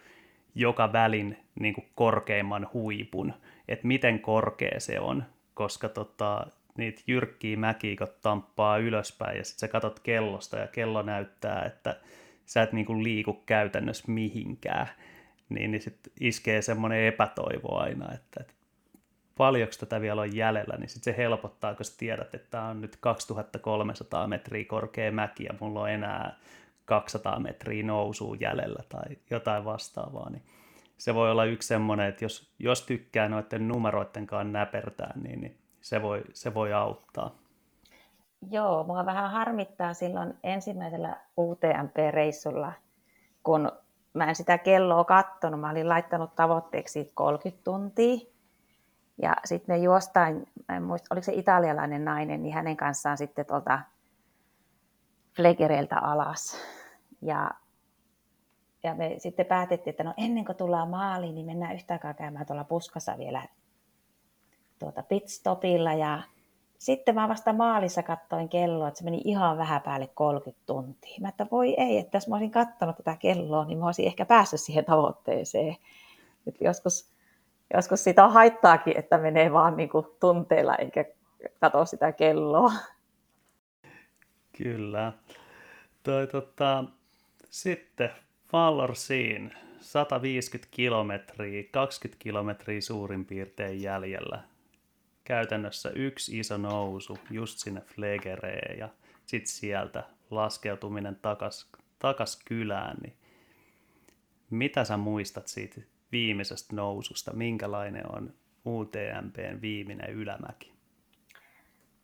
joka 0.55 0.93
välin 0.93 1.39
niin 1.61 1.75
kuin 1.75 1.89
korkeimman 1.95 2.69
huipun. 2.73 3.35
että 3.69 3.87
miten 3.87 4.21
korkea 4.21 4.81
se 4.81 5.01
on, 5.01 5.25
koska 5.55 5.89
tota, 5.89 6.47
niitä 6.79 7.03
jyrkkiä 7.07 7.57
mäkiä, 7.57 7.97
kun 7.97 8.09
tamppaa 8.23 8.79
ylöspäin 8.79 9.39
ja 9.39 9.45
sitten 9.45 9.61
sä 9.61 9.69
katot 9.69 10.01
kellosta 10.01 10.57
ja 10.57 10.67
kello 10.67 11.03
näyttää, 11.03 11.65
että 11.65 11.97
sä 12.47 12.63
et 12.63 12.73
niinku 12.73 13.03
liiku 13.03 13.33
käytännössä 13.47 14.05
mihinkään, 14.07 14.89
niin, 15.49 15.71
niin 15.71 15.83
sitten 15.83 16.13
iskee 16.21 16.63
semmoinen 16.63 17.05
epätoivo 17.05 17.79
aina, 17.79 18.13
että, 18.13 18.41
että 18.41 18.55
paljonko 19.37 19.75
tätä 19.81 20.01
vielä 20.01 20.21
on 20.21 20.37
jäljellä, 20.37 20.77
niin 20.79 20.89
sitten 20.89 21.15
se 21.15 21.19
helpottaa, 21.23 21.75
kun 21.75 21.85
sä 21.85 21.95
tiedät, 21.99 22.35
että 22.35 22.51
tämä 22.51 22.69
on 22.69 22.81
nyt 22.81 22.97
2300 23.01 24.27
metriä 24.27 24.65
korkea 24.65 25.13
mäki 25.13 25.45
ja 25.45 25.55
mulla 25.61 25.81
on 25.81 25.91
enää 25.91 26.37
200 26.85 27.41
metriä 27.41 27.83
nousua 27.83 28.37
jäljellä 28.41 28.83
tai 28.89 29.17
jotain 29.31 29.65
vastaavaa, 29.65 30.31
niin 30.31 30.43
se 30.99 31.15
voi 31.15 31.31
olla 31.31 31.45
yksi 31.45 31.69
semmoinen, 31.69 32.09
että 32.09 32.25
jos, 32.25 32.53
jos 32.59 32.83
tykkää 32.83 33.29
noiden 33.29 33.69
numeroiden 33.69 34.27
kanssa 34.27 34.53
näpertää, 34.53 35.13
niin, 35.23 35.41
niin 35.41 35.59
se, 35.81 36.03
voi, 36.03 36.23
se 36.33 36.55
voi 36.55 36.73
auttaa. 36.73 37.42
Joo, 38.51 38.85
mua 38.85 39.07
vähän 39.07 39.31
harmittaa 39.31 39.95
silloin 39.95 40.39
ensimmäisellä 40.43 41.17
UTMP-reissulla, 41.39 42.73
kun 43.43 43.73
mä 44.15 44.29
en 44.29 44.35
sitä 44.35 44.59
kelloa 44.59 45.05
kattonut, 45.05 45.61
mä 45.61 45.71
olin 45.71 45.89
laittanut 45.89 46.37
tavoitteeksi 46.37 47.13
30 47.15 47.65
tuntia. 47.65 48.19
Ja 49.23 49.37
sitten 49.45 49.75
me 49.75 49.79
juostain, 49.79 50.47
en 50.69 50.83
muista, 50.83 51.15
oliko 51.15 51.25
se 51.25 51.33
italialainen 51.33 52.05
nainen, 52.05 52.43
niin 52.43 52.55
hänen 52.55 52.77
kanssaan 52.77 53.19
sitten 53.19 53.47
tuolta 53.47 53.81
Flegereiltä 55.37 55.99
alas. 55.99 56.57
Ja, 57.23 57.51
ja 58.83 58.95
me 58.95 59.15
sitten 59.19 59.47
päätettiin, 59.47 59.93
että 59.93 60.05
no 60.05 60.15
ennen 60.17 60.45
kuin 60.45 60.57
tullaan 60.57 60.89
maaliin, 60.89 61.35
niin 61.35 61.47
mennään 61.47 61.75
yhtä 61.75 61.95
aikaa 61.95 62.15
käymään 62.15 62.47
tuolla 62.47 62.65
puskassa 62.65 63.19
vielä 63.19 63.49
tuota 64.79 65.03
pitstopilla. 65.03 65.95
Ja 65.95 66.23
sitten 66.83 67.15
mä 67.15 67.29
vasta 67.29 67.53
maalissa 67.53 68.03
katsoin 68.03 68.49
kelloa, 68.49 68.89
että 68.89 68.99
se 68.99 69.05
meni 69.05 69.21
ihan 69.25 69.59
vähän 69.59 69.83
päälle 69.83 70.07
30 70.15 70.63
tuntia. 70.67 71.19
Mä 71.21 71.29
että 71.29 71.47
voi 71.51 71.75
ei, 71.79 71.99
että 71.99 72.17
jos 72.17 72.29
mä 72.29 72.35
olisin 72.35 72.51
katsonut 72.51 72.97
tätä 72.97 73.17
kelloa, 73.17 73.65
niin 73.65 73.79
mä 73.79 73.87
olisin 73.87 74.07
ehkä 74.07 74.25
päässyt 74.25 74.61
siihen 74.61 74.85
tavoitteeseen. 74.85 75.77
Et 76.47 76.55
joskus, 76.61 77.13
joskus 77.75 78.05
sitä 78.05 78.25
on 78.25 78.33
haittaakin, 78.33 78.99
että 78.99 79.19
menee 79.19 79.53
vaan 79.53 79.77
niin 79.77 79.89
kuin 79.89 80.07
tunteilla 80.21 80.77
eikä 80.77 81.05
katso 81.61 81.85
sitä 81.85 82.13
kelloa. 82.13 82.73
Kyllä. 84.59 85.13
Toi, 86.03 86.27
tota, 86.27 86.85
sitten 87.51 88.11
Vallorsiin 88.53 89.53
150 89.81 90.69
kilometriä, 90.71 91.63
20 91.73 92.23
kilometriä 92.23 92.81
suurin 92.81 93.25
piirtein 93.25 93.83
jäljellä. 93.83 94.52
Käytännössä 95.25 95.91
yksi 95.91 96.39
iso 96.39 96.57
nousu 96.57 97.19
just 97.31 97.59
sinne 97.59 97.81
Flegereen 97.81 98.79
ja 98.79 98.89
sitten 99.27 99.53
sieltä 99.53 100.05
laskeutuminen 100.31 101.17
takas, 101.17 101.71
takas 101.99 102.43
kylään. 102.45 102.97
Niin 103.03 103.17
mitä 104.51 104.85
sä 104.85 104.97
muistat 104.97 105.49
siitä 105.49 105.81
viimeisestä 106.13 106.77
noususta? 106.77 107.33
Minkälainen 107.33 108.17
on 108.17 108.35
UTMPn 108.67 109.61
viimeinen 109.61 110.11
ylämäki? 110.11 110.73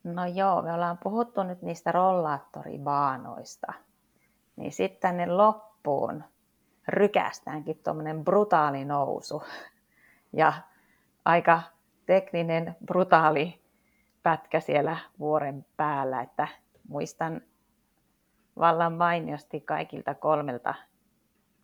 No 0.05 0.27
joo, 0.27 0.63
me 0.63 0.73
ollaan 0.73 0.99
puhuttu 0.99 1.43
nyt 1.43 1.63
niistä 1.63 1.93
rollaattoribaanoista. 1.93 3.73
Niin 4.57 4.73
sitten 4.73 5.01
tänne 5.01 5.27
loppuun 5.27 6.25
rykästäänkin 6.89 7.81
tuommoinen 7.85 8.25
brutaali 8.25 8.85
nousu. 8.85 9.43
Ja 10.33 10.53
aika 11.25 11.63
tekninen, 12.09 12.77
brutaali 12.87 13.61
pätkä 14.23 14.61
siellä 14.61 14.97
vuoren 15.19 15.67
päällä, 15.77 16.21
että 16.21 16.49
muistan 16.89 17.41
vallan 18.59 18.93
mainiosti 18.93 19.61
kaikilta 19.61 20.15
kolmelta 20.15 20.75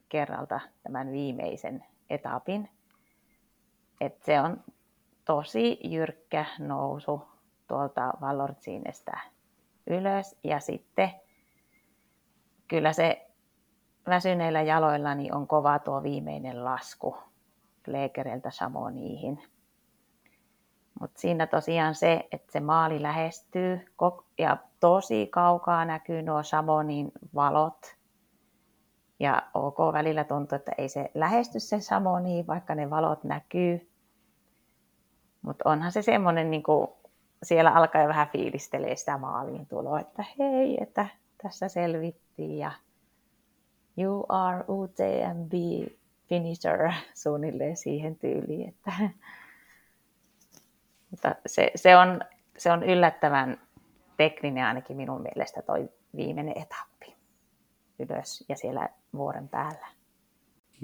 kerralta 0.08 0.60
tämän 0.82 1.12
viimeisen 1.12 1.84
etapin. 2.10 2.68
Et 4.00 4.22
se 4.22 4.40
on 4.40 4.64
tosi 5.24 5.78
jyrkkä 5.84 6.44
nousu 6.58 7.28
tuolta 7.68 8.12
Vallortsiinestä 8.20 9.20
ylös 9.86 10.38
ja 10.44 10.60
sitten 10.60 11.10
kyllä 12.68 12.92
se 12.92 13.26
väsyneillä 14.06 14.62
jaloilla 14.62 15.14
niin 15.14 15.34
on 15.34 15.46
kova 15.46 15.78
tuo 15.78 16.02
viimeinen 16.02 16.64
lasku 16.64 17.16
Leekereltä 17.86 18.50
Samoniihin. 18.50 19.53
Mutta 21.00 21.20
siinä 21.20 21.46
tosiaan 21.46 21.94
se, 21.94 22.28
että 22.32 22.52
se 22.52 22.60
maali 22.60 23.02
lähestyy 23.02 23.80
ja 24.38 24.56
tosi 24.80 25.26
kaukaa 25.26 25.84
näkyy 25.84 26.22
nuo 26.22 26.42
Samonin 26.42 27.12
valot. 27.34 27.96
Ja 29.20 29.42
ok, 29.54 29.78
välillä 29.92 30.24
tuntuu, 30.24 30.56
että 30.56 30.72
ei 30.78 30.88
se 30.88 31.10
lähesty 31.14 31.60
se 31.60 31.80
Samoni, 31.80 32.46
vaikka 32.46 32.74
ne 32.74 32.90
valot 32.90 33.24
näkyy. 33.24 33.90
Mutta 35.42 35.70
onhan 35.70 35.92
se 35.92 36.02
semmoinen, 36.02 36.50
niin 36.50 36.62
siellä 37.42 37.70
alkaa 37.70 38.02
jo 38.02 38.08
vähän 38.08 38.28
fiilistelee 38.28 38.96
sitä 38.96 39.18
maaliin 39.18 39.66
tuloa, 39.66 40.00
että 40.00 40.24
hei, 40.38 40.82
että 40.82 41.06
tässä 41.42 41.68
selvittiin 41.68 42.58
ja 42.58 42.72
you 43.98 44.26
are 44.28 44.64
UTMB 44.68 45.52
finisher 46.28 46.92
suunnilleen 47.14 47.76
siihen 47.76 48.16
tyyliin. 48.16 48.68
Että, 48.68 48.92
mutta 51.14 51.34
se, 51.46 51.70
se, 51.74 51.96
on, 51.96 52.20
se 52.58 52.72
on 52.72 52.82
yllättävän 52.82 53.60
tekninen 54.16 54.64
ainakin 54.64 54.96
minun 54.96 55.22
mielestä 55.22 55.62
toi 55.62 55.88
viimeinen 56.16 56.58
etappi 56.58 57.14
ylös 57.98 58.44
ja 58.48 58.56
siellä 58.56 58.88
vuoren 59.12 59.48
päällä. 59.48 59.86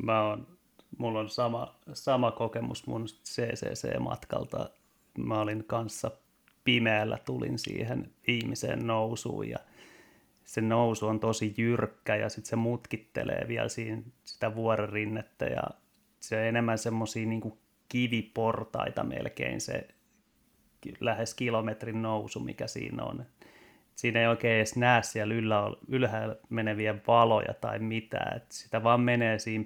Mä 0.03 0.23
oon, 0.23 0.47
mulla 0.99 1.21
on 1.21 1.29
sama, 1.29 1.75
sama 1.93 2.31
kokemus 2.31 2.87
mun 2.87 3.05
CCC-matkalta. 3.05 4.71
Mä 5.19 5.41
olin 5.41 5.65
kanssa 5.65 6.11
pimeällä 6.65 7.19
tulin 7.25 7.59
siihen 7.59 8.11
viimeiseen 8.27 8.87
nousuun 8.87 9.49
ja 9.49 9.59
se 10.45 10.61
nousu 10.61 11.07
on 11.07 11.21
tosi 11.21 11.55
jyrkkä 11.57 12.17
ja 12.17 12.29
sitten 12.29 12.51
se 12.51 12.57
mutkittelee 12.57 13.45
vielä 13.49 13.69
siinä 13.69 14.03
sitä 14.25 14.55
vuorerinnettä 14.55 15.45
ja 15.45 15.63
se 16.21 16.37
on 16.37 16.43
enemmän 16.43 16.79
semmoisia 16.79 17.27
niin 17.27 17.59
kiviportaita 17.89 19.05
melkein 19.05 19.61
se 19.61 19.89
lähes 21.01 21.35
kilometrin 21.35 22.03
nousu, 22.03 22.41
mikä 22.41 22.67
siinä 22.67 23.05
on. 23.05 23.27
Siinä 23.97 24.21
ei 24.21 24.27
oikein 24.27 24.57
edes 24.57 24.77
näe 24.77 25.03
siellä 25.03 25.35
yllä, 25.35 25.57
ylhäällä 25.89 26.37
meneviä 26.49 26.95
valoja 27.07 27.55
tai 27.55 27.79
mitään, 27.79 28.37
että 28.37 28.55
sitä 28.55 28.83
vaan 28.83 29.01
menee 29.01 29.39
siinä 29.39 29.65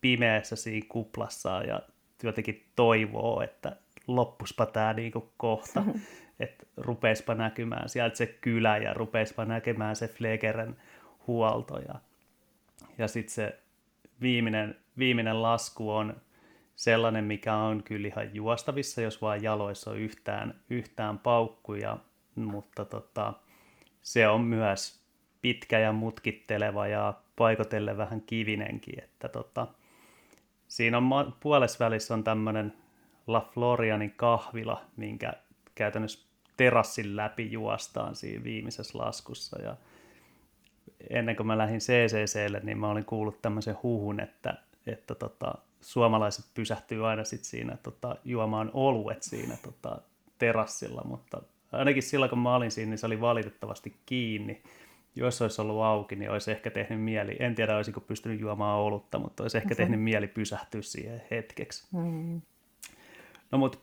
pimeässä 0.00 0.56
siinä 0.56 0.86
kuplassa 0.88 1.62
ja 1.62 1.80
jotenkin 2.22 2.64
toivoo, 2.76 3.40
että 3.40 3.76
loppuspa 4.06 4.66
tämä 4.66 4.92
niinku 4.92 5.32
kohta. 5.36 5.84
että 6.40 6.66
rupeispa 6.76 7.34
näkymään 7.34 7.88
sieltä 7.88 8.16
se 8.16 8.26
kylä 8.26 8.76
ja 8.76 8.94
rupeispa 8.94 9.44
näkemään 9.44 9.96
se 9.96 10.08
Flegeren 10.08 10.76
huolto. 11.26 11.78
Ja, 11.78 11.94
ja 12.98 13.08
sitten 13.08 13.34
se 13.34 13.58
viimeinen, 14.20 14.76
viimeinen 14.98 15.42
lasku 15.42 15.90
on 15.90 16.16
sellainen, 16.76 17.24
mikä 17.24 17.56
on 17.56 17.82
kyllä 17.82 18.08
ihan 18.08 18.34
juostavissa, 18.34 19.00
jos 19.00 19.22
vaan 19.22 19.42
jaloissa 19.42 19.90
on 19.90 19.98
yhtään, 19.98 20.60
yhtään 20.70 21.18
paukkuja, 21.18 21.98
mutta 22.34 22.84
tota, 22.84 23.32
se 24.02 24.28
on 24.28 24.40
myös 24.40 25.04
pitkä 25.42 25.78
ja 25.78 25.92
mutkitteleva 25.92 26.86
ja 26.86 27.14
paikotelle 27.36 27.96
vähän 27.96 28.20
kivinenkin, 28.20 29.02
että 29.04 29.28
tota, 29.28 29.66
siinä 30.68 30.98
on 30.98 31.34
puolesvälissä 31.40 32.14
on 32.14 32.24
tämmöinen 32.24 32.72
La 33.26 33.48
Florianin 33.54 34.14
kahvila, 34.16 34.84
minkä 34.96 35.32
käytännössä 35.74 36.28
terassin 36.56 37.16
läpi 37.16 37.52
juostaan 37.52 38.16
siinä 38.16 38.44
viimeisessä 38.44 38.98
laskussa. 38.98 39.62
Ja 39.62 39.76
ennen 41.10 41.36
kuin 41.36 41.46
mä 41.46 41.58
lähdin 41.58 41.80
CCClle, 41.80 42.60
niin 42.62 42.78
mä 42.78 42.88
olin 42.88 43.04
kuullut 43.04 43.42
tämmöisen 43.42 43.76
huhun, 43.82 44.20
että, 44.20 44.54
että 44.86 45.14
tota, 45.14 45.54
suomalaiset 45.84 46.44
pysähtyy 46.54 47.08
aina 47.08 47.24
sit 47.24 47.44
siinä 47.44 47.76
tota, 47.82 48.16
juomaan 48.24 48.70
oluet 48.74 49.22
siinä 49.22 49.56
tota, 49.62 49.98
terassilla, 50.38 51.02
mutta 51.04 51.42
ainakin 51.72 52.02
silloin 52.02 52.30
kun 52.30 52.38
mä 52.38 52.54
olin 52.54 52.70
siinä, 52.70 52.90
niin 52.90 52.98
se 52.98 53.06
oli 53.06 53.20
valitettavasti 53.20 53.96
kiinni. 54.06 54.62
Jos 55.16 55.42
olisi 55.42 55.60
ollut 55.60 55.82
auki, 55.82 56.16
niin 56.16 56.30
olisi 56.30 56.50
ehkä 56.50 56.70
tehnyt 56.70 57.00
mieli, 57.00 57.36
en 57.40 57.54
tiedä 57.54 57.76
olisiko 57.76 58.00
pystynyt 58.00 58.40
juomaan 58.40 58.78
olutta, 58.78 59.18
mutta 59.18 59.44
olisi 59.44 59.58
ehkä 59.58 59.74
tehnyt 59.74 60.02
mieli 60.02 60.26
pysähtyä 60.26 60.82
siihen 60.82 61.22
hetkeksi. 61.30 61.86
Mm. 61.92 62.40
No 63.50 63.58
mutta 63.58 63.78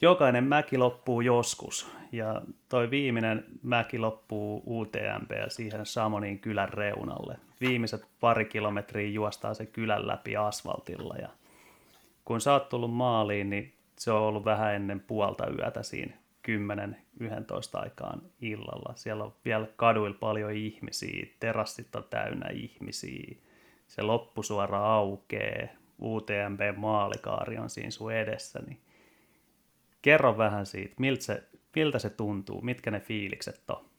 jokainen 0.00 0.44
mäki 0.44 0.78
loppuu 0.78 1.20
joskus 1.20 1.90
ja 2.12 2.42
toi 2.68 2.90
viimeinen 2.90 3.44
mäki 3.62 3.98
loppuu 3.98 4.62
UTMP 4.66 5.30
ja 5.30 5.50
siihen 5.50 5.86
Samonin 5.86 6.38
kylän 6.38 6.68
reunalle. 6.68 7.36
Viimeiset 7.62 8.06
pari 8.20 8.44
kilometriä 8.44 9.08
juostaa 9.08 9.54
se 9.54 9.66
kylän 9.66 10.06
läpi 10.06 10.36
asfaltilla 10.36 11.14
ja 11.16 11.28
kun 12.24 12.40
sä 12.40 12.52
oot 12.52 12.68
tullut 12.68 12.94
maaliin, 12.94 13.50
niin 13.50 13.74
se 13.98 14.12
on 14.12 14.20
ollut 14.20 14.44
vähän 14.44 14.74
ennen 14.74 15.00
puolta 15.00 15.50
yötä 15.50 15.82
siinä 15.82 16.14
10-11 16.48 17.24
aikaan 17.72 18.22
illalla. 18.40 18.92
Siellä 18.96 19.24
on 19.24 19.34
vielä 19.44 19.66
kaduilla 19.76 20.16
paljon 20.20 20.52
ihmisiä, 20.52 21.26
terassit 21.40 21.96
on 21.96 22.04
täynnä 22.10 22.48
ihmisiä, 22.52 23.36
se 23.88 24.02
loppusuora 24.02 24.94
aukee, 24.94 25.76
UTMB 26.02 26.60
maalikaari 26.76 27.58
on 27.58 27.70
siinä 27.70 27.90
sun 27.90 28.12
edessä, 28.12 28.60
niin 28.66 28.80
kerro 30.02 30.38
vähän 30.38 30.66
siitä, 30.66 30.94
miltä 30.98 31.24
se, 31.24 31.42
miltä 31.76 31.98
se 31.98 32.10
tuntuu, 32.10 32.60
mitkä 32.60 32.90
ne 32.90 33.00
fiilikset 33.00 33.70
on? 33.70 33.91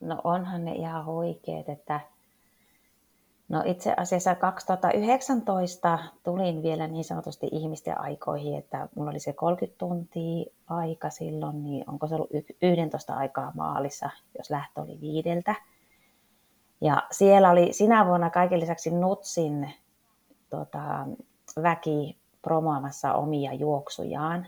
No 0.00 0.20
onhan 0.24 0.64
ne 0.64 0.72
ihan 0.72 1.06
huikeet, 1.06 1.68
että 1.68 2.00
No 3.48 3.62
itse 3.64 3.94
asiassa 3.96 4.34
2019 4.34 5.98
tulin 6.22 6.62
vielä 6.62 6.86
niin 6.86 7.04
sanotusti 7.04 7.48
ihmisten 7.52 8.00
aikoihin, 8.00 8.58
että 8.58 8.88
mulla 8.94 9.10
oli 9.10 9.20
se 9.20 9.32
30 9.32 9.78
tuntia 9.78 10.44
aika 10.66 11.10
silloin, 11.10 11.64
niin 11.64 11.90
onko 11.90 12.06
se 12.06 12.14
ollut 12.14 12.30
11 12.62 13.14
aikaa 13.14 13.52
maalissa, 13.54 14.10
jos 14.38 14.50
lähtö 14.50 14.80
oli 14.80 15.00
viideltä. 15.00 15.54
Ja 16.80 17.02
siellä 17.10 17.50
oli 17.50 17.72
sinä 17.72 18.06
vuonna 18.06 18.30
kaiken 18.30 18.60
lisäksi 18.60 18.90
Nutsin 18.90 19.72
tota, 20.50 21.06
väki 21.62 22.18
promoamassa 22.42 23.14
omia 23.14 23.52
juoksujaan. 23.52 24.46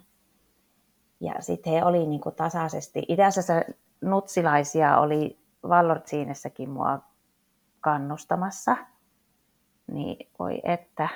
Ja 1.20 1.34
sitten 1.40 1.72
he 1.72 1.84
oli 1.84 2.06
niin 2.06 2.20
kuin 2.20 2.34
tasaisesti, 2.34 3.02
itse 3.08 3.24
asiassa 3.24 3.54
nutsilaisia 4.00 4.98
oli 4.98 5.39
Vallortsiinessäkin 5.68 6.70
mua 6.70 6.98
kannustamassa, 7.80 8.76
niin 9.86 10.28
voi 10.38 10.60
että 10.64 11.08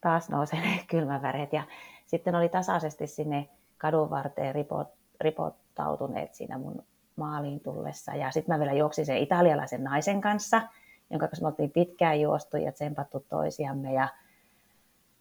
taas 0.00 0.30
nousee 0.30 0.60
kylmäväreet. 0.90 1.52
Ja 1.52 1.62
sitten 2.06 2.34
oli 2.34 2.48
tasaisesti 2.48 3.06
sinne 3.06 3.48
kadun 3.78 4.10
varteen 4.10 4.54
ripot, 4.54 4.88
ripottautuneet 5.20 6.34
siinä 6.34 6.58
mun 6.58 6.84
maaliin 7.16 7.60
tullessa. 7.60 8.14
Ja 8.14 8.30
sitten 8.30 8.54
mä 8.54 8.58
vielä 8.58 8.72
juoksin 8.72 9.06
sen 9.06 9.16
italialaisen 9.16 9.84
naisen 9.84 10.20
kanssa, 10.20 10.62
jonka 11.10 11.28
kanssa 11.28 11.44
me 11.44 11.48
oltiin 11.48 11.70
pitkään 11.70 12.20
juostu 12.20 12.56
ja 12.56 12.72
tsempattu 12.72 13.20
toisiamme. 13.28 13.92
Ja 13.92 14.08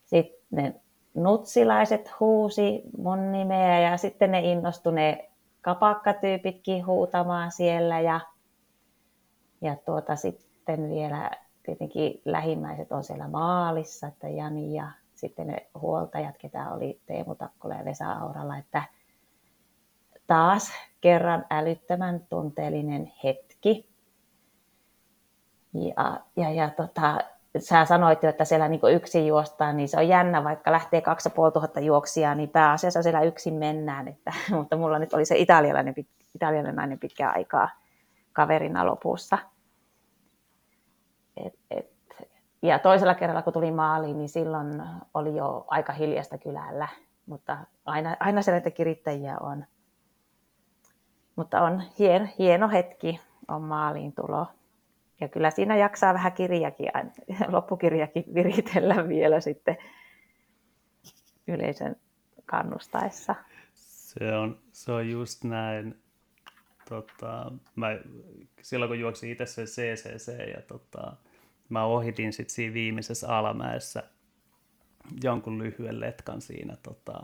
sitten 0.05 0.39
ne 0.51 0.75
nutsilaiset 1.13 2.19
huusi 2.19 2.81
mun 2.97 3.31
nimeä 3.31 3.79
ja 3.79 3.97
sitten 3.97 4.31
ne 4.31 4.39
innostui 4.39 4.93
ne 4.93 5.29
kapakkatyypitkin 5.61 6.85
huutamaan 6.85 7.51
siellä. 7.51 7.99
Ja, 7.99 8.19
ja 9.61 9.75
tuota, 9.85 10.15
sitten 10.15 10.89
vielä 10.89 11.31
tietenkin 11.63 12.21
lähimmäiset 12.25 12.91
on 12.91 13.03
siellä 13.03 13.27
maalissa, 13.27 14.07
että 14.07 14.29
Jani 14.29 14.75
ja 14.75 14.91
sitten 15.15 15.47
ne 15.47 15.67
huoltajat, 15.81 16.37
ketä 16.37 16.69
oli 16.71 17.01
Teemu 17.05 17.35
Takkola 17.35 17.73
ja 17.73 17.85
Vesa 17.85 18.13
Auralla, 18.13 18.57
että 18.57 18.83
taas 20.27 20.71
kerran 21.01 21.45
älyttömän 21.49 22.25
tunteellinen 22.29 23.13
hetki. 23.23 23.89
Ja, 25.73 26.19
ja, 26.35 26.51
ja 26.51 26.69
tota, 26.69 27.17
sä 27.57 27.85
sanoit 27.85 28.23
jo, 28.23 28.29
että 28.29 28.45
siellä 28.45 28.67
niin 28.67 28.81
yksin 28.93 29.27
juostaan, 29.27 29.77
niin 29.77 29.89
se 29.89 29.97
on 29.97 30.07
jännä, 30.07 30.43
vaikka 30.43 30.71
lähtee 30.71 31.01
2500 31.01 31.83
juoksia, 31.83 32.35
niin 32.35 32.49
pääasiassa 32.49 33.03
siellä 33.03 33.21
yksin 33.21 33.53
mennään. 33.53 34.07
Että, 34.07 34.33
mutta 34.57 34.77
mulla 34.77 34.99
nyt 34.99 35.13
oli 35.13 35.25
se 35.25 35.37
italialainen, 35.37 35.93
italialainen 36.35 36.99
pitkää 36.99 37.31
aikaa 37.31 37.69
kaverina 38.33 38.85
lopussa. 38.85 39.37
Et, 41.37 41.53
et, 41.71 41.91
ja 42.61 42.79
toisella 42.79 43.15
kerralla, 43.15 43.41
kun 43.41 43.53
tuli 43.53 43.71
maaliin, 43.71 44.17
niin 44.17 44.29
silloin 44.29 44.83
oli 45.13 45.35
jo 45.35 45.65
aika 45.67 45.93
hiljasta 45.93 46.37
kylällä, 46.37 46.87
mutta 47.25 47.57
aina, 47.85 48.17
aina 48.19 48.41
siellä 48.41 48.71
kirittäjiä 48.71 49.37
on. 49.37 49.65
Mutta 51.35 51.61
on 51.61 51.81
hieno, 51.99 52.27
hieno 52.39 52.69
hetki 52.69 53.19
on 53.47 53.61
maaliin 53.61 54.13
tulo. 54.13 54.47
Ja 55.21 55.27
kyllä 55.27 55.51
siinä 55.51 55.75
jaksaa 55.75 56.13
vähän 56.13 56.31
kirjakin, 56.31 56.91
loppukirjakin 57.47 58.25
viritellä 58.33 59.07
vielä 59.07 59.39
sitten 59.39 59.77
yleisön 61.47 61.95
kannustaessa. 62.45 63.35
Se 63.73 64.35
on, 64.35 64.59
se 64.71 64.91
on 64.91 65.09
just 65.09 65.43
näin. 65.43 66.00
Tota, 66.91 67.51
mä, 67.75 67.87
silloin 68.61 68.89
kun 68.89 68.99
juoksin 68.99 69.31
itse 69.31 69.45
se 69.45 69.63
CCC 69.63 70.27
ja 70.55 70.61
tota, 70.61 71.13
mä 71.69 71.83
ohitin 71.83 72.33
sitten 72.33 72.55
siinä 72.55 72.73
viimeisessä 72.73 73.27
alamäessä 73.37 74.03
jonkun 75.23 75.59
lyhyen 75.59 75.99
letkan 75.99 76.41
siinä 76.41 76.77
tota, 76.83 77.23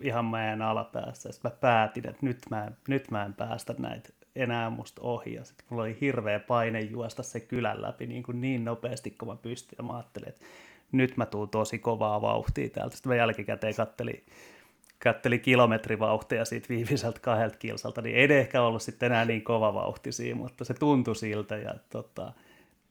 ihan 0.00 0.24
mäen 0.24 0.62
alapäässä. 0.62 1.32
Sitten 1.32 1.50
mä 1.50 1.56
päätin, 1.60 2.08
että 2.08 2.26
nyt 2.26 2.38
mä, 2.50 2.70
nyt 2.88 3.10
mä 3.10 3.24
en 3.24 3.34
päästä 3.34 3.74
näitä 3.78 4.08
enää 4.36 4.70
musta 4.70 5.02
ohi. 5.02 5.34
Ja 5.34 5.44
sitten 5.44 5.66
mulla 5.70 5.82
oli 5.82 5.96
hirveä 6.00 6.40
paine 6.40 6.80
juosta 6.80 7.22
se 7.22 7.40
kylän 7.40 7.82
läpi 7.82 8.06
niin, 8.06 8.22
kuin 8.22 8.40
niin 8.40 8.64
nopeasti 8.64 9.10
kun 9.10 9.28
mä 9.28 9.36
pystyn. 9.36 9.76
Ja 9.78 9.84
mä 9.84 9.96
ajattelin, 9.96 10.28
että 10.28 10.44
nyt 10.92 11.16
mä 11.16 11.26
tuun 11.26 11.48
tosi 11.48 11.78
kovaa 11.78 12.22
vauhtia 12.22 12.70
täältä. 12.70 12.96
Sitten 12.96 13.10
mä 13.10 13.16
jälkikäteen 13.16 13.74
kattelin, 13.74 14.26
katteli 15.02 15.38
kilometrivauhtia 15.38 16.44
siitä 16.44 16.68
viimeiseltä 16.68 17.20
kahdelta 17.20 17.58
kilsalta, 17.58 18.02
niin 18.02 18.16
ei 18.16 18.38
ehkä 18.38 18.62
ollut 18.62 18.82
sitten 18.82 19.12
enää 19.12 19.24
niin 19.24 19.44
kova 19.44 19.74
vauhti 19.74 20.12
siinä, 20.12 20.40
mutta 20.40 20.64
se 20.64 20.74
tuntui 20.74 21.16
siltä. 21.16 21.56
Ja 21.56 21.74
tota, 21.90 22.32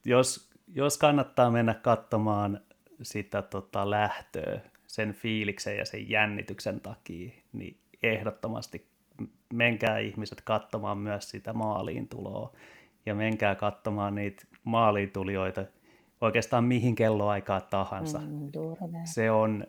jos, 0.05 0.49
jos 0.73 0.97
kannattaa 0.97 1.51
mennä 1.51 1.73
katsomaan 1.73 2.61
sitä 3.01 3.41
tota, 3.41 3.89
lähtöä 3.89 4.59
sen 4.87 5.13
fiiliksen 5.13 5.77
ja 5.77 5.85
sen 5.85 6.09
jännityksen 6.09 6.79
takia, 6.79 7.31
niin 7.53 7.77
ehdottomasti 8.03 8.87
menkää 9.53 9.97
ihmiset 9.99 10.41
katsomaan 10.41 10.97
myös 10.97 11.29
sitä 11.29 11.53
maaliin 11.53 12.07
tuloa 12.07 12.55
ja 13.05 13.15
menkää 13.15 13.55
katsomaan 13.55 14.15
niitä 14.15 14.45
maaliin 14.63 15.11
tulijoita 15.11 15.65
oikeastaan 16.21 16.63
mihin 16.63 16.95
kelloaikaa 16.95 17.61
tahansa. 17.61 18.19
Mm, 18.19 18.51
se 19.03 19.31
on 19.31 19.67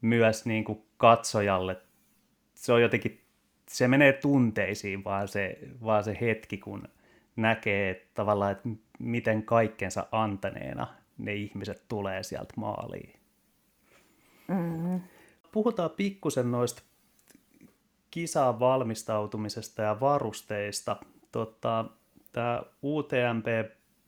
myös 0.00 0.46
niin 0.46 0.64
kuin 0.64 0.82
katsojalle, 1.04 1.76
se 2.54 2.72
on 2.72 2.82
jotenkin, 2.82 3.20
se 3.68 3.88
menee 3.88 4.12
tunteisiin 4.12 5.04
vaan 5.04 5.28
se, 5.28 5.58
vaan 5.84 6.04
se 6.04 6.18
hetki, 6.20 6.58
kun 6.58 6.88
näkee 7.36 7.90
että 7.90 8.06
tavallaan, 8.14 8.52
että 8.52 8.68
miten 8.98 9.42
kaikkensa 9.42 10.06
antaneena 10.12 10.86
ne 11.18 11.34
ihmiset 11.34 11.82
tulee 11.88 12.22
sieltä 12.22 12.54
maaliin. 12.56 13.12
Mm-hmm. 14.48 15.00
Puhutaan 15.52 15.90
pikkusen 15.90 16.50
noista 16.50 16.82
kisaan 18.10 18.60
valmistautumisesta 18.60 19.82
ja 19.82 20.00
varusteista. 20.00 20.96
Tota, 21.32 21.84
Tämä 22.32 22.62
UTMP 22.84 23.46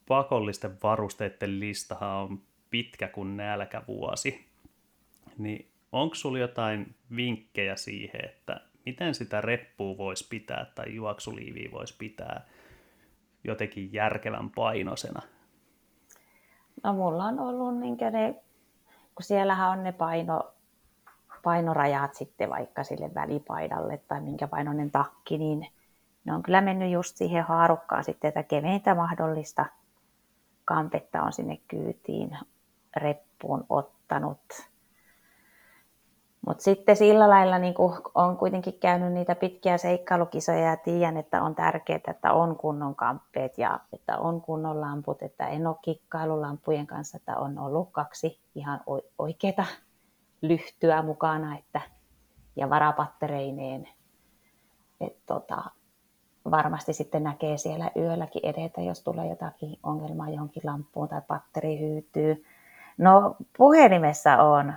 pakollisten 0.09 0.79
varusteiden 0.83 1.61
listahan 1.61 2.17
on 2.17 2.43
pitkä 2.71 3.09
kuin 3.09 3.37
nälkävuosi. 3.37 4.47
Niin 5.39 5.76
onko 5.93 6.15
sulla 6.15 6.39
jotain 6.39 6.95
vinkkejä 7.17 7.77
siihen, 7.77 8.25
että 8.25 8.61
miten 8.87 9.15
sitä 9.15 9.41
reppua 9.41 9.97
voisi 9.97 10.27
pitää 10.29 10.67
tai 10.75 10.95
juoksuliiviä 10.95 11.71
voisi 11.73 11.95
pitää 11.99 12.47
jotenkin 13.45 13.93
järkevän 13.93 14.51
painosena? 14.51 15.23
No 16.83 16.93
mulla 16.93 17.25
on 17.25 17.41
ollut 17.41 17.79
niin 17.79 17.97
ne, 18.11 18.33
kun 19.15 19.25
siellähän 19.25 19.71
on 19.71 19.85
ne 19.85 19.93
paino, 19.93 20.53
painorajat 21.43 22.15
sitten 22.15 22.51
vaikka 22.51 22.85
sille 22.85 23.15
välipaidalle 23.15 24.01
tai 24.09 24.21
minkä 24.21 24.49
painoinen 24.49 24.91
takki, 24.91 25.39
niin 25.39 25.67
ne 26.25 26.35
on 26.35 26.43
kyllä 26.43 26.61
mennyt 26.61 26.93
just 26.93 27.17
siihen 27.17 27.45
haarukkaan 27.45 28.05
sitten, 28.05 28.29
että 28.29 28.43
keveintä 28.43 28.95
mahdollista 28.95 29.67
kampetta 30.65 31.23
on 31.23 31.33
sinne 31.33 31.61
kyytiin 31.69 32.39
reppuun 32.97 33.67
ottanut. 33.69 34.39
Mutta 36.47 36.63
sitten 36.63 36.97
sillä 36.97 37.31
lailla 37.31 37.59
niin 37.59 37.75
on 38.15 38.37
kuitenkin 38.37 38.79
käynyt 38.81 39.13
niitä 39.13 39.35
pitkiä 39.35 39.79
seikkailukisoja 39.79 40.61
ja 40.61 40.77
tiedän, 40.77 41.17
että 41.17 41.43
on 41.43 41.55
tärkeää, 41.55 42.01
että 42.09 42.33
on 42.33 42.57
kunnon 42.57 42.95
kamppeet 42.95 43.59
ja 43.59 43.81
että 43.93 44.19
on 44.19 44.41
kunnon 44.41 44.81
lamput, 44.81 45.23
että 45.23 45.47
en 45.47 45.67
ole 45.67 45.77
kikkailulampujen 45.83 46.87
kanssa, 46.87 47.17
että 47.17 47.37
on 47.37 47.59
ollut 47.59 47.89
kaksi 47.93 48.41
ihan 48.55 48.81
oikeaa 49.19 49.67
lyhtyä 50.43 51.03
mukana 51.03 51.59
että, 51.59 51.81
ja 52.57 52.71
varapattereineen. 52.71 53.89
Et 55.01 55.17
tota, 55.27 55.65
varmasti 56.51 56.93
sitten 56.93 57.23
näkee 57.23 57.57
siellä 57.57 57.91
yölläkin 57.97 58.47
edetä, 58.47 58.81
jos 58.81 59.03
tulee 59.05 59.29
jotakin 59.29 59.79
ongelmaa 59.83 60.31
johonkin 60.31 60.63
lampuun 60.65 61.09
tai 61.09 61.23
patteri 61.29 61.81
hyytyy. 61.81 62.45
No 62.99 63.37
puhelimessa 63.57 64.37
on 64.43 64.75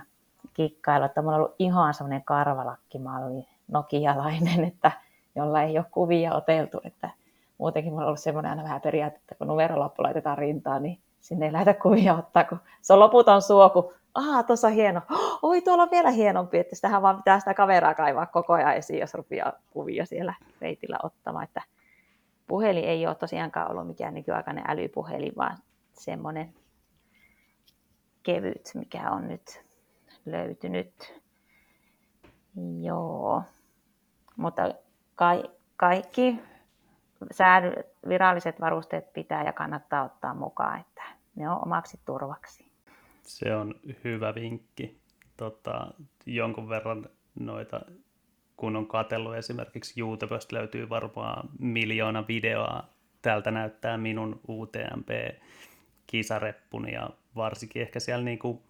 kikkailu, 0.54 1.04
että 1.04 1.22
mulla 1.22 1.36
on 1.36 1.42
ollut 1.42 1.56
ihan 1.58 1.94
semmoinen 1.94 2.24
karvalakkimalli, 2.24 3.48
nokialainen, 3.68 4.64
että 4.64 4.92
jolla 5.36 5.62
ei 5.62 5.78
ole 5.78 5.86
kuvia 5.90 6.34
oteltu, 6.34 6.80
että 6.84 7.10
muutenkin 7.58 7.92
mulla 7.92 8.04
on 8.04 8.06
ollut 8.06 8.20
semmoinen 8.20 8.50
aina 8.50 8.62
vähän 8.62 8.80
periaate, 8.80 9.16
että 9.16 9.34
kun 9.34 9.46
numerolappu 9.46 10.02
laitetaan 10.02 10.38
rintaan, 10.38 10.82
niin 10.82 10.98
sinne 11.20 11.46
ei 11.46 11.52
lähdetä 11.52 11.80
kuvia 11.80 12.14
ottaa, 12.14 12.44
kun 12.44 12.60
se 12.82 12.92
on 12.92 13.00
loputon 13.00 13.42
suo, 13.42 13.70
kun 13.70 13.92
aha, 14.14 14.42
tuossa 14.42 14.68
on 14.68 14.74
hieno, 14.74 15.00
oi 15.42 15.60
tuolla 15.60 15.82
on 15.82 15.90
vielä 15.90 16.10
hienompi, 16.10 16.58
että 16.58 16.76
sitähän 16.76 17.02
vaan 17.02 17.16
pitää 17.16 17.38
sitä 17.38 17.54
kaveraa 17.54 17.94
kaivaa 17.94 18.26
koko 18.26 18.52
ajan 18.52 18.76
esiin, 18.76 19.00
jos 19.00 19.14
rupeaa 19.14 19.52
kuvia 19.70 20.06
siellä 20.06 20.34
reitillä 20.60 20.98
ottamaan, 21.02 21.44
että 21.44 21.62
puhelin 22.46 22.84
ei 22.84 23.06
ole 23.06 23.14
tosiaankaan 23.14 23.70
ollut 23.70 23.86
mikään 23.86 24.14
nykyaikainen 24.14 24.64
älypuhelin, 24.68 25.32
vaan 25.36 25.56
semmoinen 25.92 26.54
kevyt, 28.22 28.70
mikä 28.74 29.10
on 29.10 29.28
nyt 29.28 29.69
löytynyt. 30.26 31.22
Joo, 32.82 33.42
mutta 34.36 34.62
ka- 35.14 35.50
kaikki 35.76 36.40
säädy, 37.30 37.72
viralliset 38.08 38.60
varusteet 38.60 39.12
pitää 39.12 39.44
ja 39.44 39.52
kannattaa 39.52 40.04
ottaa 40.04 40.34
mukaan, 40.34 40.80
että 40.80 41.02
ne 41.36 41.50
on 41.50 41.62
omaksi 41.62 42.00
turvaksi. 42.04 42.70
Se 43.22 43.56
on 43.56 43.74
hyvä 44.04 44.34
vinkki. 44.34 45.00
Tota, 45.36 45.94
jonkun 46.26 46.68
verran 46.68 47.06
noita, 47.40 47.80
kun 48.56 48.76
on 48.76 48.86
katsellut 48.86 49.34
esimerkiksi 49.34 50.00
YouTubesta 50.00 50.56
löytyy 50.56 50.88
varmaan 50.88 51.48
miljoona 51.58 52.24
videoa. 52.28 52.84
Täältä 53.22 53.50
näyttää 53.50 53.96
minun 53.96 54.40
UTMP-kisareppuni 54.48 56.92
ja 56.92 57.10
varsinkin 57.36 57.82
ehkä 57.82 58.00
siellä 58.00 58.24
niinku 58.24 58.62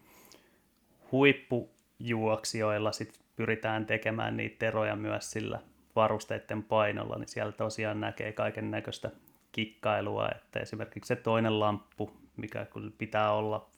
huippujuoksijoilla 1.12 2.92
sit 2.92 3.20
pyritään 3.36 3.86
tekemään 3.86 4.36
niitä 4.36 4.66
eroja 4.66 4.96
myös 4.96 5.30
sillä 5.30 5.60
varusteiden 5.96 6.62
painolla, 6.62 7.18
niin 7.18 7.28
siellä 7.28 7.52
tosiaan 7.52 8.00
näkee 8.00 8.32
kaiken 8.32 8.70
näköistä 8.70 9.10
kikkailua, 9.52 10.28
että 10.28 10.60
esimerkiksi 10.60 11.08
se 11.08 11.16
toinen 11.16 11.60
lamppu, 11.60 12.10
mikä 12.36 12.66
pitää 12.98 13.32
olla 13.32 13.70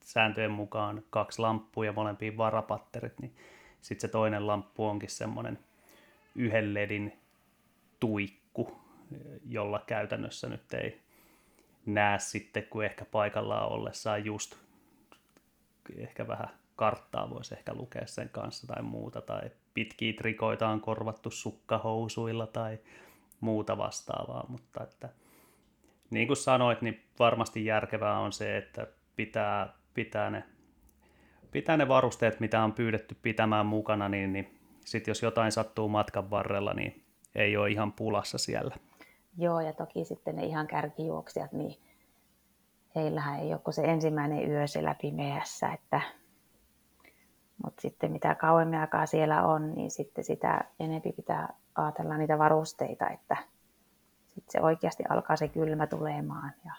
sääntöjen 0.00 0.50
mukaan 0.50 1.02
kaksi 1.10 1.38
lamppua 1.42 1.84
ja 1.84 1.92
molempiin 1.92 2.36
varapatterit, 2.36 3.20
niin 3.20 3.34
sitten 3.80 4.08
se 4.08 4.12
toinen 4.12 4.46
lamppu 4.46 4.86
onkin 4.86 5.10
semmoinen 5.10 5.58
yhden 6.34 6.74
ledin 6.74 7.12
tuikku, 8.00 8.80
jolla 9.48 9.84
käytännössä 9.86 10.48
nyt 10.48 10.74
ei 10.74 11.00
näe 11.86 12.18
sitten, 12.18 12.66
kun 12.70 12.84
ehkä 12.84 13.04
paikallaan 13.04 13.68
ollessaan 13.68 14.24
just 14.24 14.56
ehkä 15.96 16.28
vähän 16.28 16.48
karttaa 16.76 17.30
voisi 17.30 17.54
ehkä 17.54 17.74
lukea 17.74 18.06
sen 18.06 18.28
kanssa 18.28 18.66
tai 18.66 18.82
muuta, 18.82 19.20
tai 19.20 19.50
pitkiä 19.74 20.12
trikoita 20.12 20.68
on 20.68 20.80
korvattu 20.80 21.30
sukkahousuilla 21.30 22.46
tai 22.46 22.78
muuta 23.40 23.78
vastaavaa, 23.78 24.44
mutta 24.48 24.82
että 24.82 25.08
niin 26.10 26.26
kuin 26.26 26.36
sanoit, 26.36 26.82
niin 26.82 27.04
varmasti 27.18 27.64
järkevää 27.64 28.18
on 28.18 28.32
se, 28.32 28.56
että 28.56 28.86
pitää, 29.16 29.72
pitää, 29.94 30.30
ne, 30.30 30.44
pitää 31.50 31.76
ne 31.76 31.88
varusteet, 31.88 32.40
mitä 32.40 32.64
on 32.64 32.72
pyydetty 32.72 33.16
pitämään 33.22 33.66
mukana, 33.66 34.08
niin, 34.08 34.32
niin 34.32 34.58
sitten 34.84 35.10
jos 35.10 35.22
jotain 35.22 35.52
sattuu 35.52 35.88
matkan 35.88 36.30
varrella, 36.30 36.74
niin 36.74 37.04
ei 37.34 37.56
ole 37.56 37.70
ihan 37.70 37.92
pulassa 37.92 38.38
siellä. 38.38 38.76
Joo, 39.38 39.60
ja 39.60 39.72
toki 39.72 40.04
sitten 40.04 40.36
ne 40.36 40.44
ihan 40.44 40.66
kärkijuoksijat, 40.66 41.52
niin 41.52 41.78
heillähän 42.94 43.40
ei 43.40 43.52
ole 43.52 43.72
se 43.72 43.82
ensimmäinen 43.82 44.50
yö 44.50 44.66
siellä 44.66 44.94
pimeässä, 45.00 45.72
että 45.72 46.00
mutta 47.64 47.82
sitten 47.82 48.12
mitä 48.12 48.34
kauemmin 48.34 48.78
aikaa 48.78 49.06
siellä 49.06 49.46
on, 49.46 49.74
niin 49.74 49.90
sitten 49.90 50.24
sitä 50.24 50.64
enempi 50.80 51.12
pitää 51.12 51.54
ajatella 51.74 52.16
niitä 52.16 52.38
varusteita, 52.38 53.10
että 53.10 53.36
sitten 54.26 54.52
se 54.52 54.60
oikeasti 54.60 55.02
alkaa 55.08 55.36
se 55.36 55.48
kylmä 55.48 55.86
tulemaan. 55.86 56.52
Ja, 56.64 56.72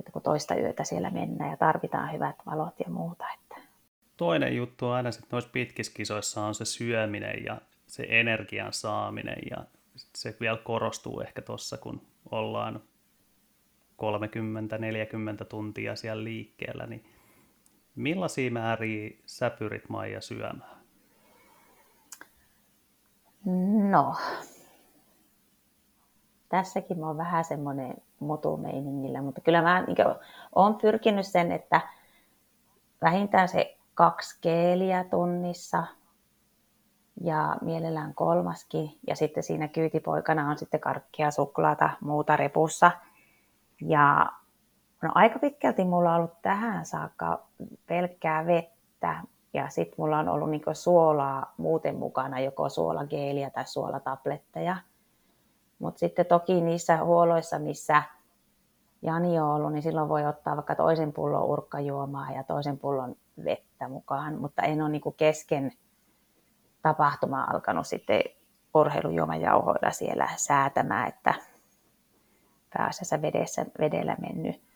että 0.00 0.12
kun 0.12 0.22
toista 0.22 0.54
yötä 0.54 0.84
siellä 0.84 1.10
mennään 1.10 1.50
ja 1.50 1.56
tarvitaan 1.56 2.12
hyvät 2.12 2.36
valot 2.46 2.80
ja 2.80 2.90
muuta. 2.90 3.24
Että. 3.34 3.68
Toinen 4.16 4.56
juttu 4.56 4.88
aina 4.88 5.12
sitten 5.12 5.28
noissa 5.32 5.50
pitkissä 5.50 5.92
kisoissa 5.96 6.46
on 6.46 6.54
se 6.54 6.64
syöminen 6.64 7.44
ja 7.44 7.60
se 7.86 8.06
energian 8.08 8.72
saaminen 8.72 9.38
ja 9.50 9.64
se 9.96 10.36
vielä 10.40 10.58
korostuu 10.64 11.20
ehkä 11.20 11.42
tuossa, 11.42 11.76
kun 11.76 12.06
ollaan 12.30 12.80
30-40 15.42 15.44
tuntia 15.48 15.96
siellä 15.96 16.24
liikkeellä, 16.24 16.86
niin 16.86 17.04
Millaisia 17.96 18.50
määriä 18.50 19.10
sä 19.26 19.50
pyrit 19.50 19.88
Maija 19.88 20.20
syömään? 20.20 20.84
No, 23.90 24.14
tässäkin 26.48 26.98
mä 26.98 27.06
oon 27.06 27.16
vähän 27.16 27.44
semmoinen 27.44 27.94
mutumeiningillä, 28.20 29.22
mutta 29.22 29.40
kyllä 29.40 29.62
mä 29.62 29.82
niin 29.82 29.96
oon 30.54 30.74
pyrkinyt 30.74 31.26
sen, 31.26 31.52
että 31.52 31.80
vähintään 33.02 33.48
se 33.48 33.76
kaksi 33.94 34.38
keeliä 34.40 35.04
tunnissa 35.04 35.86
ja 37.20 37.56
mielellään 37.60 38.14
kolmaskin. 38.14 38.98
Ja 39.06 39.16
sitten 39.16 39.42
siinä 39.42 39.68
kyytipoikana 39.68 40.50
on 40.50 40.58
sitten 40.58 40.80
karkkia, 40.80 41.30
suklaata, 41.30 41.90
muuta 42.00 42.36
repussa. 42.36 42.90
Ja 43.80 44.32
No 45.04 45.10
aika 45.14 45.38
pitkälti 45.38 45.84
mulla 45.84 46.10
on 46.10 46.16
ollut 46.16 46.42
tähän 46.42 46.86
saakka 46.86 47.43
pelkkää 47.86 48.46
vettä 48.46 49.16
ja 49.54 49.68
sitten 49.68 49.94
mulla 49.98 50.18
on 50.18 50.28
ollut 50.28 50.50
niinku 50.50 50.74
suolaa 50.74 51.54
muuten 51.56 51.96
mukana, 51.96 52.40
joko 52.40 52.68
suolageeliä 52.68 53.50
tai 53.50 53.66
suolatabletteja. 53.66 54.76
Mutta 55.78 55.98
sitten 55.98 56.26
toki 56.26 56.60
niissä 56.60 57.04
huoloissa, 57.04 57.58
missä 57.58 58.02
Jani 59.02 59.38
on 59.38 59.48
ollut, 59.48 59.72
niin 59.72 59.82
silloin 59.82 60.08
voi 60.08 60.26
ottaa 60.26 60.56
vaikka 60.56 60.74
toisen 60.74 61.12
pullon 61.12 61.44
urkkajuomaa 61.44 62.30
ja 62.30 62.44
toisen 62.44 62.78
pullon 62.78 63.16
vettä 63.44 63.88
mukaan, 63.88 64.40
mutta 64.40 64.62
en 64.62 64.82
ole 64.82 64.90
niinku 64.90 65.10
kesken 65.10 65.72
tapahtumaa 66.82 67.50
alkanut 67.50 67.86
sitten 67.86 68.20
urheilujuomajauhoilla 68.74 69.90
siellä 69.90 70.28
säätämään, 70.36 71.08
että 71.08 71.34
pääasiassa 72.76 73.22
vedessä, 73.22 73.66
vedellä 73.78 74.16
mennyt. 74.20 74.73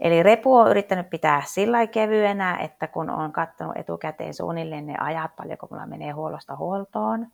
Eli 0.00 0.22
repu 0.22 0.56
on 0.56 0.70
yrittänyt 0.70 1.10
pitää 1.10 1.42
sillä 1.46 1.86
kevyenä, 1.86 2.56
että 2.56 2.86
kun 2.86 3.10
on 3.10 3.32
katsonut 3.32 3.76
etukäteen 3.76 4.34
suunnilleen 4.34 4.86
ne 4.86 4.94
ajat, 5.00 5.36
paljonko 5.36 5.68
mulla 5.70 5.86
menee 5.86 6.10
huollosta 6.10 6.56
huoltoon, 6.56 7.26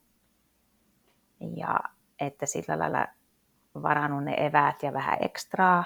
ja 1.57 1.81
että 2.21 2.47
sillä 2.47 2.79
lailla 2.79 3.07
varannut 3.83 4.25
ne 4.25 4.47
eväät 4.47 4.83
ja 4.83 4.93
vähän 4.93 5.19
ekstraa. 5.21 5.85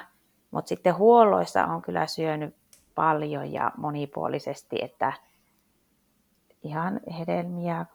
Mutta 0.50 0.68
sitten 0.68 0.96
huolloissa 0.96 1.64
on 1.66 1.82
kyllä 1.82 2.06
syönyt 2.06 2.56
paljon 2.94 3.52
ja 3.52 3.72
monipuolisesti, 3.76 4.78
että 4.82 5.12
ihan 6.62 7.00
hedelmiä, 7.18 7.86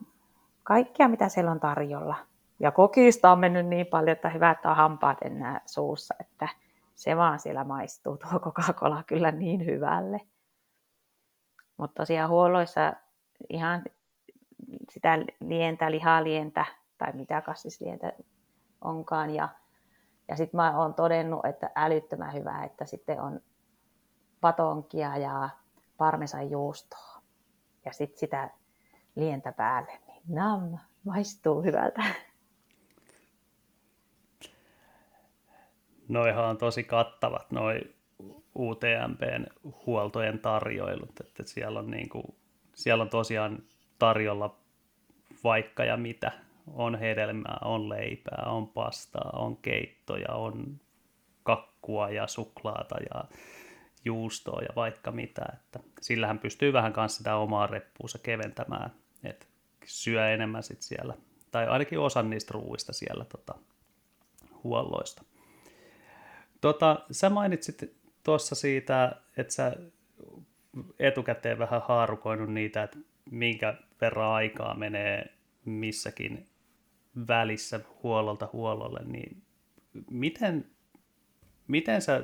kaikkea 0.64 1.08
mitä 1.08 1.30
siellä 1.30 1.52
on 1.52 1.60
tarjolla. 1.60 2.16
Ja 2.60 2.72
kokista 2.72 3.32
on 3.32 3.40
mennyt 3.40 3.66
niin 3.66 3.88
paljon, 3.88 4.16
että 4.16 4.30
hyvä, 4.30 4.52
että 4.52 4.70
on 4.70 4.76
hampaat 4.76 5.18
enää 5.22 5.62
suussa, 5.66 6.16
että– 6.20 6.48
se 6.96 7.18
vaan 7.18 7.39
siellä 7.39 7.64
maistuu 7.64 8.18
tuo 8.18 8.39
Coca-Cola 8.39 9.04
kyllä 9.04 9.32
niin 9.32 9.66
hyvälle. 9.66 10.22
Mutta 11.78 12.02
tosiaan 12.02 12.30
huolloissa 12.30 12.93
ihan 13.50 13.84
sitä 14.91 15.18
lientä, 15.39 15.91
lihalientä 15.91 16.66
tai 16.98 17.14
mitä 17.14 17.41
kassislientä 17.41 18.14
onkaan. 18.82 19.30
Ja, 19.30 19.50
ja 20.28 20.36
sitten 20.36 20.58
mä 20.58 20.80
oon 20.80 20.93
todennut, 20.93 21.46
että 21.46 21.72
älyttömän 21.76 22.34
hyvää, 22.34 22.64
että 22.64 22.86
sitten 22.86 23.22
on 23.22 23.41
patonkia 24.41 25.18
ja 25.18 25.50
parmesan 25.98 26.52
juustoa. 26.52 27.22
Ja 27.86 27.93
sitten 27.93 28.20
sitä 28.20 28.50
lientä 29.16 29.52
päälle, 29.52 30.00
niin 30.08 30.24
nam, 30.28 30.78
maistuu 31.04 31.62
hyvältä. 31.62 32.04
Noihan 36.08 36.45
on 36.45 36.58
tosi 36.58 36.84
kattavat 36.84 37.51
noi 37.51 37.82
UTMPn 38.60 39.45
huoltojen 39.86 40.39
tarjoilut, 40.39 41.20
että 41.20 41.43
siellä 41.45 41.80
on, 41.80 41.91
niin 41.91 42.10
kuin, 42.10 42.26
siellä 42.74 43.01
on 43.01 43.10
tosiaan 43.10 43.64
tarjolla 43.99 44.60
vaikka 45.43 45.86
ja 45.86 45.97
mitä. 45.97 46.32
On 46.74 46.99
hedelmää, 46.99 47.58
on 47.62 47.89
leipää, 47.89 48.43
on 48.45 48.68
pastaa, 48.68 49.32
on 49.34 49.58
keittoja, 49.58 50.34
on 50.34 50.80
kakkua 51.43 52.10
ja 52.10 52.28
suklaata 52.28 52.95
ja 53.14 53.24
juustoa 54.06 54.62
ja 54.62 54.70
vaikka 54.76 55.12
mitä. 55.12 55.45
Että 55.53 55.80
sillähän 56.01 56.39
pystyy 56.39 56.74
vähän 56.74 56.93
kanssa 56.93 57.18
sitä 57.18 57.36
omaa 57.36 57.68
reppuunsa 57.68 58.20
keventämään, 58.20 58.91
että 59.24 59.45
syö 59.86 60.30
enemmän 60.30 60.64
sit 60.64 60.82
siellä, 60.82 61.14
tai 61.51 61.68
ainakin 61.68 61.99
osan 61.99 62.30
niistä 62.30 62.51
ruuista 62.53 62.93
siellä 62.93 63.26
tota, 63.26 63.56
huolloista. 64.64 65.24
Tota, 66.66 67.05
sä 67.11 67.30
mainitsit 67.30 67.95
tuossa 68.24 68.55
siitä, 68.55 69.16
että 69.38 69.53
sä 69.53 69.76
etukäteen 70.99 71.59
vähän 71.59 71.82
haarukoinut 71.88 72.53
niitä, 72.53 72.84
että 72.84 72.97
minkä 73.32 73.74
verran 74.01 74.32
aikaa 74.32 74.74
menee 74.74 75.34
missäkin 75.66 76.45
välissä 77.28 77.80
huollolta 78.03 78.49
huollolle, 78.53 78.99
niin 79.05 79.41
miten, 80.09 80.66
miten 81.68 82.01
sä 82.01 82.24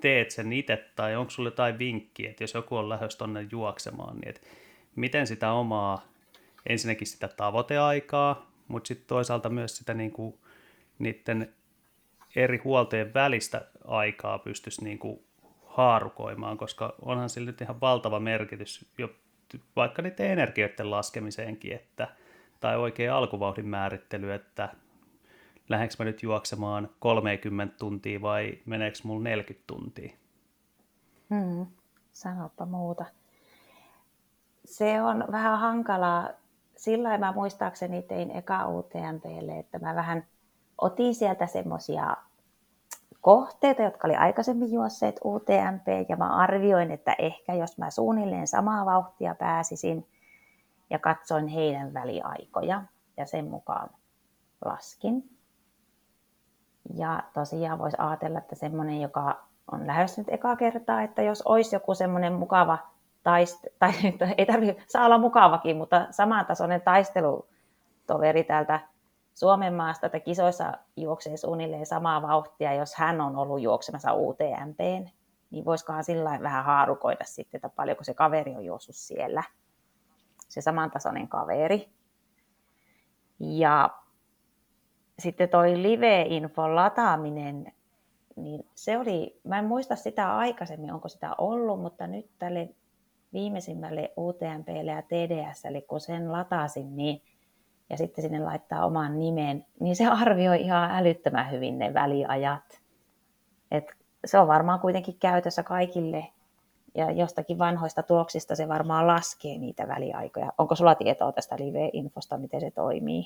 teet 0.00 0.30
sen 0.30 0.52
itse, 0.52 0.84
tai 0.96 1.16
onko 1.16 1.30
sulla 1.30 1.46
jotain 1.46 1.78
vinkkiä, 1.78 2.30
että 2.30 2.44
jos 2.44 2.54
joku 2.54 2.76
on 2.76 2.88
lähdössä 2.88 3.18
tonne 3.18 3.48
juoksemaan, 3.50 4.16
niin 4.16 4.28
että 4.28 4.40
miten 4.96 5.26
sitä 5.26 5.52
omaa, 5.52 6.08
ensinnäkin 6.68 7.06
sitä 7.06 7.28
tavoiteaikaa, 7.28 8.50
mutta 8.68 8.88
sitten 8.88 9.08
toisaalta 9.08 9.48
myös 9.48 9.76
sitä 9.76 9.94
niin 9.94 10.12
kuin, 10.12 10.34
niiden 10.98 11.54
eri 12.36 12.60
huoltojen 12.64 13.14
välistä 13.14 13.64
aikaa 13.84 14.38
pystyisi 14.38 14.84
niin 14.84 14.98
kuin 14.98 15.24
haarukoimaan, 15.66 16.58
koska 16.58 16.94
onhan 17.02 17.28
sillä 17.28 17.46
nyt 17.46 17.60
ihan 17.60 17.80
valtava 17.80 18.20
merkitys 18.20 18.86
jo 18.98 19.08
vaikka 19.76 20.02
niiden 20.02 20.30
energioiden 20.30 20.90
laskemiseenkin, 20.90 21.72
että, 21.72 22.08
tai 22.60 22.76
oikein 22.76 23.12
alkuvauhdin 23.12 23.66
määrittely, 23.68 24.32
että 24.32 24.68
lähdenkö 25.68 25.94
mä 25.98 26.04
nyt 26.04 26.22
juoksemaan 26.22 26.90
30 26.98 27.78
tuntia 27.78 28.22
vai 28.22 28.58
meneekö 28.66 28.98
mulla 29.04 29.22
40 29.22 29.64
tuntia? 29.66 30.16
Hmm, 31.30 31.66
sanoppa 32.12 32.66
muuta. 32.66 33.04
Se 34.64 35.02
on 35.02 35.24
vähän 35.32 35.58
hankalaa. 35.58 36.28
Sillä 36.76 37.18
mä 37.18 37.32
muistaakseni 37.32 38.02
tein 38.02 38.30
eka 38.30 38.68
UTMPlle, 38.68 39.58
että 39.58 39.78
mä 39.78 39.94
vähän 39.94 40.26
otin 40.84 41.14
sieltä 41.14 41.46
semmoisia 41.46 42.16
kohteita, 43.20 43.82
jotka 43.82 44.08
oli 44.08 44.16
aikaisemmin 44.16 44.72
juosseet 44.72 45.20
UTMP, 45.24 46.08
ja 46.08 46.16
mä 46.16 46.36
arvioin, 46.36 46.90
että 46.90 47.14
ehkä 47.18 47.54
jos 47.54 47.78
mä 47.78 47.90
suunnilleen 47.90 48.46
samaa 48.46 48.86
vauhtia 48.86 49.34
pääsisin, 49.34 50.06
ja 50.90 50.98
katsoin 50.98 51.46
heidän 51.46 51.94
väliaikoja, 51.94 52.82
ja 53.16 53.26
sen 53.26 53.44
mukaan 53.44 53.90
laskin. 54.64 55.30
Ja 56.94 57.22
tosiaan 57.34 57.78
voisi 57.78 57.96
ajatella, 58.00 58.38
että 58.38 58.54
semmoinen, 58.54 59.00
joka 59.00 59.44
on 59.72 59.86
lähdössä 59.86 60.20
nyt 60.20 60.32
eka 60.32 60.56
kertaa, 60.56 61.02
että 61.02 61.22
jos 61.22 61.42
olisi 61.42 61.76
joku 61.76 61.94
semmoinen 61.94 62.32
mukava 62.32 62.78
taist- 63.18 63.72
tai 63.78 63.92
ei 64.38 64.46
tarvitse, 64.46 64.82
saa 64.86 65.04
olla 65.04 65.18
mukavakin, 65.18 65.76
mutta 65.76 66.06
samantasoinen 66.10 66.80
taistelutoveri 66.80 68.44
täältä 68.44 68.80
Suomen 69.34 69.74
maasta, 69.74 70.06
että 70.06 70.20
kisoissa 70.20 70.72
juoksee 70.96 71.36
suunnilleen 71.36 71.86
samaa 71.86 72.22
vauhtia, 72.22 72.74
jos 72.74 72.94
hän 72.94 73.20
on 73.20 73.36
ollut 73.36 73.60
juoksemassa 73.60 74.14
UTMP, 74.14 74.78
niin 75.50 75.64
voisikohan 75.64 76.04
sillä 76.04 76.38
vähän 76.42 76.64
haarukoida 76.64 77.24
sitten, 77.24 77.58
että 77.58 77.68
paljonko 77.68 78.04
se 78.04 78.14
kaveri 78.14 78.56
on 78.56 78.64
juossut 78.64 78.96
siellä. 78.96 79.42
Se 80.48 80.60
samantasoinen 80.60 81.28
kaveri. 81.28 81.88
Ja 83.40 83.90
sitten 85.18 85.48
toi 85.48 85.82
live-infon 85.82 86.74
lataaminen, 86.74 87.72
niin 88.36 88.66
se 88.74 88.98
oli, 88.98 89.40
mä 89.44 89.58
en 89.58 89.64
muista 89.64 89.96
sitä 89.96 90.36
aikaisemmin, 90.36 90.92
onko 90.92 91.08
sitä 91.08 91.34
ollut, 91.38 91.80
mutta 91.80 92.06
nyt 92.06 92.30
tälle 92.38 92.68
viimeisimmälle 93.32 94.12
UTMPlle 94.18 94.92
ja 94.92 95.02
TDSlle, 95.02 95.80
kun 95.80 96.00
sen 96.00 96.32
latasin, 96.32 96.96
niin 96.96 97.22
ja 97.90 97.96
sitten 97.96 98.22
sinne 98.22 98.40
laittaa 98.40 98.86
oman 98.86 99.18
nimen, 99.18 99.66
niin 99.80 99.96
se 99.96 100.06
arvioi 100.06 100.60
ihan 100.60 100.90
älyttömän 100.90 101.50
hyvin 101.50 101.78
ne 101.78 101.94
väliajat. 101.94 102.80
Et 103.70 103.84
se 104.24 104.38
on 104.38 104.48
varmaan 104.48 104.80
kuitenkin 104.80 105.18
käytössä 105.18 105.62
kaikille 105.62 106.26
ja 106.94 107.10
jostakin 107.10 107.58
vanhoista 107.58 108.02
tuloksista 108.02 108.56
se 108.56 108.68
varmaan 108.68 109.06
laskee 109.06 109.58
niitä 109.58 109.88
väliaikoja. 109.88 110.52
Onko 110.58 110.74
sulla 110.74 110.94
tietoa 110.94 111.32
tästä 111.32 111.56
live-infosta, 111.56 112.38
miten 112.38 112.60
se 112.60 112.70
toimii? 112.70 113.24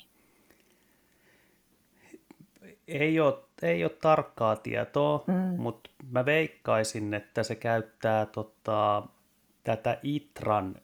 Ei 2.89 3.21
ole, 3.21 3.35
ei 3.63 3.85
ole 3.85 3.93
tarkkaa 4.03 4.57
tietoa, 4.57 5.25
mm. 5.27 5.63
mutta 5.63 5.91
mä 6.11 6.25
veikkaisin, 6.25 7.15
että 7.15 7.43
se 7.43 7.55
käyttää 7.55 8.27
tota, 8.27 9.03
tätä 9.65 9.99
ITRAN 10.03 10.75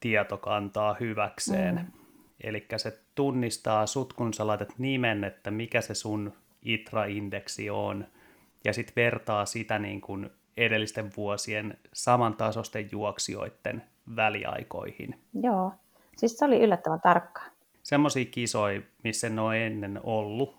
tietokantaa 0.00 0.96
hyväkseen. 1.00 1.74
Mm. 1.74 1.99
Eli 2.40 2.66
se 2.76 3.00
tunnistaa 3.14 3.86
sut, 3.86 4.12
kun 4.12 4.34
sä 4.34 4.46
laitat 4.46 4.78
nimen, 4.78 5.24
että 5.24 5.50
mikä 5.50 5.80
se 5.80 5.94
sun 5.94 6.32
ITRA-indeksi 6.62 7.70
on, 7.70 8.06
ja 8.64 8.72
sitten 8.72 8.94
vertaa 8.96 9.46
sitä 9.46 9.78
niin 9.78 10.00
kuin 10.00 10.30
edellisten 10.56 11.10
vuosien 11.16 11.78
samantasoisten 11.92 12.88
juoksijoiden 12.92 13.82
väliaikoihin. 14.16 15.20
Joo, 15.42 15.72
siis 16.16 16.38
se 16.38 16.44
oli 16.44 16.60
yllättävän 16.60 17.00
tarkka. 17.00 17.42
Semmoisia 17.82 18.24
kisoja, 18.24 18.80
missä 19.04 19.26
en 19.26 19.38
ole 19.38 19.66
ennen 19.66 20.00
ollut. 20.02 20.56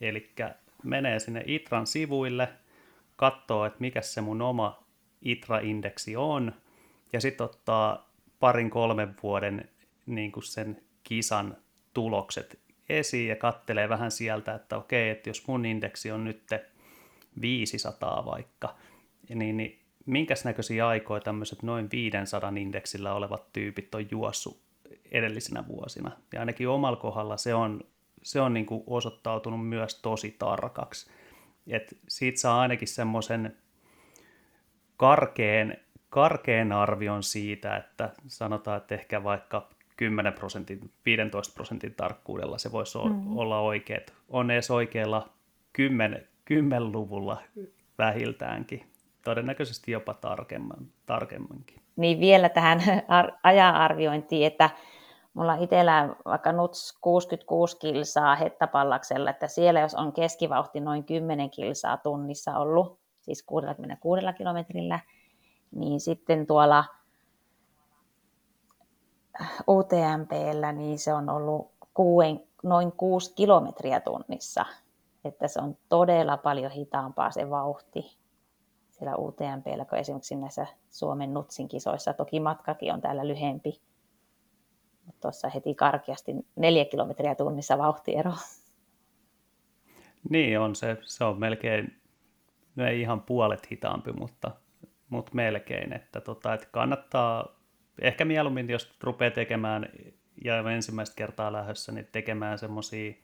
Eli 0.00 0.32
menee 0.84 1.18
sinne 1.18 1.42
ITRAn 1.46 1.86
sivuille, 1.86 2.48
katsoo, 3.16 3.64
että 3.64 3.80
mikä 3.80 4.00
se 4.00 4.20
mun 4.20 4.42
oma 4.42 4.82
ITRA-indeksi 5.22 6.16
on, 6.16 6.52
ja 7.12 7.20
sitten 7.20 7.44
ottaa 7.44 8.10
parin 8.40 8.70
kolmen 8.70 9.16
vuoden 9.22 9.68
niin 10.06 10.32
kuin 10.32 10.44
sen 10.44 10.82
kisan 11.08 11.56
tulokset 11.94 12.58
esiin 12.88 13.28
ja 13.28 13.36
kattelee 13.36 13.88
vähän 13.88 14.10
sieltä, 14.10 14.54
että 14.54 14.76
okei, 14.76 15.10
että 15.10 15.30
jos 15.30 15.46
mun 15.46 15.66
indeksi 15.66 16.10
on 16.10 16.24
nyt 16.24 16.42
500 17.40 18.24
vaikka, 18.24 18.74
niin, 19.34 19.56
niin 19.56 19.78
minkäs 20.06 20.44
näköisiä 20.44 20.88
aikoja 20.88 21.20
tämmöiset 21.20 21.62
noin 21.62 21.88
500 21.92 22.52
indeksillä 22.56 23.14
olevat 23.14 23.52
tyypit 23.52 23.94
on 23.94 24.06
juossut 24.10 24.60
edellisinä 25.10 25.64
vuosina. 25.68 26.10
Ja 26.32 26.40
ainakin 26.40 26.68
omalla 26.68 26.96
kohdalla 26.96 27.36
se 27.36 27.54
on, 27.54 27.80
se 28.22 28.40
on 28.40 28.54
niin 28.54 28.66
kuin 28.66 28.82
osoittautunut 28.86 29.68
myös 29.68 29.94
tosi 29.94 30.36
tarkaksi. 30.38 31.10
Et 31.66 31.98
siitä 32.08 32.40
saa 32.40 32.60
ainakin 32.60 32.88
semmoisen 32.88 33.56
karkeen, 34.96 35.80
karkeen 36.10 36.72
arvion 36.72 37.22
siitä, 37.22 37.76
että 37.76 38.12
sanotaan, 38.26 38.76
että 38.76 38.94
ehkä 38.94 39.24
vaikka 39.24 39.68
10 39.98 40.32
prosentin, 40.32 40.90
15 41.06 41.54
prosentin 41.54 41.94
tarkkuudella 41.94 42.58
se 42.58 42.72
voisi 42.72 42.98
mm. 42.98 43.36
olla 43.36 43.60
oikeet. 43.60 44.14
On 44.28 44.50
edes 44.50 44.70
oikealla 44.70 45.28
10, 45.72 46.28
10-luvulla 46.50 47.42
vähiltäänkin, 47.98 48.86
todennäköisesti 49.24 49.92
jopa 49.92 50.14
tarkemman, 50.14 50.86
tarkemminkin. 51.06 51.82
Niin 51.96 52.20
vielä 52.20 52.48
tähän 52.48 52.80
ar- 53.08 53.32
ajan-arviointiin, 53.42 54.46
että 54.46 54.70
mulla 55.34 55.54
itsellä 55.54 56.14
vaikka 56.24 56.52
NUTS 56.52 56.98
66 57.00 57.78
kilsaa 57.78 58.36
hettapallaksella, 58.36 59.30
että 59.30 59.48
siellä 59.48 59.80
jos 59.80 59.94
on 59.94 60.12
keskivauhti 60.12 60.80
noin 60.80 61.04
10 61.04 61.50
kilsaa 61.50 61.96
tunnissa 61.96 62.58
ollut, 62.58 62.98
siis 63.16 63.42
66 63.42 64.26
kilometrillä, 64.36 65.00
niin 65.70 66.00
sitten 66.00 66.46
tuolla– 66.46 66.84
UTMPllä 69.68 70.72
niin 70.72 70.98
se 70.98 71.12
on 71.12 71.30
ollut 71.30 71.72
kuuen, 71.94 72.40
noin 72.62 72.92
6 72.92 73.34
kilometriä 73.34 74.00
tunnissa. 74.00 74.64
Että 75.24 75.48
se 75.48 75.60
on 75.60 75.76
todella 75.88 76.36
paljon 76.36 76.70
hitaampaa 76.70 77.30
se 77.30 77.50
vauhti 77.50 78.18
siellä 78.98 79.16
UTMPllä 79.16 79.84
kuin 79.84 80.00
esimerkiksi 80.00 80.36
näissä 80.36 80.66
Suomen 80.90 81.34
Nutsin 81.34 81.68
kisoissa. 81.68 82.12
Toki 82.12 82.40
matkakin 82.40 82.92
on 82.92 83.00
täällä 83.00 83.28
lyhempi. 83.28 83.80
Mutta 85.04 85.20
tuossa 85.20 85.48
heti 85.48 85.74
karkeasti 85.74 86.32
neljä 86.56 86.84
kilometriä 86.84 87.34
tunnissa 87.34 87.78
vauhtiero. 87.78 88.32
Niin 90.30 90.60
on 90.60 90.76
se, 90.76 90.96
se 91.02 91.24
on 91.24 91.40
melkein, 91.40 92.02
no 92.76 92.86
ei 92.86 93.00
ihan 93.00 93.22
puolet 93.22 93.70
hitaampi, 93.70 94.12
mutta, 94.12 94.50
mutta 95.08 95.34
melkein, 95.34 95.92
että, 95.92 96.20
tota, 96.20 96.54
että 96.54 96.66
kannattaa 96.70 97.57
ehkä 98.00 98.24
mieluummin, 98.24 98.70
jos 98.70 98.96
rupeaa 99.00 99.30
tekemään 99.30 99.88
ja 100.44 100.70
ensimmäistä 100.70 101.16
kertaa 101.16 101.52
lähdössä, 101.52 101.92
niin 101.92 102.08
tekemään 102.12 102.58
semmoisia 102.58 103.14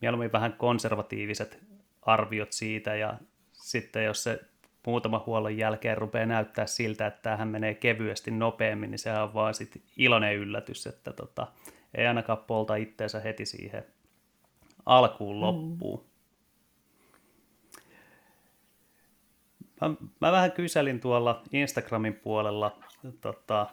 mieluummin 0.00 0.32
vähän 0.32 0.52
konservatiiviset 0.52 1.58
arviot 2.02 2.52
siitä 2.52 2.94
ja 2.94 3.14
sitten 3.52 4.04
jos 4.04 4.22
se 4.22 4.40
muutama 4.86 5.22
huollon 5.26 5.56
jälkeen 5.56 5.98
rupeaa 5.98 6.26
näyttää 6.26 6.66
siltä, 6.66 7.06
että 7.06 7.22
tämähän 7.22 7.48
menee 7.48 7.74
kevyesti 7.74 8.30
nopeammin, 8.30 8.90
niin 8.90 8.98
sehän 8.98 9.22
on 9.22 9.34
vaan 9.34 9.54
sitten 9.54 9.82
iloinen 9.96 10.36
yllätys, 10.36 10.86
että 10.86 11.12
tota, 11.12 11.46
ei 11.94 12.06
ainakaan 12.06 12.38
polta 12.38 12.76
itteensä 12.76 13.20
heti 13.20 13.46
siihen 13.46 13.84
alkuun 14.86 15.36
mm. 15.36 15.40
loppuun. 15.40 16.00
Mm. 16.00 16.13
Mä, 19.80 19.94
mä 20.20 20.32
vähän 20.32 20.52
kyselin 20.52 21.00
tuolla 21.00 21.42
Instagramin 21.52 22.14
puolella 22.14 22.78
tota, 23.20 23.66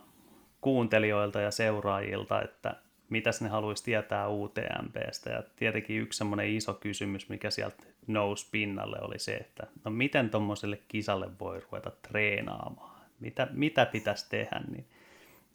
kuuntelijoilta 0.62 1.42
ja 1.42 1.52
seuraajilta, 1.52 2.42
että 2.42 2.76
mitäs 3.10 3.42
ne 3.42 3.50
haluaisi 3.50 3.84
tietää 3.84 4.30
UTMPstä. 4.30 5.30
Ja 5.30 5.44
tietenkin 5.56 6.02
yksi 6.02 6.18
semmoinen 6.18 6.50
iso 6.50 6.74
kysymys, 6.74 7.30
mikä 7.30 7.50
sieltä 7.50 7.84
nousi 8.08 8.48
pinnalle, 8.52 8.98
oli 9.02 9.20
se, 9.20 9.36
että 9.36 9.68
no 9.86 9.92
miten 9.92 10.30
tuommoiselle 10.30 10.80
kisalle 10.88 11.40
voi 11.40 11.60
ruveta 11.60 11.92
treenaamaan? 12.08 13.02
Mitä, 13.20 13.48
mitä 13.52 13.86
pitäisi 13.86 14.30
tehdä? 14.30 14.62
Niin 14.72 14.86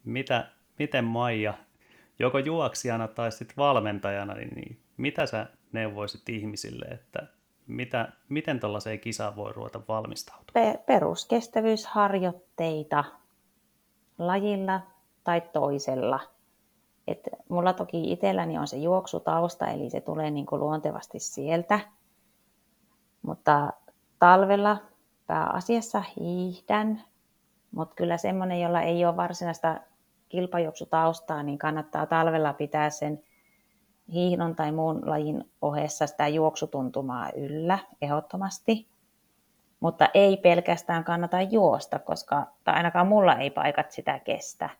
mitä, 0.04 0.46
miten 0.78 1.04
Maija, 1.04 1.54
joko 2.18 2.38
juoksijana 2.38 3.08
tai 3.08 3.32
sitten 3.32 3.56
valmentajana, 3.56 4.34
niin, 4.34 4.54
niin 4.54 4.78
mitä 4.96 5.26
sä 5.26 5.46
neuvoisit 5.72 6.28
ihmisille, 6.28 6.84
että 6.84 7.26
mitä, 7.66 8.12
miten 8.28 8.60
tuollaiseen 8.60 9.00
kisaan 9.00 9.36
voi 9.36 9.52
ruveta 9.52 9.80
valmistautumaan? 9.88 10.52
Pe- 10.52 10.82
peruskestävyysharjoitteita 10.86 13.04
lajilla 14.18 14.80
tai 15.24 15.40
toisella. 15.40 16.20
Et 17.06 17.28
mulla 17.48 17.72
toki 17.72 18.12
itselläni 18.12 18.58
on 18.58 18.66
se 18.66 18.76
juoksutausta, 18.76 19.66
eli 19.66 19.90
se 19.90 20.00
tulee 20.00 20.30
niin 20.30 20.46
kuin 20.46 20.60
luontevasti 20.60 21.18
sieltä. 21.18 21.80
Mutta 23.22 23.72
talvella 24.18 24.78
pääasiassa 25.26 26.02
hiihdän, 26.20 27.02
mutta 27.70 27.94
kyllä 27.94 28.16
semmoinen, 28.16 28.60
jolla 28.60 28.82
ei 28.82 29.04
ole 29.04 29.16
varsinaista 29.16 29.80
kilpajuoksutaustaa, 30.28 31.42
niin 31.42 31.58
kannattaa 31.58 32.06
talvella 32.06 32.52
pitää 32.52 32.90
sen 32.90 33.22
hiihdon 34.12 34.56
tai 34.56 34.72
muun 34.72 35.10
lajin 35.10 35.50
ohessa 35.62 36.06
sitä 36.06 36.28
juoksutuntumaa 36.28 37.30
yllä 37.36 37.78
ehdottomasti. 38.02 38.88
Mutta 39.80 40.08
ei 40.14 40.36
pelkästään 40.36 41.04
kannata 41.04 41.42
juosta, 41.42 41.98
koska 41.98 42.46
tai 42.64 42.74
ainakaan 42.74 43.06
mulla 43.06 43.34
ei 43.34 43.50
paikat 43.50 43.90
sitä 43.90 44.18
kestä. 44.18 44.70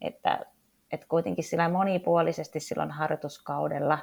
Että, 0.00 0.46
että 0.92 1.06
kuitenkin 1.08 1.44
sillä 1.44 1.68
monipuolisesti 1.68 2.60
silloin 2.60 2.90
harjoituskaudella, 2.90 3.98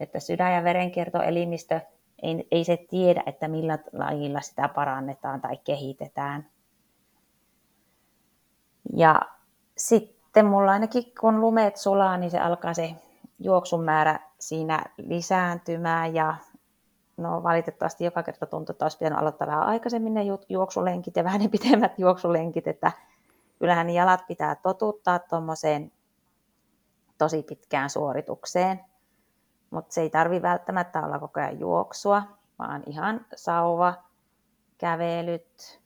että 0.00 0.20
sydän- 0.20 0.54
ja 0.54 0.64
verenkiertoelimistö 0.64 1.80
ei, 2.22 2.48
ei 2.50 2.64
se 2.64 2.86
tiedä, 2.90 3.22
että 3.26 3.48
millä 3.48 3.78
lajilla 3.92 4.40
sitä 4.40 4.68
parannetaan 4.68 5.40
tai 5.40 5.56
kehitetään. 5.56 6.46
Ja 8.96 9.20
sitten 9.76 10.46
mulla 10.46 10.72
ainakin 10.72 11.04
kun 11.20 11.40
lumet 11.40 11.76
sulaa, 11.76 12.16
niin 12.16 12.30
se 12.30 12.38
alkaa 12.38 12.74
se 12.74 12.94
juoksun 13.44 13.84
määrä 13.84 14.20
siinä 14.38 14.84
lisääntymään 14.98 16.14
ja 16.14 16.34
no 17.16 17.42
valitettavasti 17.42 18.04
joka 18.04 18.22
kerta 18.22 18.46
tuntuu, 18.46 18.72
että 18.72 18.84
olisi 18.84 18.98
pitänyt 18.98 19.18
aloittaa 19.18 19.48
vähän 19.48 19.62
aikaisemmin 19.62 20.14
ne 20.14 20.22
juoksulenkit 20.48 21.16
ja 21.16 21.24
vähän 21.28 21.40
ne 21.40 21.48
pitemmät 21.48 21.98
juoksulenkit, 21.98 22.66
että 22.66 22.92
kyllähän 23.58 23.86
ne 23.86 23.92
jalat 23.92 24.26
pitää 24.26 24.54
totuttaa 24.54 25.18
tuommoiseen 25.18 25.92
tosi 27.18 27.42
pitkään 27.42 27.90
suoritukseen, 27.90 28.80
mutta 29.70 29.94
se 29.94 30.00
ei 30.00 30.10
tarvi 30.10 30.42
välttämättä 30.42 31.06
olla 31.06 31.18
koko 31.18 31.40
ajan 31.40 31.60
juoksua, 31.60 32.22
vaan 32.58 32.82
ihan 32.86 33.26
sauva, 33.36 33.94
kävelyt, 34.78 35.80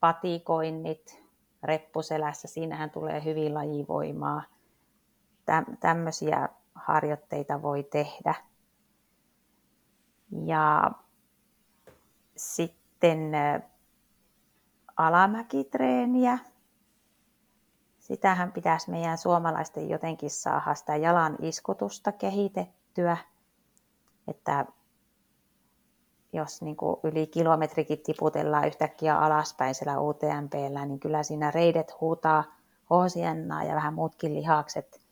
patikoinnit, 0.00 1.24
reppuselässä, 1.62 2.48
siinähän 2.48 2.90
tulee 2.90 3.24
hyvin 3.24 3.54
lajivoimaa. 3.54 4.42
Tämmöisiä 5.80 6.48
harjoitteita 6.74 7.62
voi 7.62 7.82
tehdä. 7.82 8.34
Ja 10.44 10.90
sitten 12.36 13.32
alamäkitreeniä. 14.96 16.38
Sitähän 17.98 18.52
pitäisi 18.52 18.90
meidän 18.90 19.18
suomalaisten 19.18 19.88
jotenkin 19.88 20.30
saada 20.30 20.74
sitä 20.74 20.96
jalan 20.96 21.36
iskutusta 21.42 22.12
kehitettyä, 22.12 23.16
että 24.28 24.66
jos 26.32 26.62
niin 26.62 26.76
kuin 26.76 26.96
yli 27.02 27.26
kilometrikin 27.26 28.02
tiputellaan 28.02 28.66
yhtäkkiä 28.66 29.18
alaspäin 29.18 29.74
siellä 29.74 30.00
UTMPllä, 30.00 30.86
niin 30.86 31.00
kyllä 31.00 31.22
siinä 31.22 31.50
reidet 31.50 32.00
huutaa 32.00 32.44
hoosiennaa 32.90 33.64
ja 33.64 33.74
vähän 33.74 33.94
muutkin 33.94 34.34
lihakset. 34.34 35.03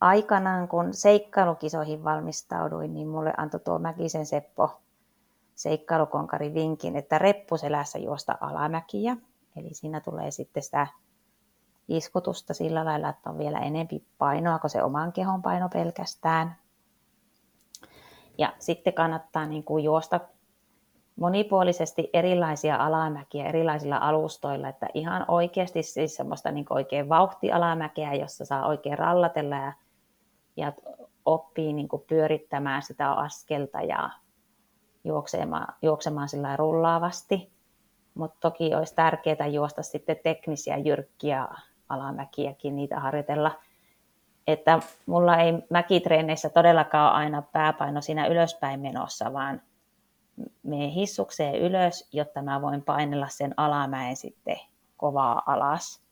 Aikanaan, 0.00 0.68
kun 0.68 0.94
seikkailukisoihin 0.94 2.04
valmistauduin, 2.04 2.94
niin 2.94 3.08
mulle 3.08 3.32
antoi 3.36 3.60
tuo 3.60 3.78
Mäkisen 3.78 4.26
Seppo 4.26 4.80
seikkailukonkari 5.54 6.54
vinkin, 6.54 6.96
että 6.96 7.18
reppuselässä 7.18 7.98
juosta 7.98 8.38
alamäkiä. 8.40 9.16
Eli 9.56 9.74
siinä 9.74 10.00
tulee 10.00 10.30
sitten 10.30 10.62
sitä 10.62 10.86
iskutusta 11.88 12.54
sillä 12.54 12.84
lailla, 12.84 13.08
että 13.08 13.30
on 13.30 13.38
vielä 13.38 13.58
enempi 13.58 14.06
painoa 14.18 14.58
kuin 14.58 14.70
se 14.70 14.82
oman 14.82 15.12
kehon 15.12 15.42
paino 15.42 15.68
pelkästään. 15.68 16.56
Ja 18.38 18.52
sitten 18.58 18.92
kannattaa 18.92 19.46
niin 19.46 19.64
kuin 19.64 19.84
juosta 19.84 20.20
monipuolisesti 21.16 22.10
erilaisia 22.12 22.76
alamäkiä 22.76 23.48
erilaisilla 23.48 23.96
alustoilla, 23.96 24.68
että 24.68 24.86
ihan 24.94 25.24
oikeasti 25.28 25.82
siis 25.82 26.16
semmoista 26.16 26.50
niin 26.50 26.66
oikein 26.70 27.08
vauhtialamäkeä, 27.08 28.14
jossa 28.14 28.44
saa 28.44 28.66
oikein 28.66 28.98
rallatella 28.98 29.56
ja, 29.56 29.72
ja 30.56 30.72
oppii 31.24 31.72
niin 31.72 31.88
kuin 31.88 32.02
pyörittämään 32.06 32.82
sitä 32.82 33.12
askelta 33.12 33.80
ja 33.80 34.10
juoksemaan, 35.04 35.74
juoksemaan 35.82 36.28
sillä 36.28 36.56
rullaavasti. 36.56 37.52
Mutta 38.14 38.36
toki 38.40 38.74
olisi 38.74 38.94
tärkeää 38.94 39.46
juosta 39.46 39.82
sitten 39.82 40.16
teknisiä 40.24 40.76
jyrkkiä 40.76 41.48
alamäkiäkin, 41.88 42.76
niitä 42.76 43.00
harjoitella– 43.00 43.52
että 44.46 44.80
mulla 45.06 45.36
ei 45.36 45.52
mäkitreeneissä 45.70 46.48
todellakaan 46.48 47.12
ole 47.12 47.18
aina 47.18 47.42
pääpaino 47.42 48.00
siinä 48.00 48.26
ylöspäin 48.26 48.80
menossa, 48.80 49.32
vaan 49.32 49.62
menen 50.62 50.90
hissukseen 50.90 51.54
ylös, 51.54 52.08
jotta 52.12 52.42
mä 52.42 52.62
voin 52.62 52.82
painella 52.82 53.28
sen 53.28 53.54
alamäen 53.56 54.16
sitten 54.16 54.56
kovaa 54.96 55.42
alas. 55.46 56.02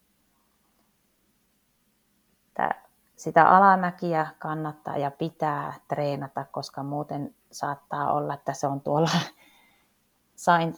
Sitä 3.16 3.48
alamäkiä 3.48 4.26
kannattaa 4.38 4.96
ja 4.96 5.10
pitää 5.10 5.74
treenata, 5.88 6.44
koska 6.44 6.82
muuten 6.82 7.34
saattaa 7.52 8.12
olla, 8.12 8.34
että 8.34 8.52
se 8.52 8.66
on 8.66 8.80
tuolla 8.80 9.10
Saint 10.36 10.76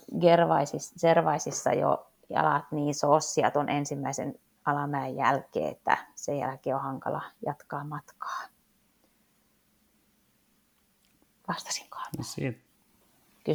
Gervaisissa 1.01 1.72
jo 1.72 2.07
jalat 2.30 2.64
niin 2.70 2.95
sossia 2.95 3.51
tuon 3.51 3.68
ensimmäisen 3.68 4.34
alamäen 4.64 5.16
jälkeen, 5.16 5.70
että 5.70 5.99
sen 6.14 6.39
jälkeen 6.39 6.76
on 6.76 6.82
hankala 6.82 7.22
jatkaa 7.47 7.84
matkaa. 7.84 8.43
Vastasinkohan? 11.49 12.07
No 12.18 12.24
siitä, 12.24 12.59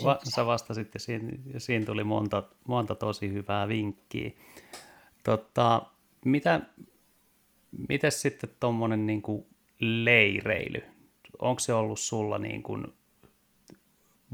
va, 0.04 0.20
sä 0.24 0.46
vastasit 0.46 0.94
ja 0.94 1.00
siinä, 1.00 1.30
siinä 1.58 1.86
tuli 1.86 2.04
monta, 2.04 2.44
monta 2.68 2.96
tosi 2.96 3.34
hyvää 3.34 3.68
vinkkiä. 3.68 4.32
Tota, 5.24 5.82
mitä, 6.26 6.62
miten 7.90 8.12
sitten 8.12 8.50
tuommoinen 8.60 9.06
niin 9.06 9.22
leireily? 9.80 10.84
Onko 11.40 11.60
se 11.60 11.74
ollut 11.74 12.00
sulla 12.00 12.38
niin 12.38 12.64
kuin 12.64 12.94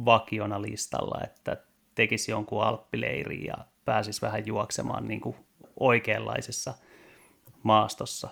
vakiona 0.06 0.62
listalla, 0.62 1.22
että 1.24 1.58
tekisi 1.96 2.32
jonkun 2.32 2.64
alppileiri 2.64 3.46
ja 3.46 3.56
pääsisi 3.86 4.22
vähän 4.22 4.48
juoksemaan 4.48 5.08
niin 5.08 5.22
kuin 5.22 5.36
oikeanlaisessa 5.80 6.74
maastossa. 7.64 8.30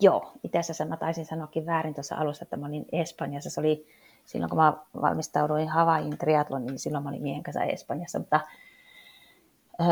Joo, 0.00 0.32
itse 0.44 0.58
asiassa 0.58 0.84
mä 0.84 0.96
taisin 0.96 1.26
sanoakin 1.26 1.66
väärin 1.66 1.94
tuossa 1.94 2.16
alussa, 2.16 2.42
että 2.42 2.56
mä 2.56 2.66
olin 2.66 2.86
Espanjassa. 2.92 3.50
Se 3.50 3.60
oli 3.60 3.86
silloin, 4.24 4.50
kun 4.50 4.58
mä 4.58 4.72
valmistauduin 5.02 5.68
Havain 5.68 6.18
triatloniin, 6.18 6.66
niin 6.66 6.78
silloin 6.78 7.04
mä 7.04 7.10
olin 7.10 7.22
miehen 7.22 7.42
kanssa 7.42 7.64
Espanjassa. 7.64 8.18
Mutta 8.18 8.40
öö, 9.80 9.86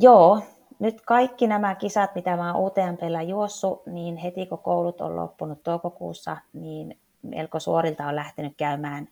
joo, 0.00 0.42
nyt 0.80 1.00
kaikki 1.00 1.46
nämä 1.46 1.74
kisat, 1.74 2.14
mitä 2.14 2.36
mä 2.36 2.54
oon 2.54 2.66
UTMPllä 2.66 3.22
juossut, 3.22 3.86
niin 3.86 4.16
heti 4.16 4.46
kun 4.46 4.58
koulut 4.58 5.00
on 5.00 5.16
loppunut 5.16 5.62
toukokuussa, 5.62 6.36
niin 6.52 6.98
melko 7.22 7.60
suorilta 7.60 8.06
on 8.06 8.16
lähtenyt 8.16 8.52
käymään 8.56 9.08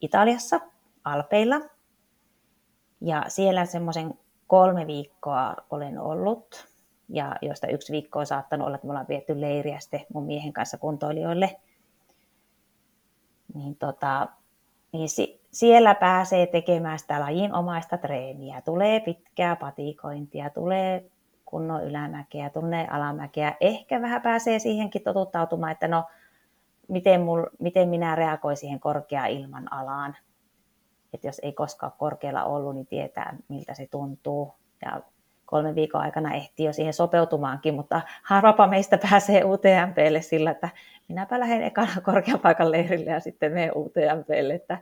Italiassa, 0.00 0.60
Alpeilla. 1.04 1.60
Ja 3.00 3.24
siellä 3.28 3.64
semmoisen 3.64 4.14
kolme 4.46 4.86
viikkoa 4.86 5.56
olen 5.70 5.98
ollut, 5.98 6.66
ja 7.08 7.36
josta 7.42 7.66
yksi 7.66 7.92
viikko 7.92 8.18
on 8.18 8.26
saattanut 8.26 8.66
olla, 8.66 8.74
että 8.74 8.86
me 8.86 8.90
ollaan 8.90 9.08
viety 9.08 9.40
leiriä 9.40 9.80
sitten 9.80 10.06
mun 10.14 10.26
miehen 10.26 10.52
kanssa 10.52 10.78
kuntoilijoille. 10.78 11.60
Niin, 13.54 13.76
tota, 13.76 14.28
niin 14.98 15.08
si- 15.08 15.40
siellä 15.50 15.94
pääsee 15.94 16.46
tekemään 16.46 16.98
sitä 16.98 17.20
lajinomaista 17.20 17.98
treeniä. 17.98 18.60
Tulee 18.60 19.00
pitkää 19.00 19.56
patikointia, 19.56 20.50
tulee 20.50 21.10
kunnon 21.44 21.84
ylämäkeä, 21.84 22.50
tulee 22.50 22.86
alamäkeä. 22.90 23.56
Ehkä 23.60 24.02
vähän 24.02 24.22
pääsee 24.22 24.58
siihenkin 24.58 25.02
totuttautumaan, 25.02 25.72
että 25.72 25.88
no, 25.88 26.04
miten, 26.88 27.20
mul, 27.20 27.42
miten 27.58 27.88
minä 27.88 28.14
reagoin 28.14 28.56
siihen 28.56 28.80
korkea 28.80 29.26
ilman 29.26 29.72
alaan 29.72 30.16
että 31.12 31.26
jos 31.26 31.38
ei 31.38 31.52
koskaan 31.52 31.92
korkealla 31.98 32.44
ollut, 32.44 32.74
niin 32.74 32.86
tietää, 32.86 33.36
miltä 33.48 33.74
se 33.74 33.86
tuntuu. 33.86 34.54
Ja 34.82 35.00
kolmen 35.48 35.74
viikon 35.74 36.00
aikana 36.00 36.34
ehtii 36.34 36.66
jo 36.66 36.72
siihen 36.72 36.94
sopeutumaankin, 36.94 37.74
mutta 37.74 38.00
harvapa 38.22 38.66
meistä 38.66 38.98
pääsee 39.10 39.44
UTMPlle 39.44 40.22
sillä, 40.22 40.50
että 40.50 40.68
minäpä 41.08 41.40
lähden 41.40 41.62
ekana 41.62 42.00
korkean 42.04 42.40
paikan 42.40 42.72
leirille 42.72 43.10
ja 43.10 43.20
sitten 43.20 43.52
menen 43.52 43.72
UTMPlle, 43.76 44.54
että, 44.54 44.78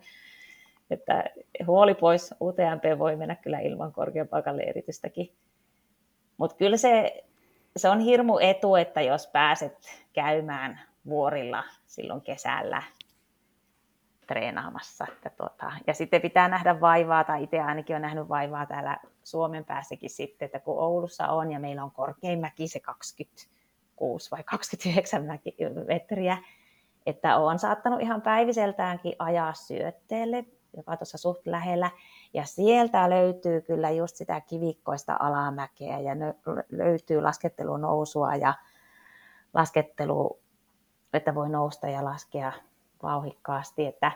että 0.91 1.25
huoli 1.67 1.95
pois, 1.95 2.35
UTMP 2.41 2.99
voi 2.99 3.17
mennä 3.17 3.35
kyllä 3.35 3.59
ilman 3.59 3.93
korkean 3.93 4.29
paikan 4.29 4.57
leiritystäkin. 4.57 5.33
Mutta 6.37 6.57
kyllä 6.57 6.77
se, 6.77 7.25
se 7.77 7.89
on 7.89 8.01
hirmu 8.01 8.39
etu, 8.39 8.77
että 8.77 9.03
jos 9.03 9.27
pääset 9.27 9.77
käymään 10.13 10.81
vuorilla 11.09 11.65
silloin 11.87 12.21
kesällä, 12.21 12.83
treenaamassa. 14.27 15.07
Että 15.13 15.31
tuota, 15.31 15.73
ja 15.87 15.95
sitten 15.95 16.23
pitää 16.23 16.49
nähdä 16.49 16.81
vaivaa, 16.81 17.25
tai 17.25 17.43
itse 17.43 17.61
ainakin 17.61 17.95
olen 17.95 18.03
nähnyt 18.03 18.29
vaivaa 18.29 18.67
täällä 18.67 18.99
Suomen 19.25 19.65
päässäkin 19.65 20.11
sitten, 20.11 20.47
että 20.47 20.61
kun 20.61 20.79
Oulussa 20.79 21.29
on 21.29 21.53
ja 21.53 21.61
meillä 21.61 21.85
on 21.85 21.91
korkein 21.91 22.41
mäki 22.41 22.69
se 22.69 22.81
26 22.81 24.31
vai 24.31 24.45
29 24.45 25.25
metriä, 25.87 26.39
että 27.07 27.37
olen 27.37 27.59
saattanut 27.59 28.01
ihan 28.01 28.23
päiviseltäänkin 28.23 29.17
ajaa 29.19 29.55
syötteelle, 29.55 30.45
joka 30.77 30.97
tuossa 30.97 31.19
suht 31.19 31.47
lähellä, 31.47 31.91
ja 32.35 32.45
sieltä 32.45 33.11
löytyy 33.11 33.61
kyllä 33.61 33.91
just 33.91 34.17
sitä 34.17 34.41
kivikkoista 34.41 35.17
alamäkeä 35.21 35.99
ja 36.01 36.13
löytyy 36.71 37.21
laskettelunousua 37.21 38.35
ja 38.35 38.55
laskettelu, 39.55 40.41
että 41.13 41.35
voi 41.35 41.49
nousta 41.49 41.89
ja 41.89 42.05
laskea 42.05 42.53
vauhikkaasti, 43.03 43.87
että 43.87 44.13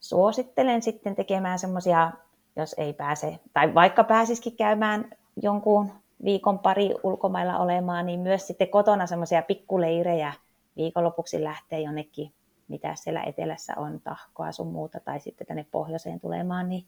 suosittelen 0.00 0.82
sitten 0.82 1.16
tekemään 1.16 1.58
semmoisia, 1.58 2.12
jos 2.56 2.74
ei 2.78 2.92
pääse, 2.92 3.38
tai 3.52 3.74
vaikka 3.74 4.04
pääsisikin 4.04 4.56
käymään 4.56 5.10
jonkun 5.42 5.92
viikon 6.24 6.58
pari 6.58 6.94
ulkomailla 7.02 7.58
olemaan, 7.58 8.06
niin 8.06 8.20
myös 8.20 8.46
sitten 8.46 8.68
kotona 8.68 9.06
semmoisia 9.06 9.42
pikkuleirejä 9.42 10.32
viikonlopuksi 10.76 11.44
lähtee 11.44 11.80
jonnekin, 11.80 12.32
mitä 12.68 12.94
siellä 12.94 13.22
etelässä 13.22 13.74
on, 13.76 14.00
tahkoa 14.00 14.52
sun 14.52 14.72
muuta, 14.72 15.00
tai 15.00 15.20
sitten 15.20 15.46
tänne 15.46 15.66
pohjoiseen 15.70 16.20
tulemaan, 16.20 16.68
niin 16.68 16.84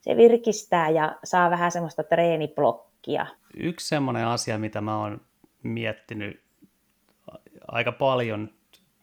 se 0.00 0.16
virkistää 0.16 0.90
ja 0.90 1.18
saa 1.24 1.50
vähän 1.50 1.72
semmoista 1.72 2.02
treeniblokkia. 2.02 3.26
Yksi 3.56 3.88
semmoinen 3.88 4.26
asia, 4.26 4.58
mitä 4.58 4.80
mä 4.80 4.98
oon 4.98 5.20
miettinyt 5.62 6.40
aika 7.68 7.92
paljon, 7.92 8.50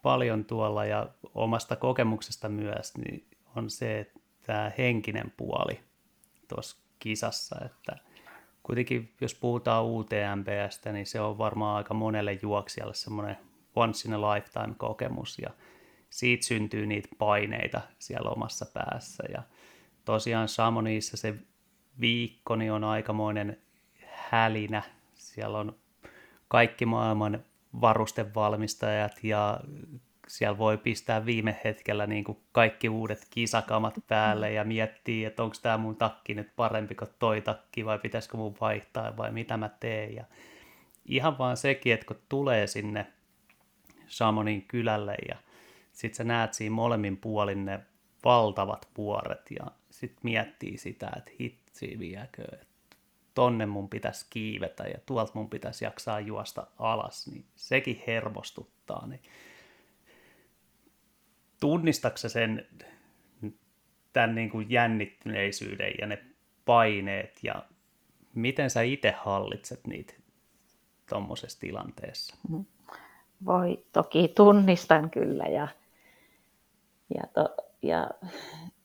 paljon 0.07 0.45
tuolla 0.45 0.85
ja 0.85 1.07
omasta 1.35 1.75
kokemuksesta 1.75 2.49
myös, 2.49 2.97
niin 2.97 3.27
on 3.55 3.69
se, 3.69 3.99
että 3.99 4.19
tämä 4.45 4.71
henkinen 4.77 5.33
puoli 5.37 5.79
tuossa 6.47 6.77
kisassa, 6.99 7.55
että 7.65 7.97
kuitenkin 8.63 9.13
jos 9.21 9.35
puhutaan 9.35 9.85
UTMPstä, 9.85 10.91
niin 10.91 11.05
se 11.05 11.21
on 11.21 11.37
varmaan 11.37 11.77
aika 11.77 11.93
monelle 11.93 12.39
juoksijalle 12.41 12.93
semmoinen 12.93 13.37
once 13.75 14.07
in 14.07 14.13
a 14.13 14.21
lifetime 14.21 14.75
kokemus 14.77 15.39
ja 15.39 15.49
siitä 16.09 16.45
syntyy 16.45 16.85
niitä 16.85 17.09
paineita 17.17 17.81
siellä 17.99 18.29
omassa 18.29 18.65
päässä 18.65 19.23
ja 19.33 19.43
tosiaan 20.05 20.47
Samonissa 20.47 21.17
se 21.17 21.35
viikko 21.99 22.55
niin 22.55 22.71
on 22.71 22.83
aikamoinen 22.83 23.57
hälinä. 24.05 24.81
Siellä 25.13 25.57
on 25.57 25.75
kaikki 26.47 26.85
maailman 26.85 27.43
varustevalmistajat 27.81 29.23
ja 29.23 29.59
siellä 30.27 30.57
voi 30.57 30.77
pistää 30.77 31.25
viime 31.25 31.59
hetkellä 31.63 32.07
niin 32.07 32.23
kuin 32.23 32.37
kaikki 32.51 32.89
uudet 32.89 33.27
kisakamat 33.29 33.93
päälle 34.07 34.51
ja 34.51 34.63
miettiä, 34.63 35.27
että 35.27 35.43
onko 35.43 35.55
tämä 35.61 35.77
mun 35.77 35.95
takki 35.95 36.33
nyt 36.33 36.55
parempi 36.55 36.95
kuin 36.95 37.09
toi 37.19 37.41
takki 37.41 37.85
vai 37.85 37.99
pitäisikö 37.99 38.37
mun 38.37 38.55
vaihtaa 38.61 39.17
vai 39.17 39.31
mitä 39.31 39.57
mä 39.57 39.69
teen. 39.69 40.15
Ja 40.15 40.25
ihan 41.05 41.37
vaan 41.37 41.57
sekin, 41.57 41.93
että 41.93 42.05
kun 42.05 42.21
tulee 42.29 42.67
sinne 42.67 43.07
Samonin 44.07 44.61
kylälle 44.61 45.15
ja 45.29 45.37
sitten 45.91 46.17
sä 46.17 46.23
näet 46.23 46.53
siinä 46.53 46.75
molemmin 46.75 47.17
puolin 47.17 47.65
ne 47.65 47.79
valtavat 48.23 48.87
vuoret 48.97 49.51
ja 49.59 49.65
sitten 49.89 50.19
miettii 50.23 50.77
sitä, 50.77 51.11
että 51.17 51.31
hitsi 51.39 51.95
viekö, 51.99 52.43
että 52.43 52.76
tonne 53.37 53.65
mun 53.65 53.89
pitäisi 53.89 54.25
kiivetä 54.29 54.83
ja 54.83 54.97
tuolta 55.05 55.31
mun 55.35 55.49
pitäisi 55.49 55.85
jaksaa 55.85 56.19
juosta 56.19 56.67
alas, 56.79 57.27
niin 57.27 57.45
sekin 57.55 58.03
hermostuttaa. 58.07 59.07
Niin 59.07 59.21
tunnistatko 61.59 62.29
sen 62.29 62.67
tämän 64.13 64.35
niin 64.35 64.49
kuin 64.49 64.71
jännittyneisyyden 64.71 65.93
ja 66.01 66.07
ne 66.07 66.23
paineet 66.65 67.39
ja 67.43 67.65
miten 68.33 68.69
sä 68.69 68.81
itse 68.81 69.11
hallitset 69.11 69.87
niitä 69.87 70.13
tuommoisessa 71.09 71.59
tilanteessa? 71.59 72.35
Voi, 73.45 73.85
toki 73.93 74.27
tunnistan 74.27 75.09
kyllä 75.09 75.43
ja, 75.43 75.67
ja, 77.15 77.23
to, 77.33 77.55
ja 77.81 78.09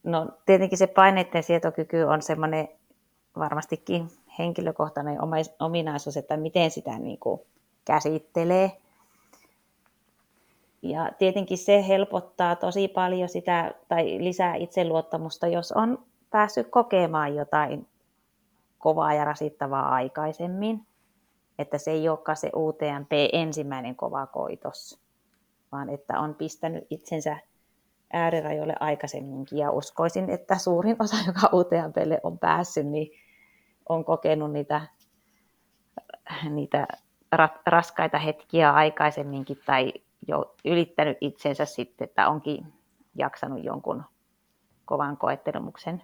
no, 0.03 0.29
tietenkin 0.47 0.79
se 0.79 0.87
paineiden 0.87 1.43
sietokyky 1.43 2.03
on 2.03 2.23
semmoinen 2.23 2.69
varmastikin 3.37 4.09
henkilökohtainen 4.39 5.19
ominaisuus, 5.61 6.17
että 6.17 6.37
miten 6.37 6.71
sitä 6.71 6.99
niin 6.99 7.19
kuin 7.19 7.41
käsittelee. 7.85 8.73
Ja 10.83 11.11
tietenkin 11.19 11.59
se 11.59 11.89
helpottaa 11.89 12.57
tosi 12.57 12.89
paljon 12.89 13.29
sitä 13.29 13.75
tai 13.89 14.25
lisää 14.25 14.55
itseluottamusta, 14.55 15.47
jos 15.47 15.73
on 15.73 15.99
päässyt 16.31 16.69
kokemaan 16.71 17.35
jotain 17.35 17.87
kovaa 18.79 19.15
ja 19.15 19.25
rasittavaa 19.25 19.89
aikaisemmin. 19.89 20.87
Että 21.59 21.79
se 21.79 21.91
ei 21.91 22.09
olekaan 22.09 22.37
se 22.37 22.51
UTMP 22.57 23.13
ensimmäinen 23.33 23.97
kova 23.97 24.27
koitos, 24.27 25.01
vaan 25.73 25.89
että 25.89 26.21
on 26.21 26.35
pistänyt 26.35 26.87
itsensä 26.91 27.37
äärirajoille 28.13 28.75
aikaisemminkin. 28.81 29.59
Ja 29.59 29.71
uskoisin, 29.71 30.31
että 30.31 30.59
suurin 30.59 30.97
osa, 30.99 31.17
joka 31.27 31.51
UTMPlle 31.53 32.21
on 32.23 32.39
päässyt, 32.39 32.87
niin 32.87 33.11
on 33.89 34.05
kokenut 34.05 34.53
niitä, 34.53 34.81
niitä 36.51 36.87
raskaita 37.67 38.19
hetkiä 38.19 38.73
aikaisemminkin 38.73 39.59
tai 39.67 39.93
jo 40.29 40.55
ylittänyt 40.65 41.19
itsensä 41.21 41.65
sitten, 41.65 42.05
että 42.05 42.29
onkin 42.29 42.73
jaksanut 43.15 43.65
jonkun 43.65 44.05
kovan 44.85 45.17
koettelumuksen. 45.17 46.03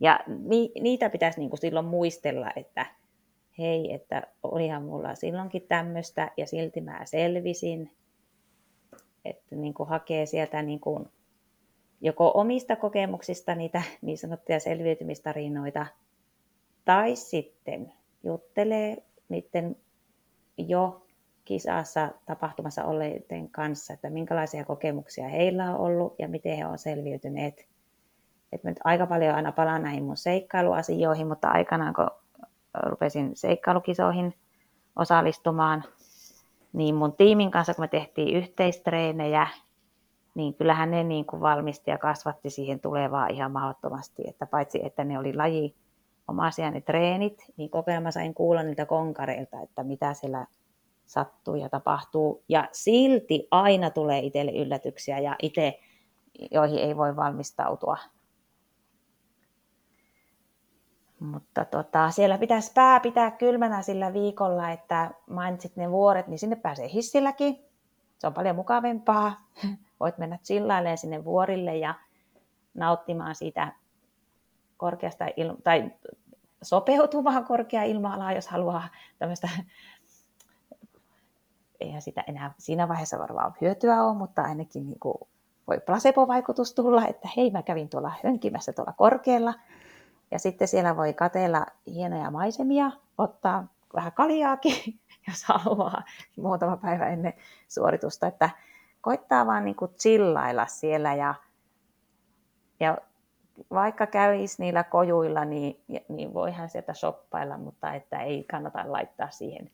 Ja 0.00 0.20
ni, 0.26 0.72
niitä 0.80 1.10
pitäisi 1.10 1.40
niin 1.40 1.50
kuin 1.50 1.60
silloin 1.60 1.86
muistella, 1.86 2.50
että 2.56 2.86
hei, 3.58 3.94
että 3.94 4.22
olihan 4.42 4.82
mulla 4.82 5.14
silloinkin 5.14 5.62
tämmöistä 5.62 6.30
ja 6.36 6.46
silti 6.46 6.80
mä 6.80 7.00
selvisin. 7.04 7.92
Että 9.24 9.56
niin 9.56 9.74
kuin 9.74 9.88
hakee 9.88 10.26
sieltä 10.26 10.62
niin 10.62 10.80
kuin 10.80 11.08
joko 12.00 12.32
omista 12.34 12.76
kokemuksista 12.76 13.54
niitä 13.54 13.82
niin 14.02 14.18
sanottuja 14.18 14.60
selviytymistarinoita, 14.60 15.86
tai 16.86 17.16
sitten 17.16 17.92
juttelee 18.24 18.96
niiden 19.28 19.76
jo 20.58 21.06
kisassa 21.44 22.10
tapahtumassa 22.26 22.84
olleiden 22.84 23.50
kanssa, 23.50 23.92
että 23.92 24.10
minkälaisia 24.10 24.64
kokemuksia 24.64 25.28
heillä 25.28 25.70
on 25.70 25.76
ollut 25.76 26.14
ja 26.18 26.28
miten 26.28 26.56
he 26.56 26.66
ovat 26.66 26.80
selviytyneet. 26.80 27.66
Et 28.52 28.64
nyt 28.64 28.76
aika 28.84 29.06
paljon 29.06 29.34
aina 29.34 29.52
palaan 29.52 29.82
näihin 29.82 30.04
mun 30.04 30.16
seikkailuasioihin, 30.16 31.26
mutta 31.26 31.48
aikanaan 31.48 31.94
kun 31.94 32.10
rupesin 32.82 33.36
seikkailukisoihin 33.36 34.34
osallistumaan, 34.96 35.84
niin 36.72 36.94
mun 36.94 37.12
tiimin 37.12 37.50
kanssa, 37.50 37.74
kun 37.74 37.82
me 37.82 37.88
tehtiin 37.88 38.36
yhteistreenejä, 38.36 39.48
niin 40.34 40.54
kyllähän 40.54 40.90
ne 40.90 41.04
niin 41.04 41.26
kuin 41.26 41.40
valmisti 41.40 41.90
ja 41.90 41.98
kasvatti 41.98 42.50
siihen 42.50 42.80
tulevaa 42.80 43.26
ihan 43.28 43.52
mahdottomasti, 43.52 44.22
että 44.28 44.46
paitsi 44.46 44.86
että 44.86 45.04
ne 45.04 45.18
oli 45.18 45.34
laji 45.34 45.74
omaisia 46.28 46.70
ne 46.70 46.80
treenit, 46.80 47.44
niin 47.56 47.70
koko 47.70 47.90
ajan 47.90 48.02
mä 48.02 48.10
sain 48.10 48.34
kuulla 48.34 48.62
niiltä 48.62 48.86
konkareilta, 48.86 49.60
että 49.60 49.84
mitä 49.84 50.14
siellä 50.14 50.46
sattuu 51.06 51.54
ja 51.54 51.68
tapahtuu. 51.68 52.44
Ja 52.48 52.68
silti 52.72 53.48
aina 53.50 53.90
tulee 53.90 54.18
itselle 54.18 54.52
yllätyksiä 54.52 55.18
ja 55.18 55.36
itse, 55.42 55.78
joihin 56.50 56.78
ei 56.78 56.96
voi 56.96 57.16
valmistautua. 57.16 57.96
Mutta 61.20 61.64
tota, 61.64 62.10
siellä 62.10 62.38
pitäisi 62.38 62.72
pää 62.74 63.00
pitää 63.00 63.30
kylmänä 63.30 63.82
sillä 63.82 64.12
viikolla, 64.12 64.70
että 64.70 65.10
mainitsit 65.30 65.76
ne 65.76 65.90
vuoret, 65.90 66.26
niin 66.26 66.38
sinne 66.38 66.56
pääsee 66.56 66.92
hissilläkin. 66.92 67.64
Se 68.18 68.26
on 68.26 68.34
paljon 68.34 68.56
mukavempaa. 68.56 69.36
Voit 70.00 70.18
mennä 70.18 70.38
chillailemaan 70.44 70.98
sinne 70.98 71.24
vuorille 71.24 71.76
ja 71.76 71.94
nauttimaan 72.74 73.34
siitä 73.34 73.72
korkeasta 74.76 75.26
il- 75.26 75.62
tai 75.64 75.90
sopeutumaan 76.62 77.44
korkea 77.44 77.82
ilma 77.82 78.32
jos 78.32 78.48
haluaa 78.48 78.88
tämmöistä 79.18 79.48
eihän 81.80 82.02
sitä 82.02 82.24
enää 82.26 82.54
siinä 82.58 82.88
vaiheessa 82.88 83.18
varmaan 83.18 83.54
hyötyä 83.60 84.02
ole, 84.02 84.16
mutta 84.16 84.42
ainakin 84.42 84.86
niin 84.86 85.00
kuin 85.00 85.16
voi 85.66 85.80
placebo-vaikutus 85.80 86.74
tulla, 86.74 87.06
että 87.06 87.28
hei 87.36 87.50
mä 87.50 87.62
kävin 87.62 87.88
tuolla 87.88 88.12
hönkimässä 88.24 88.72
tuolla 88.72 88.92
korkealla. 88.92 89.54
Ja 90.30 90.38
sitten 90.38 90.68
siellä 90.68 90.96
voi 90.96 91.12
katella 91.12 91.66
hienoja 91.86 92.30
maisemia, 92.30 92.90
ottaa 93.18 93.66
vähän 93.94 94.12
kaljaakin, 94.12 95.00
jos 95.28 95.44
haluaa 95.44 96.02
muutama 96.36 96.76
päivä 96.76 97.08
ennen 97.08 97.32
suoritusta. 97.68 98.26
Että 98.26 98.50
koittaa 99.00 99.46
vaan 99.46 99.64
niin 99.64 99.76
kuin 99.76 99.90
chillailla 99.90 100.66
siellä 100.66 101.14
ja, 101.14 101.34
ja 102.80 102.98
vaikka 103.70 104.06
kävisi 104.06 104.62
niillä 104.62 104.84
kojuilla, 104.84 105.44
niin, 105.44 105.84
niin 106.08 106.34
voihan 106.34 106.68
sieltä 106.68 106.94
shoppailla, 106.94 107.58
mutta 107.58 107.94
että 107.94 108.22
ei 108.22 108.44
kannata 108.44 108.92
laittaa 108.92 109.30
siihen 109.30 109.70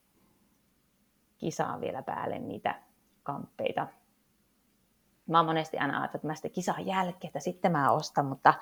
kisaan 1.39 1.81
vielä 1.81 2.03
päälle 2.03 2.39
niitä 2.39 2.75
kamppeita. 3.23 3.87
mä 5.27 5.39
oon 5.39 5.47
monesti 5.47 5.79
aina 5.79 6.01
ajatellut, 6.01 6.15
että 6.15 6.27
mä 6.27 6.35
sitten 6.35 6.51
kisan 6.51 6.87
jälkeen, 6.87 7.29
että 7.29 7.41
sitten 7.41 7.73
mä 7.73 7.91
ostan, 7.91 8.27
mutta 8.27 8.55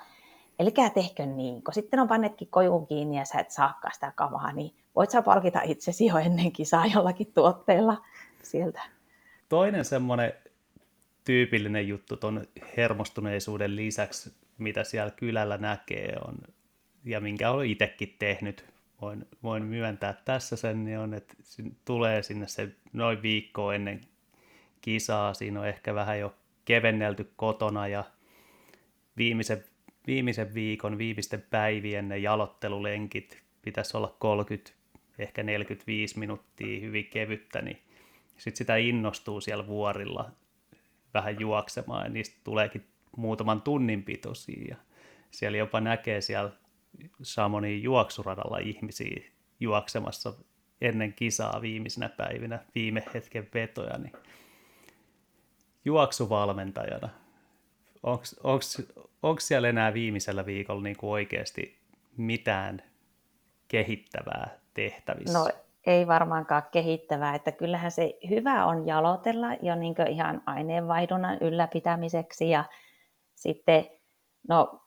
Elikää 0.61 0.89
tehkö 0.89 1.25
niin, 1.25 1.63
kun 1.63 1.73
sitten 1.73 1.99
on 1.99 2.07
pannetkin 2.07 2.47
kojuun 2.47 2.87
kiinni 2.87 3.17
ja 3.17 3.25
sä 3.25 3.39
et 3.39 3.51
saakaan 3.51 3.93
sitä 3.93 4.13
kamaa, 4.15 4.51
niin 4.51 4.75
voit 4.95 5.09
sä 5.09 5.21
palkita 5.21 5.61
itsesi 5.63 6.05
jo 6.05 6.17
ennen 6.17 6.51
kisaa 6.51 6.85
jollakin 6.85 7.33
tuotteella 7.33 8.05
sieltä. 8.43 8.81
Toinen 9.49 9.85
semmoinen 9.85 10.33
tyypillinen 11.23 11.87
juttu 11.87 12.17
tuon 12.17 12.41
hermostuneisuuden 12.77 13.75
lisäksi, 13.75 14.33
mitä 14.61 14.83
siellä 14.83 15.11
kylällä 15.11 15.57
näkee 15.57 16.15
on, 16.27 16.37
ja 17.03 17.21
minkä 17.21 17.51
olen 17.51 17.67
itsekin 17.67 18.15
tehnyt, 18.19 18.65
voin, 19.01 19.25
voin 19.43 19.63
myöntää 19.63 20.13
tässä 20.13 20.55
sen, 20.55 20.85
niin 20.85 20.99
on, 20.99 21.13
että 21.13 21.33
tulee 21.85 22.23
sinne 22.23 22.47
se 22.47 22.69
noin 22.93 23.21
viikko 23.21 23.71
ennen 23.71 24.01
kisaa, 24.81 25.33
siinä 25.33 25.59
on 25.59 25.67
ehkä 25.67 25.95
vähän 25.95 26.19
jo 26.19 26.35
kevennelty 26.65 27.31
kotona 27.35 27.87
ja 27.87 28.03
viimeisen 29.17 29.63
viimeisen 30.07 30.53
viikon, 30.53 30.97
viimeisten 30.97 31.43
päivien 31.49 32.09
ne 32.09 32.17
jalottelulenkit 32.17 33.41
pitäisi 33.61 33.97
olla 33.97 34.15
30, 34.19 34.71
ehkä 35.19 35.43
45 35.43 36.19
minuuttia 36.19 36.81
hyvin 36.81 37.05
kevyttä, 37.05 37.61
niin 37.61 37.81
sitten 38.37 38.57
sitä 38.57 38.75
innostuu 38.75 39.41
siellä 39.41 39.67
vuorilla 39.67 40.31
vähän 41.13 41.39
juoksemaan 41.39 42.05
ja 42.05 42.09
niistä 42.09 42.37
tuleekin 42.43 42.85
muutaman 43.17 43.61
tunnin 43.61 44.03
pitoisia 44.03 44.65
ja 44.69 44.75
siellä 45.31 45.57
jopa 45.57 45.81
näkee 45.81 46.21
siellä 46.21 46.51
Samonin 47.21 47.83
juoksuradalla 47.83 48.57
ihmisiä 48.57 49.21
juoksemassa 49.59 50.33
ennen 50.81 51.13
kisaa 51.13 51.61
viimeisinä 51.61 52.09
päivinä, 52.09 52.59
viime 52.75 53.03
hetken 53.13 53.47
vetoja, 53.53 53.97
niin 53.97 54.13
juoksuvalmentajana 55.85 57.09
onko 59.23 59.39
siellä 59.39 59.69
enää 59.69 59.93
viimeisellä 59.93 60.45
viikolla 60.45 60.83
niin 60.83 60.97
kuin 60.97 61.09
oikeasti 61.09 61.79
mitään 62.17 62.83
kehittävää 63.67 64.49
tehtävissä? 64.73 65.39
No 65.39 65.49
ei 65.85 66.07
varmaankaan 66.07 66.63
kehittävää, 66.71 67.35
että 67.35 67.51
kyllähän 67.51 67.91
se 67.91 68.17
hyvä 68.29 68.65
on 68.65 68.87
jalotella 68.87 69.47
jo 69.61 69.75
niin 69.75 69.95
ihan 70.09 70.41
aineenvaihdunnan 70.45 71.37
ylläpitämiseksi 71.41 72.49
ja 72.49 72.63
sitten 73.41 73.85
no 74.49 74.79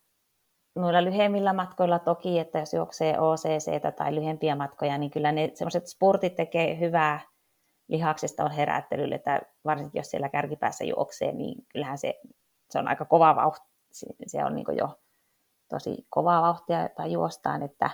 noilla 0.74 1.04
lyhyemmillä 1.04 1.52
matkoilla 1.52 1.98
toki, 1.98 2.38
että 2.38 2.58
jos 2.58 2.74
juoksee 2.74 3.20
OCC 3.20 3.96
tai 3.96 4.14
lyhyempiä 4.14 4.56
matkoja, 4.56 4.98
niin 4.98 5.10
kyllä 5.10 5.32
ne 5.32 5.50
semmoiset 5.54 5.86
spurtit 5.86 6.34
tekee 6.34 6.78
hyvää 6.78 7.20
lihaksesta 7.88 8.44
on 8.44 8.50
herättelylle, 8.50 9.14
että 9.14 9.40
varsinkin 9.64 9.98
jos 9.98 10.10
siellä 10.10 10.28
kärkipäässä 10.28 10.84
juoksee, 10.84 11.32
niin 11.32 11.66
kyllähän 11.72 11.98
se 11.98 12.14
se 12.70 12.78
on 12.78 12.88
aika 12.88 13.04
kova 13.04 13.36
vauhti, 13.36 13.66
se 14.26 14.44
on 14.44 14.54
niin 14.54 14.66
jo 14.78 14.98
tosi 15.68 16.06
kovaa 16.10 16.42
vauhtia 16.42 16.88
tai 16.88 17.12
juostaan, 17.12 17.62
että 17.62 17.90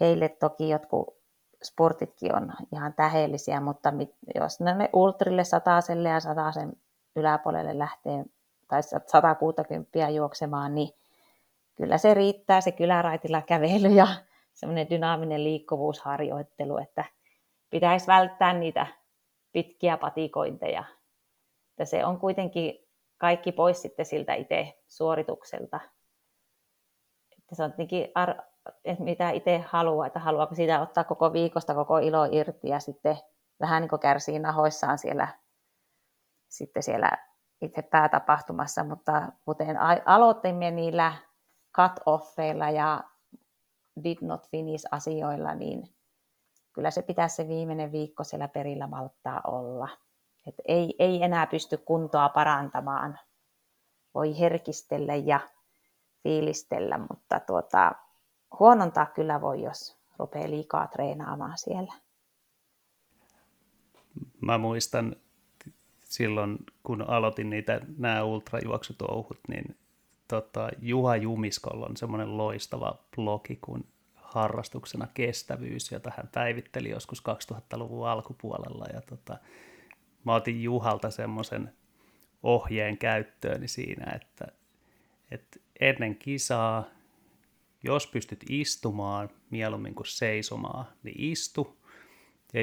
heille 0.00 0.28
toki 0.28 0.68
jotkut 0.68 1.20
sportitkin 1.64 2.36
on 2.36 2.52
ihan 2.72 2.94
täheellisiä, 2.94 3.60
mutta 3.60 3.92
jos 4.34 4.60
ne 4.60 4.90
ultrille 4.92 5.44
sataselle 5.44 6.08
ja 6.08 6.20
sataisen 6.20 6.72
yläpuolelle 7.16 7.78
lähtee 7.78 8.24
tai 8.70 8.82
160 8.82 10.08
juoksemaan, 10.08 10.74
niin 10.74 10.88
kyllä 11.74 11.98
se 11.98 12.14
riittää 12.14 12.60
se 12.60 12.72
kyläraitilla 12.72 13.42
kävely 13.42 13.88
ja 13.88 14.06
semmoinen 14.52 14.90
dynaaminen 14.90 15.44
liikkuvuusharjoittelu, 15.44 16.78
että 16.78 17.04
pitäisi 17.70 18.06
välttää 18.06 18.52
niitä 18.52 18.86
pitkiä 19.52 19.96
patikointeja. 19.96 20.84
Että 21.70 21.84
se 21.84 22.04
on 22.04 22.18
kuitenkin 22.20 22.88
kaikki 23.18 23.52
pois 23.52 23.82
sitten 23.82 24.06
siltä 24.06 24.34
itse 24.34 24.82
suoritukselta. 24.88 25.80
Että 27.38 27.54
se 27.54 27.62
on 27.62 27.72
ar- 28.14 28.42
että 28.84 29.04
mitä 29.04 29.30
itse 29.30 29.64
haluaa, 29.68 30.06
että 30.06 30.18
haluaako 30.18 30.54
siitä 30.54 30.80
ottaa 30.80 31.04
koko 31.04 31.32
viikosta 31.32 31.74
koko 31.74 31.98
ilo 31.98 32.24
irti 32.32 32.68
ja 32.68 32.80
sitten 32.80 33.16
vähän 33.60 33.82
niin 33.82 34.00
kärsii 34.00 34.38
nahoissaan 34.38 34.98
siellä, 34.98 35.28
sitten 36.48 36.82
siellä 36.82 37.29
itse 37.60 37.82
päätapahtumassa, 37.82 38.84
mutta 38.84 39.32
kuten 39.44 39.76
aloitimme 40.04 40.70
niillä 40.70 41.12
cut-offeilla 41.78 42.70
ja 42.74 43.04
did 44.04 44.18
not 44.20 44.48
finish 44.48 44.86
asioilla, 44.90 45.54
niin 45.54 45.94
kyllä 46.72 46.90
se 46.90 47.02
pitäisi 47.02 47.36
se 47.36 47.48
viimeinen 47.48 47.92
viikko 47.92 48.24
siellä 48.24 48.48
perillä 48.48 48.86
malttaa 48.86 49.40
olla. 49.46 49.88
Et 50.46 50.54
ei, 50.68 50.94
ei 50.98 51.22
enää 51.22 51.46
pysty 51.46 51.76
kuntoa 51.76 52.28
parantamaan. 52.28 53.18
Voi 54.14 54.38
herkistellä 54.38 55.14
ja 55.14 55.40
fiilistellä, 56.22 56.98
mutta 56.98 57.40
tuota, 57.40 57.92
huonontaa 58.58 59.06
kyllä 59.06 59.40
voi, 59.40 59.62
jos 59.62 59.98
rupeaa 60.18 60.50
liikaa 60.50 60.86
treenaamaan 60.86 61.58
siellä. 61.58 61.94
Mä 64.40 64.58
muistan 64.58 65.16
silloin, 66.10 66.58
kun 66.82 67.02
aloitin 67.02 67.50
niitä 67.50 67.80
nämä 67.98 68.24
ultrajuoksutouhut, 68.24 69.38
niin 69.48 69.76
tota, 70.28 70.68
Juha 70.82 71.16
Jumiskolla 71.16 71.86
on 71.86 71.96
semmoinen 71.96 72.36
loistava 72.36 72.98
blogi 73.16 73.58
kuin 73.60 73.84
harrastuksena 74.14 75.06
kestävyys, 75.14 75.92
jota 75.92 76.12
hän 76.16 76.28
päivitteli 76.34 76.90
joskus 76.90 77.22
2000-luvun 77.52 78.08
alkupuolella. 78.08 78.86
Ja 78.92 79.00
tota, 79.00 79.38
mä 80.24 80.34
otin 80.34 80.62
Juhalta 80.62 81.10
semmoisen 81.10 81.72
ohjeen 82.42 82.98
käyttööni 82.98 83.68
siinä, 83.68 84.12
että, 84.12 84.46
että 85.30 85.60
ennen 85.80 86.16
kisaa, 86.16 86.84
jos 87.82 88.06
pystyt 88.06 88.44
istumaan 88.48 89.30
mieluummin 89.50 89.94
kuin 89.94 90.06
seisomaan, 90.06 90.84
niin 91.02 91.30
istu. 91.32 91.76
Ja 92.52 92.60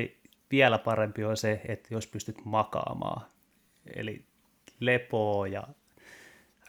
vielä 0.51 0.77
parempi 0.77 1.23
on 1.23 1.37
se, 1.37 1.61
että 1.67 1.93
jos 1.93 2.07
pystyt 2.07 2.45
makaamaan, 2.45 3.21
eli 3.95 4.25
lepoa 4.79 5.47
ja 5.47 5.67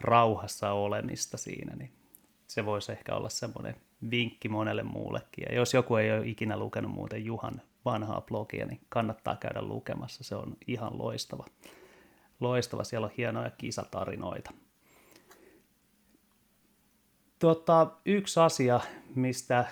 rauhassa 0.01 0.73
olemista 0.73 1.37
siinä, 1.37 1.77
niin 1.77 1.93
se 2.47 2.67
voisi 2.67 2.93
ehkä 2.93 3.15
olla 3.15 3.29
semmoinen 3.29 3.77
vinkki 4.11 4.49
monelle 4.49 4.83
muullekin. 4.83 5.45
Ja 5.49 5.55
jos 5.55 5.75
joku 5.75 5.97
ei 5.97 6.13
ole 6.13 6.27
ikinä 6.27 6.57
lukenut 6.57 6.93
muuten 6.93 7.25
Juhan 7.25 7.63
vanhaa 7.85 8.21
blogia, 8.21 8.67
niin 8.67 8.81
kannattaa 8.89 9.37
käydä 9.37 9.63
lukemassa. 9.63 10.25
Se 10.25 10.35
on 10.35 10.57
ihan 10.67 10.99
loistava. 10.99 11.45
Loistava, 12.41 12.85
siellä 12.85 13.05
on 13.05 13.13
hienoja 13.17 13.51
kisatarinoita. 13.51 14.51
Tota, 17.39 17.87
yksi 18.07 18.41
asia, 18.41 18.81
mistä 19.15 19.65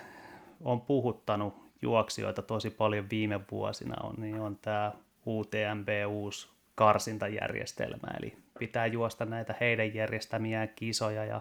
on 0.61 0.81
puhuttanut 0.81 1.55
juoksijoita 1.83 2.43
tosi 2.43 2.71
paljon 2.71 3.11
viime 3.11 3.41
vuosina, 3.51 3.97
on, 4.03 4.15
niin 4.19 4.41
on 4.41 4.59
tämä 4.63 4.93
UTMB 5.27 5.89
uusi 6.09 6.49
karsintajärjestelmä, 6.77 8.09
eli 8.21 8.37
pitää 8.59 8.87
juosta 8.87 9.25
näitä 9.25 9.55
heidän 9.61 9.95
järjestämiään 9.95 10.69
kisoja 10.77 11.25
ja 11.25 11.41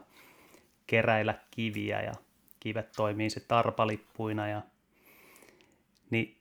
keräillä 0.87 1.33
kiviä 1.51 2.01
ja 2.01 2.11
kivet 2.59 2.91
toimii 2.95 3.29
se 3.29 3.39
tarpalippuina 3.39 4.47
ja 4.47 4.61
niin 6.09 6.37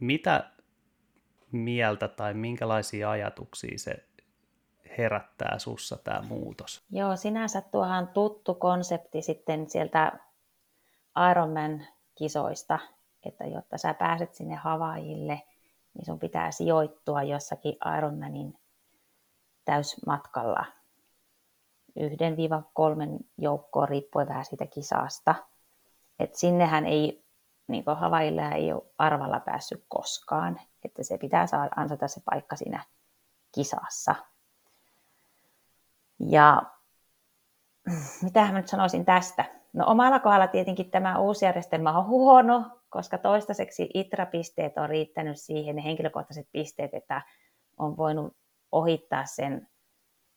mitä 0.00 0.50
mieltä 1.52 2.08
tai 2.08 2.34
minkälaisia 2.34 3.10
ajatuksia 3.10 3.78
se 3.78 4.04
herättää 4.98 5.58
sussa 5.58 5.96
tämä 5.96 6.22
muutos? 6.22 6.84
Joo, 6.90 7.16
sinänsä 7.16 7.60
tuohan 7.60 8.08
tuttu 8.08 8.54
konsepti 8.54 9.22
sitten 9.22 9.70
sieltä 9.70 10.12
Ironman-kisoista, 11.30 12.78
että 13.26 13.44
jotta 13.44 13.78
sä 13.78 13.94
pääset 13.94 14.34
sinne 14.34 14.54
Havaijille, 14.54 15.42
niin 15.98 16.06
sun 16.06 16.18
pitää 16.18 16.50
sijoittua 16.50 17.22
jossakin 17.22 17.76
Ironmanin 17.98 18.58
täysmatkalla 19.64 20.64
yhden 21.96 22.36
viiva 22.36 22.62
kolmen 22.72 23.18
joukkoon 23.38 23.88
riippuen 23.88 24.28
vähän 24.28 24.44
siitä 24.44 24.66
kisasta. 24.66 25.34
Et 26.18 26.34
sinnehän 26.34 26.86
ei 26.86 27.24
niin 27.68 27.84
Havailla 27.96 28.50
ei 28.50 28.72
ole 28.72 28.82
arvalla 28.98 29.40
päässyt 29.40 29.84
koskaan, 29.88 30.60
että 30.84 31.02
se 31.02 31.18
pitää 31.18 31.46
saada 31.46 31.70
ansata 31.76 32.08
se 32.08 32.20
paikka 32.24 32.56
siinä 32.56 32.84
kisassa. 33.54 34.14
Ja 36.18 36.62
mitä 38.22 38.40
mä 38.40 38.52
nyt 38.52 38.68
sanoisin 38.68 39.04
tästä? 39.04 39.57
No 39.72 39.84
omalla 39.86 40.18
kohdalla 40.18 40.46
tietenkin 40.46 40.90
tämä 40.90 41.18
uusi 41.18 41.44
järjestelmä 41.44 41.98
on 41.98 42.06
huono, 42.06 42.80
koska 42.88 43.18
toistaiseksi 43.18 43.90
ITRA-pisteet 43.94 44.78
on 44.78 44.88
riittänyt 44.88 45.40
siihen, 45.40 45.76
ne 45.76 45.84
henkilökohtaiset 45.84 46.48
pisteet, 46.52 46.94
että 46.94 47.22
on 47.78 47.96
voinut 47.96 48.36
ohittaa 48.72 49.26
sen 49.26 49.68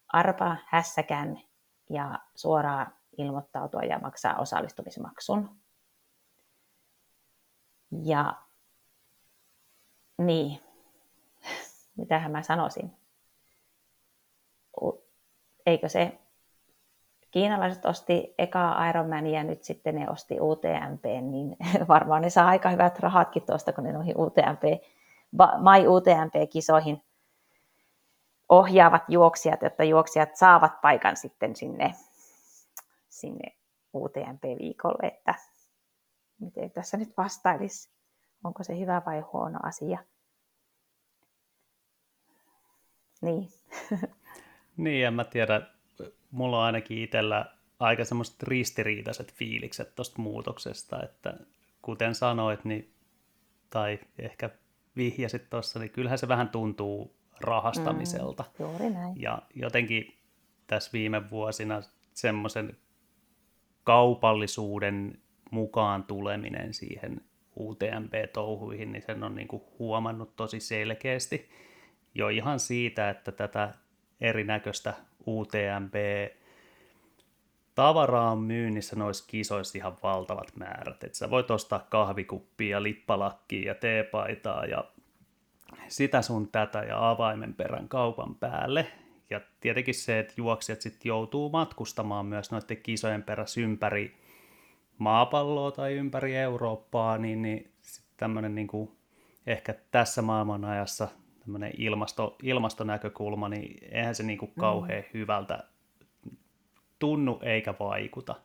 arpa 0.07 0.57
hässäkän 0.67 1.41
ja 1.89 2.19
suoraan 2.35 2.93
ilmoittautua 3.17 3.81
ja 3.81 3.99
maksaa 3.99 4.37
osallistumismaksun. 4.37 5.61
Ja 8.03 8.33
niin, 10.17 10.59
mitähän 11.97 12.31
mä 12.31 12.41
sanoisin. 12.41 12.97
eikö 15.65 15.89
se 15.89 16.20
kiinalaiset 17.31 17.85
osti 17.85 18.33
eka 18.37 18.89
Ironmania 18.89 19.39
ja 19.39 19.43
nyt 19.43 19.63
sitten 19.63 19.95
ne 19.95 20.09
osti 20.09 20.37
UTMP, 20.39 21.03
niin 21.03 21.57
varmaan 21.87 22.21
ne 22.21 22.29
saa 22.29 22.47
aika 22.47 22.69
hyvät 22.69 22.99
rahatkin 22.99 23.43
tuosta, 23.45 23.73
kun 23.73 23.83
ne 23.83 23.91
noihin 23.91 24.17
UTMP, 24.17 24.83
Mai 25.61 25.87
UTMP-kisoihin 25.87 27.01
ohjaavat 28.49 29.03
juoksijat, 29.07 29.61
jotta 29.61 29.83
juoksijat 29.83 30.35
saavat 30.35 30.81
paikan 30.81 31.17
sitten 31.17 31.55
sinne, 31.55 31.93
sinne 33.09 33.55
UTMP-viikolle, 33.93 35.07
että 35.07 35.35
miten 36.39 36.71
tässä 36.71 36.97
nyt 36.97 37.17
vastailisi, 37.17 37.89
onko 38.43 38.63
se 38.63 38.79
hyvä 38.79 39.01
vai 39.05 39.19
huono 39.19 39.59
asia. 39.63 39.99
Niin. 43.21 43.49
niin, 44.77 45.07
en 45.07 45.13
mä 45.13 45.23
tiedä, 45.23 45.61
mulla 46.31 46.59
on 46.59 46.63
ainakin 46.65 46.97
itsellä 46.97 47.45
aika 47.79 48.05
semmoiset 48.05 48.43
ristiriitaiset 48.43 49.33
fiilikset 49.33 49.95
tuosta 49.95 50.21
muutoksesta, 50.21 51.03
että 51.03 51.37
kuten 51.81 52.15
sanoit, 52.15 52.65
niin, 52.65 52.93
tai 53.69 53.99
ehkä 54.19 54.49
vihjasit 54.95 55.49
tuossa, 55.49 55.79
niin 55.79 55.91
kyllähän 55.91 56.17
se 56.17 56.27
vähän 56.27 56.49
tuntuu 56.49 57.15
rahastamiselta. 57.41 58.43
Mm, 58.43 58.65
juuri 58.65 58.89
näin. 58.89 59.21
Ja 59.21 59.41
jotenkin 59.55 60.17
tässä 60.67 60.89
viime 60.93 61.29
vuosina 61.29 61.81
semmoisen 62.13 62.77
kaupallisuuden 63.83 65.21
mukaan 65.51 66.03
tuleminen 66.03 66.73
siihen 66.73 67.21
UTMP-touhuihin, 67.59 68.91
niin 68.91 69.01
sen 69.01 69.23
on 69.23 69.35
niin 69.35 69.47
kuin 69.47 69.63
huomannut 69.79 70.35
tosi 70.35 70.59
selkeästi 70.59 71.49
jo 72.15 72.29
ihan 72.29 72.59
siitä, 72.59 73.09
että 73.09 73.31
tätä 73.31 73.73
erinäköistä 74.21 74.93
UTMP 75.27 75.95
tavaraa 77.75 78.31
on 78.31 78.39
myynnissä 78.39 78.95
noissa 78.95 79.25
kisoissa 79.27 79.77
ihan 79.77 79.97
valtavat 80.03 80.55
määrät. 80.55 81.03
Että 81.03 81.17
sä 81.17 81.29
voit 81.29 81.51
ostaa 81.51 81.87
kahvikuppia, 81.89 82.83
lippalakkia 82.83 83.67
ja 83.67 83.75
teepaitaa 83.75 84.65
ja 84.65 84.83
sitä 85.87 86.21
sun 86.21 86.47
tätä 86.47 86.79
ja 86.79 87.09
avaimen 87.09 87.53
perän 87.53 87.87
kaupan 87.87 88.35
päälle. 88.35 88.87
Ja 89.29 89.41
tietenkin 89.59 89.95
se, 89.95 90.19
että 90.19 90.33
juoksijat 90.37 90.81
sitten 90.81 91.09
joutuu 91.09 91.49
matkustamaan 91.49 92.25
myös 92.25 92.51
noiden 92.51 92.77
kisojen 92.77 93.23
perässä 93.23 93.61
ympäri 93.61 94.17
maapalloa 94.97 95.71
tai 95.71 95.93
ympäri 95.93 96.35
Eurooppaa, 96.35 97.17
niin, 97.17 97.41
niin 97.41 97.71
tämmöinen 98.17 98.55
niin 98.55 98.67
ehkä 99.47 99.75
tässä 99.91 100.21
maailman 100.21 100.65
ajassa 100.65 101.07
tämmöinen 101.41 101.71
ilmasto, 101.77 102.37
ilmastonäkökulma, 102.43 103.49
niin 103.49 103.77
eihän 103.91 104.15
se 104.15 104.23
niin 104.23 104.37
kuin 104.37 104.51
kauhean 104.59 105.03
mm. 105.03 105.09
hyvältä 105.13 105.63
tunnu 106.99 107.39
eikä 107.41 107.73
vaikuta. 107.79 108.35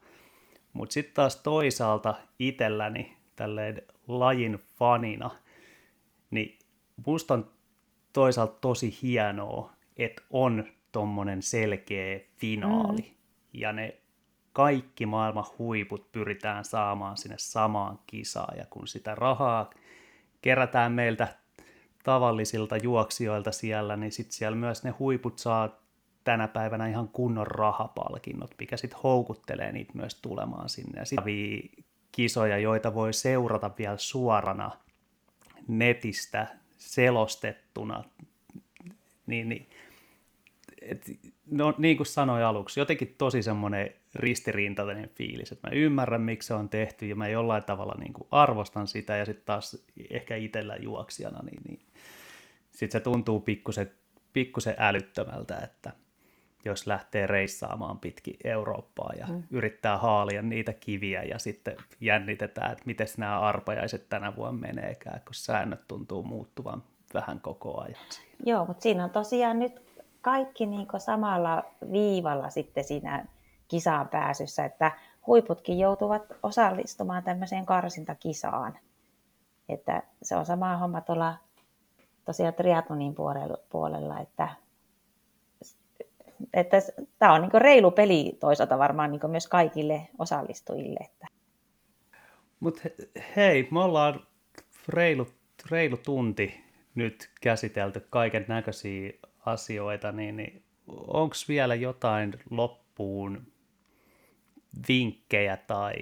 Mutta 0.73 0.93
sitten 0.93 1.15
taas 1.15 1.37
toisaalta 1.37 2.15
itselläni 2.39 3.17
tälleen 3.37 3.83
lajin 4.09 4.59
fanina, 4.79 5.31
niin 6.31 6.59
musta 7.07 7.35
on 7.35 7.51
toisaalta 8.13 8.59
tosi 8.61 8.99
hienoa, 9.03 9.73
että 9.97 10.23
on 10.31 10.65
tommonen 10.93 11.43
selkeä 11.43 12.21
finaali. 12.37 13.03
Mm. 13.03 13.17
Ja 13.53 13.73
ne 13.73 14.01
kaikki 14.53 15.07
maailman 15.07 15.45
huiput 15.59 16.13
pyritään 16.13 16.65
saamaan 16.65 17.17
sinne 17.17 17.37
samaan 17.39 17.99
kisaan. 18.07 18.59
Ja 18.59 18.65
kun 18.71 18.89
sitä 18.89 19.15
rahaa 19.15 19.71
kerätään 20.43 20.93
meiltä 20.93 21.29
tavallisilta 22.07 22.77
juoksijoilta 22.77 23.53
siellä, 23.53 23.97
niin 23.97 24.13
sitten 24.13 24.33
siellä 24.33 24.57
myös 24.57 24.85
ne 24.85 24.91
huiput 24.91 25.39
saa 25.39 25.81
tänä 26.25 26.49
päivänä 26.49 26.89
ihan 26.89 27.09
kunnon 27.09 27.47
rahapalkinnot, 27.47 28.51
mikä 28.59 28.77
sitten 28.77 29.01
houkuttelee 29.03 29.73
niitä 29.73 29.93
myös 29.95 30.15
tulemaan 30.15 30.69
sinne. 30.69 31.01
Ja 31.01 31.05
sitten 31.05 31.35
kisoja, 32.13 32.59
joita 32.59 32.95
voi 32.95 33.13
seurata 33.13 33.71
vielä 33.79 33.97
suorana 33.97 34.71
netistä 35.69 36.47
selostettuna, 36.79 38.05
niin, 39.27 39.49
niin 39.49 39.71
et, 40.83 41.05
no, 41.51 41.75
niin 41.79 41.97
kuin 41.97 42.07
sanoin 42.07 42.45
aluksi, 42.45 42.81
jotenkin 42.81 43.15
tosi 43.19 43.43
semmoinen 43.43 43.95
ristiriintainen 44.19 45.11
fiilis, 45.15 45.53
että 45.53 45.69
mä 45.69 45.75
ymmärrän, 45.75 46.23
miksi 46.23 46.47
se 46.47 46.55
on 46.55 46.69
tehty, 46.69 47.07
ja 47.07 47.17
mä 47.17 47.29
jollain 47.29 47.65
tavalla 47.65 47.95
niin 47.99 48.13
kuin 48.13 48.29
arvostan 48.31 48.87
sitä, 48.87 49.17
ja 49.17 49.25
sitten 49.25 49.47
taas 49.47 49.87
ehkä 50.11 50.37
itsellä 50.37 50.77
juoksijana, 50.77 51.43
niin, 51.43 51.61
niin 51.69 51.81
sitten 52.71 53.01
se 53.01 53.05
tuntuu 53.05 53.41
pikkusen, 53.41 53.91
pikkusen 54.33 54.75
älyttömältä, 54.79 55.59
että 55.59 55.93
jos 56.65 56.87
lähtee 56.87 57.27
reissaamaan 57.27 57.99
pitkin 57.99 58.37
Eurooppaa 58.45 59.13
ja 59.19 59.27
mm. 59.27 59.43
yrittää 59.51 59.99
haalia 59.99 60.43
niitä 60.43 60.73
kiviä 60.73 61.23
ja 61.23 61.39
sitten 61.39 61.77
jännitetään, 62.01 62.73
että 62.73 62.85
miten 62.87 63.07
nämä 63.17 63.41
arpajaiset 63.41 64.09
tänä 64.09 64.37
vuonna 64.37 64.61
meneekään, 64.61 65.21
kun 65.21 65.35
säännöt 65.35 65.81
tuntuu 65.89 66.23
muuttuvan 66.23 66.83
vähän 67.15 67.41
koko 67.41 67.81
ajan. 67.81 68.01
Joo, 68.47 68.65
mutta 68.65 68.83
siinä 68.83 69.05
on 69.05 69.11
tosiaan 69.11 69.59
nyt 69.59 69.83
kaikki 70.21 70.67
niin 70.67 70.87
samalla 70.99 71.65
viivalla 71.93 72.51
sitten 72.51 72.85
siinä 72.85 73.27
kisaan 73.69 74.09
pääsyssä, 74.09 74.65
että 74.65 74.93
huiputkin 75.27 75.79
joutuvat 75.79 76.23
osallistumaan 76.43 77.23
tämmöiseen 77.23 77.67
karsintakisaan. 77.67 78.79
Että 79.69 80.03
se 80.23 80.37
on 80.37 80.47
sama 80.47 80.77
homma 80.77 81.01
tuolla 81.01 81.35
tosiaan 82.25 82.55
triatlonin 82.55 83.15
puolella, 83.71 84.21
että, 84.21 84.49
että 86.55 86.77
tämä 87.19 87.33
on 87.33 87.43
niin 87.43 87.63
reilu 87.63 87.91
peli 87.91 88.37
toisaalta 88.41 88.79
varmaan 88.79 89.11
niin 89.11 89.31
myös 89.31 89.49
kaikille 89.49 90.09
osallistujille. 90.19 91.01
Että. 91.05 91.27
Mutta 92.61 92.81
hei, 93.37 93.69
me 93.71 93.81
ollaan 93.81 94.27
reilu, 94.89 95.27
reilu 95.71 95.97
tunti 95.97 96.65
nyt 96.95 97.31
käsitelty 97.41 98.07
kaiken 98.11 98.45
näköisiä 98.49 99.13
asioita, 99.47 100.13
niin, 100.13 100.37
niin 100.37 100.63
onko 101.07 101.35
vielä 101.49 101.75
jotain 101.75 102.35
loppuun 102.51 103.47
vinkkejä 104.89 105.57
tai 105.57 105.95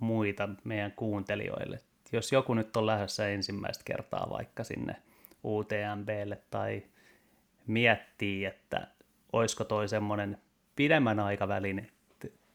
muita 0.00 0.48
meidän 0.64 0.92
kuuntelijoille? 0.92 1.78
Jos 2.12 2.32
joku 2.32 2.54
nyt 2.54 2.76
on 2.76 2.86
lähdössä 2.86 3.28
ensimmäistä 3.28 3.84
kertaa 3.84 4.26
vaikka 4.30 4.64
sinne 4.64 4.96
UTMBlle 5.44 6.38
tai 6.50 6.82
miettii, 7.66 8.44
että 8.44 8.86
olisiko 9.32 9.64
toi 9.64 9.88
semmoinen 9.88 10.38
pidemmän 10.76 11.20
aikavälin 11.20 11.90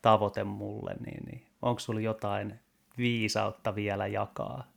tavoite 0.02 0.44
mulle, 0.44 0.94
niin, 1.06 1.26
niin 1.26 1.46
onko 1.62 1.80
sulla 1.80 2.00
jotain 2.00 2.60
viisautta 2.98 3.76
vielä 3.76 4.08
jakaa 4.08 4.68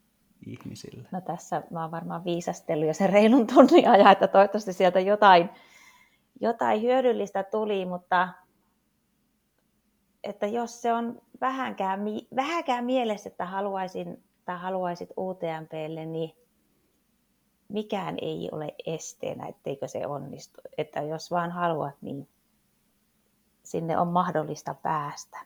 ihmisille? 0.46 1.08
No 1.12 1.20
tässä 1.20 1.62
mä 1.70 1.82
oon 1.82 1.90
varmaan 1.90 2.24
viisastellut 2.24 2.86
jo 2.86 2.94
sen 2.94 3.10
reilun 3.10 3.46
tunnin 3.46 3.88
ajan, 3.88 4.12
että 4.12 4.28
toivottavasti 4.28 4.72
sieltä 4.72 5.00
jotain, 5.00 5.50
jotain 6.40 6.82
hyödyllistä 6.82 7.42
tuli, 7.42 7.84
mutta 7.84 8.28
että 10.26 10.46
jos 10.46 10.82
se 10.82 10.92
on 10.92 11.22
vähänkään, 11.40 12.00
vähänkään 12.36 12.84
mielessä, 12.84 13.28
että 13.28 13.46
haluaisin 13.46 14.24
tai 14.44 14.58
haluaisit 14.58 15.10
UTMPlle, 15.18 16.06
niin 16.06 16.36
mikään 17.68 18.16
ei 18.22 18.48
ole 18.52 18.74
esteenä, 18.86 19.46
etteikö 19.46 19.88
se 19.88 20.06
onnistu. 20.06 20.60
Että 20.78 21.02
jos 21.02 21.30
vaan 21.30 21.50
haluat, 21.50 21.94
niin 22.00 22.28
sinne 23.62 23.98
on 23.98 24.08
mahdollista 24.08 24.74
päästä. 24.74 25.38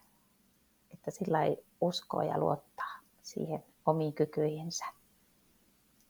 Että 0.92 1.10
sillä 1.10 1.44
ei 1.44 1.64
uskoa 1.80 2.24
ja 2.24 2.38
luottaa 2.38 3.00
siihen 3.22 3.64
omiin 3.86 4.12
kykyihinsä. 4.12 4.84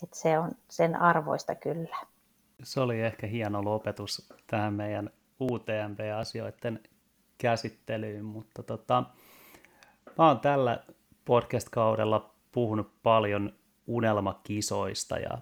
Että 0.03 0.17
se 0.17 0.39
on 0.39 0.53
sen 0.71 0.97
arvoista 0.97 1.55
kyllä. 1.55 1.97
Se 2.63 2.81
oli 2.81 3.01
ehkä 3.01 3.27
hieno 3.27 3.65
lopetus 3.65 4.33
tähän 4.47 4.75
meidän 4.75 5.11
UTMP-asioiden 5.41 6.81
käsittelyyn, 7.41 8.25
mutta 8.25 8.63
tota, 8.63 9.05
mä 10.19 10.29
oon 10.29 10.41
tällä 10.41 10.81
podcast-kaudella 11.25 12.31
puhunut 12.53 12.93
paljon 13.03 13.53
unelmakisoista 13.87 15.19
ja 15.19 15.39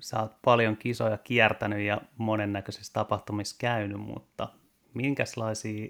sä 0.00 0.20
oot 0.20 0.32
paljon 0.44 0.76
kisoja 0.76 1.18
kiertänyt 1.18 1.80
ja 1.80 2.00
monennäköisissä 2.16 2.92
tapahtumissa 2.92 3.56
käynyt, 3.58 4.00
mutta 4.00 4.48
minkälaisia 4.94 5.88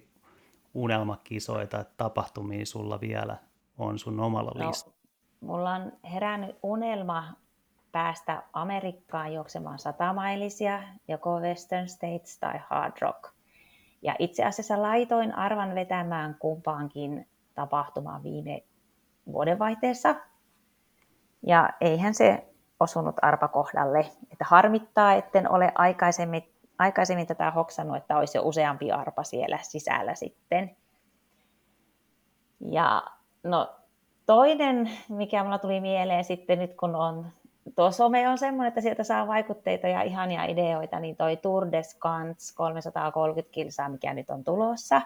unelmakisoja 0.75 1.67
tai 1.67 1.85
tapahtumia 1.97 2.67
sulla 2.67 3.01
vielä 3.01 3.37
on 3.79 3.99
sun 3.99 4.21
omalla 4.21 4.53
no, 4.55 4.69
listalla? 4.69 4.97
Mulla 5.41 5.71
on 5.71 5.93
herännyt 6.13 6.57
unelma 6.63 7.25
päästä 7.93 8.43
Amerikkaan 8.53 9.35
juoksemaan 9.35 9.79
satamailisia, 9.79 10.83
joko 11.09 11.41
Western 11.41 11.89
States 11.89 12.39
tai 12.39 12.61
Hard 12.71 12.93
Rock. 13.01 13.33
Ja 14.03 14.17
itse 14.19 14.45
asiassa 14.45 14.83
laitoin 14.83 15.35
arvan 15.35 15.75
vetämään 15.75 16.37
kumpaankin 16.39 17.29
tapahtumaan 17.55 18.23
viime 18.23 18.63
vuodenvaihteessa. 19.27 20.15
Ja 21.47 21.71
eihän 21.81 22.15
se 22.15 22.49
osunut 22.81 23.17
arpa 23.23 23.49
kohdalle. 23.49 24.01
Että 24.33 24.45
harmittaa, 24.49 25.15
etten 25.15 25.51
ole 25.51 25.73
aikaisemmin 25.75 26.53
aikaisemmin 26.79 27.27
tätä 27.27 27.51
hoksannut, 27.51 27.97
että 27.97 28.17
olisi 28.17 28.39
jo 28.39 28.43
useampi 28.43 28.93
arpa 28.93 29.23
siellä 29.23 29.59
sisällä 29.63 30.15
sitten. 30.15 30.77
Ja 32.71 33.03
no 33.43 33.77
toinen, 34.27 34.91
mikä 35.09 35.45
mulla 35.45 35.59
tuli 35.59 35.81
mieleen 35.81 36.25
sitten 36.25 36.59
nyt, 36.59 36.75
kun 36.75 36.95
on 36.95 37.27
tuo 37.77 37.91
some 37.91 38.29
on 38.29 38.39
semmoinen, 38.39 38.69
että 38.69 38.81
sieltä 38.81 39.05
saa 39.05 39.27
vaikutteita 39.27 39.89
ja 39.89 40.03
ihania 40.03 40.45
ideoita, 40.45 41.01
niin 41.01 41.17
toi 41.17 41.37
Tour 41.37 41.73
de 41.73 41.83
Scans 41.83 42.53
330 42.53 43.53
kilsaa, 43.53 43.89
mikä 43.89 44.15
nyt 44.15 44.31
on 44.31 44.45
tulossa, 44.45 45.03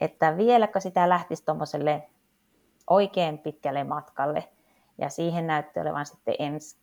että 0.00 0.36
vieläkö 0.36 0.80
sitä 0.80 1.08
lähtisi 1.08 1.44
tuommoiselle 1.44 2.02
oikein 2.90 3.38
pitkälle 3.38 3.84
matkalle, 3.84 4.48
ja 4.98 5.08
siihen 5.08 5.46
näytti 5.46 5.80
olevan 5.80 6.06
sitten 6.06 6.34
ensi 6.38 6.78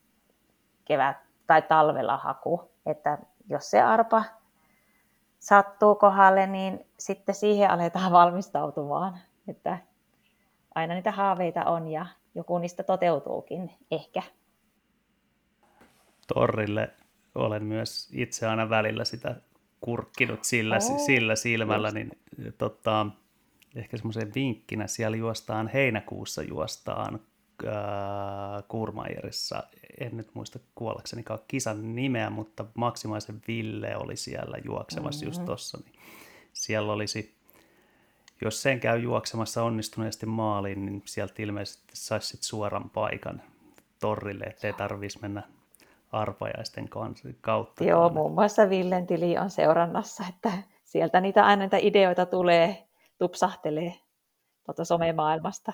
kevät 0.86 1.18
tai 1.48 1.62
talvella 1.62 2.18
haku, 2.18 2.72
että 2.86 3.18
jos 3.50 3.72
se 3.72 3.82
arpa 3.82 4.24
sattuu 5.40 5.96
kohdalle, 5.96 6.48
niin 6.48 6.88
sitten 7.00 7.36
siihen 7.36 7.72
aletaan 7.72 8.12
valmistautumaan, 8.22 9.18
että 9.48 9.78
aina 10.76 10.94
niitä 10.94 11.12
haaveita 11.12 11.66
on 11.66 11.88
ja 11.88 12.06
joku 12.36 12.58
niistä 12.58 12.84
toteutuukin 12.84 13.72
ehkä. 13.92 14.22
Torrille. 16.34 16.90
Olen 17.36 17.64
myös 17.64 18.10
itse 18.14 18.48
aina 18.48 18.70
välillä 18.70 19.06
sitä 19.06 19.36
kurkkinut 19.82 20.44
sillä, 20.44 20.76
oh, 20.76 21.06
sillä 21.06 21.36
silmällä, 21.36 21.92
niin 21.92 22.12
tota, 22.58 23.06
ehkä 23.76 23.98
semmoisen 23.98 24.34
vinkkinä 24.36 24.88
siellä 24.88 25.18
juostaan, 25.18 25.68
heinäkuussa 25.68 26.44
juostaan 26.44 27.20
äh, 27.68 27.74
Kurmajerissa, 28.68 29.64
en 30.00 30.18
nyt 30.18 30.28
muista 30.34 30.60
kuollakseni 30.76 31.24
kisan 31.48 31.96
nimeä, 31.96 32.30
mutta 32.30 32.66
Maksimaisen 32.74 33.42
Ville 33.48 33.98
oli 33.98 34.16
siellä 34.16 34.58
juoksemassa 34.66 35.26
mm-hmm. 35.26 35.30
just 35.30 35.46
tuossa, 35.46 35.78
niin 35.86 36.00
siellä 36.54 36.94
olisi 36.94 37.36
jos 38.42 38.62
sen 38.62 38.80
käy 38.80 39.00
juoksemassa 39.00 39.64
onnistuneesti 39.64 40.26
maaliin, 40.26 40.86
niin 40.86 41.02
sieltä 41.06 41.34
ilmeisesti 41.38 41.84
saisi 41.94 42.38
suoran 42.42 42.90
paikan 42.90 43.42
torrille, 44.00 44.44
ettei 44.44 44.74
tarvitsisi 44.74 45.22
mennä 45.22 45.44
arpajaisten 46.14 46.90
kautta. 47.42 47.84
Joo, 47.84 48.10
muun 48.10 48.34
muassa 48.34 48.70
Villen 48.70 49.08
tili 49.08 49.38
on 49.38 49.50
seurannassa, 49.50 50.24
että 50.30 50.52
sieltä 50.84 51.22
niitä 51.22 51.46
aina 51.46 51.64
niitä 51.64 51.78
ideoita 51.78 52.26
tulee, 52.26 52.88
tupsahtelee 53.18 53.94
tuota 54.66 54.86
somemaailmasta. 54.86 55.74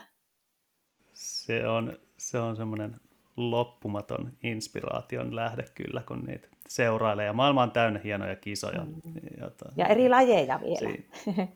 Se 1.13 1.67
on, 1.67 1.97
se 2.17 2.39
on 2.39 2.55
semmoinen 2.55 2.95
loppumaton 3.37 4.31
inspiraation 4.43 5.35
lähde 5.35 5.65
kyllä, 5.75 6.01
kun 6.07 6.23
niitä 6.27 6.47
seurailee. 6.67 7.25
Ja 7.25 7.33
maailma 7.33 7.63
on 7.63 7.71
täynnä 7.71 7.99
hienoja 8.03 8.35
kisoja. 8.35 8.85
Mm. 8.85 9.13
Jota, 9.41 9.71
ja 9.75 9.85
eri 9.85 10.09
lajeja 10.09 10.59
vielä. 10.63 10.95
Si- 10.95 11.09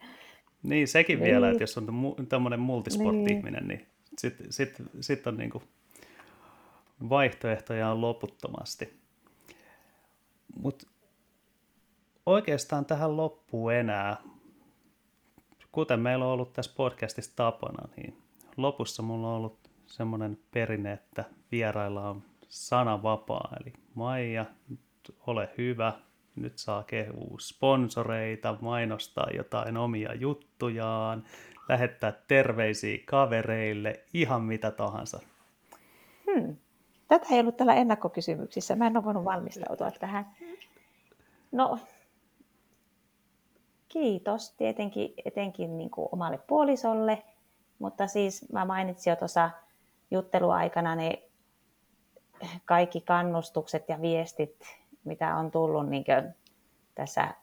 Niin, 0.64 0.88
sekin 0.88 1.20
niin. 1.20 1.32
vielä, 1.32 1.50
että 1.50 1.64
jos 1.64 1.78
on 1.78 1.88
tämmöinen 2.30 2.60
multisport-ihminen, 2.60 3.68
niin, 3.68 3.80
niin 3.80 3.88
sitten 4.18 4.54
sit, 4.54 4.82
sit 5.02 5.28
on 5.28 5.38
niinku 5.38 5.64
vaihtoehtoja 7.10 7.90
on 7.90 8.02
loputtomasti. 8.02 9.00
Mutta 10.56 10.88
oikeastaan 12.26 12.86
tähän 12.86 13.18
loppuu 13.18 13.70
enää, 13.70 14.18
kuten 15.72 16.00
meillä 16.00 16.26
on 16.26 16.32
ollut 16.32 16.54
tässä 16.54 16.74
podcastissa 16.76 17.36
tapana, 17.36 17.88
niin 17.98 18.18
lopussa 18.58 19.04
mulla 19.04 19.28
on 19.28 19.36
ollut 19.36 19.70
semmoinen 19.86 20.40
perinne, 20.52 20.94
että 20.94 21.24
vierailla 21.52 22.10
on 22.10 22.24
sana 22.50 23.04
vapaa, 23.04 23.58
eli 23.62 23.74
Maija, 23.96 24.46
ole 25.28 25.50
hyvä, 25.58 25.94
nyt 26.36 26.58
saa 26.58 26.84
kehua 26.84 27.38
sponsoreita, 27.40 28.58
mainostaa 28.62 29.28
jotain 29.36 29.78
omia 29.78 30.14
juttujaan, 30.14 31.24
lähettää 31.70 32.14
terveisiä 32.28 32.98
kavereille, 33.06 34.04
ihan 34.14 34.42
mitä 34.42 34.72
tahansa. 34.72 35.20
Hmm. 36.26 36.56
Tätä 37.14 37.28
ei 37.32 37.40
ollut 37.40 37.58
täällä 37.58 37.74
ennakkokysymyksissä. 37.74 38.76
Mä 38.76 38.88
en 38.88 38.98
ole 38.98 39.06
voinut 39.06 39.26
valmistautua 39.26 39.92
tähän. 39.92 40.26
No, 41.52 41.80
kiitos 43.90 44.52
tietenkin 44.52 45.14
etenkin 45.26 45.78
niin 45.78 45.92
kuin 45.92 46.10
omalle 46.12 46.38
puolisolle, 46.38 47.24
mutta 47.80 48.08
siis 48.08 48.52
mä 48.52 48.66
mainitsin 48.66 49.12
jo 49.12 49.16
tuossa 49.16 49.50
jutteluaikana 50.12 50.96
ne 50.96 51.24
kaikki 52.66 53.02
kannustukset 53.02 53.90
ja 53.90 54.02
viestit, 54.02 54.58
mitä 55.04 55.36
on 55.36 55.52
tullut 55.52 55.90
niin 55.90 56.06
tässä 56.96 57.34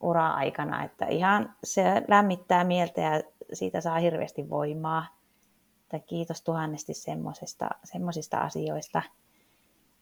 ura-aikana, 0.00 0.84
että 0.84 1.06
ihan 1.06 1.54
se 1.64 2.02
lämmittää 2.08 2.64
mieltä 2.64 3.00
ja 3.00 3.22
siitä 3.52 3.80
saa 3.80 3.98
hirveästi 3.98 4.50
voimaa. 4.50 5.15
Että 5.86 5.98
kiitos 5.98 6.42
tuhannesti 6.42 6.94
semmoisista, 6.94 8.38
asioista. 8.38 9.02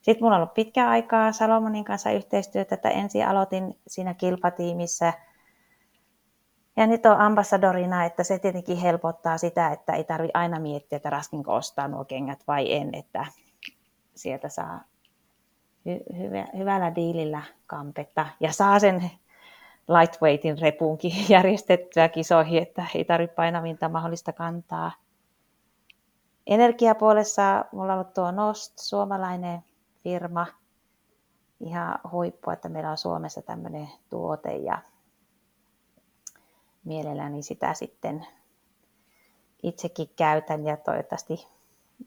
Sitten 0.02 0.24
mulla 0.24 0.36
on 0.36 0.42
ollut 0.42 0.54
pitkä 0.54 0.88
aikaa 0.88 1.32
Salomonin 1.32 1.84
kanssa 1.84 2.10
yhteistyötä, 2.10 2.74
että 2.74 2.88
ensin 2.88 3.26
aloitin 3.26 3.80
siinä 3.86 4.14
kilpatiimissä 4.14 5.12
ja 6.76 6.86
nyt 6.86 7.06
on 7.06 7.20
ambassadorina, 7.20 8.04
että 8.04 8.24
se 8.24 8.38
tietenkin 8.38 8.76
helpottaa 8.76 9.38
sitä, 9.38 9.72
että 9.72 9.92
ei 9.92 10.04
tarvi 10.04 10.28
aina 10.34 10.60
miettiä, 10.60 10.96
että 10.96 11.10
raskinko 11.10 11.54
ostaa 11.54 11.88
nuo 11.88 12.04
kengät 12.04 12.44
vai 12.46 12.72
en, 12.72 12.94
että 12.94 13.26
sieltä 14.14 14.48
saa 14.48 14.80
hy- 15.88 16.16
hyvä, 16.18 16.46
hyvällä 16.58 16.94
diilillä 16.94 17.42
kampetta 17.66 18.26
ja 18.40 18.52
saa 18.52 18.78
sen 18.78 19.10
lightweightin 19.88 20.58
repuunkin 20.58 21.12
järjestettyä 21.28 22.08
kisoihin, 22.08 22.62
että 22.62 22.86
ei 22.94 23.04
tarvitse 23.04 23.34
painavinta 23.34 23.88
mahdollista 23.88 24.32
kantaa. 24.32 24.92
Energiapuolessa 26.46 27.64
mulla 27.72 27.92
on 27.92 27.98
ollut 27.98 28.14
tuo 28.14 28.30
Nost, 28.30 28.78
suomalainen 28.78 29.60
firma, 30.02 30.46
ihan 31.60 31.98
huippu, 32.12 32.50
että 32.50 32.68
meillä 32.68 32.90
on 32.90 32.98
Suomessa 32.98 33.42
tämmöinen 33.42 33.88
tuote 34.10 34.56
ja 34.56 34.78
mielelläni 36.84 37.42
sitä 37.42 37.74
sitten 37.74 38.26
itsekin 39.62 40.08
käytän 40.16 40.64
ja 40.64 40.76
toivottavasti, 40.76 41.46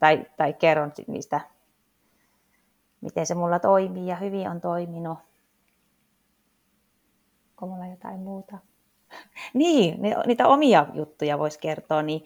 tai, 0.00 0.26
tai 0.36 0.52
kerron 0.52 0.92
niistä 1.06 1.40
miten 3.00 3.26
se 3.26 3.34
mulla 3.34 3.58
toimii 3.58 4.06
ja 4.06 4.16
hyvin 4.16 4.48
on 4.48 4.60
toiminut. 4.60 5.18
Onko 7.50 7.74
mulla 7.74 7.86
jotain 7.86 8.20
muuta? 8.20 8.58
niin, 9.54 9.98
niitä 10.26 10.48
omia 10.48 10.86
juttuja 10.94 11.38
voisi 11.38 11.58
kertoa, 11.58 12.02
niin 12.02 12.24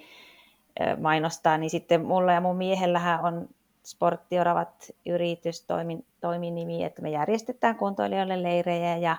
mainostaa, 1.00 1.58
niin 1.58 1.70
sitten 1.70 2.06
mulla 2.06 2.32
ja 2.32 2.40
mun 2.40 2.56
miehellähän 2.56 3.24
on 3.24 3.48
Sporttioravat 3.84 4.90
yritys, 5.06 5.66
toimin, 5.66 6.06
toiminimi, 6.20 6.84
että 6.84 7.02
me 7.02 7.10
järjestetään 7.10 7.76
kuntoilijoille 7.76 8.42
leirejä 8.42 8.96
ja 8.96 9.16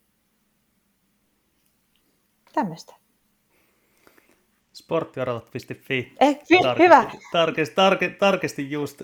tämmöistä. 2.52 3.03
Sporttioravat.fi. 4.74 6.12
Eh, 6.20 6.34
tarkisti, 6.34 6.82
hyvä. 6.82 7.10
Tarkisti, 7.32 7.74
tarkisti, 7.74 8.16
tarkisti 8.18 8.70
just. 8.70 9.02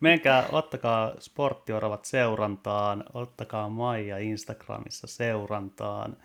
Menkää, 0.00 0.46
ottakaa 0.52 1.12
sporttioravat 1.18 2.04
seurantaan, 2.04 3.04
ottakaa 3.14 3.68
Maija 3.68 4.18
Instagramissa 4.18 5.06
seurantaan. 5.06 6.16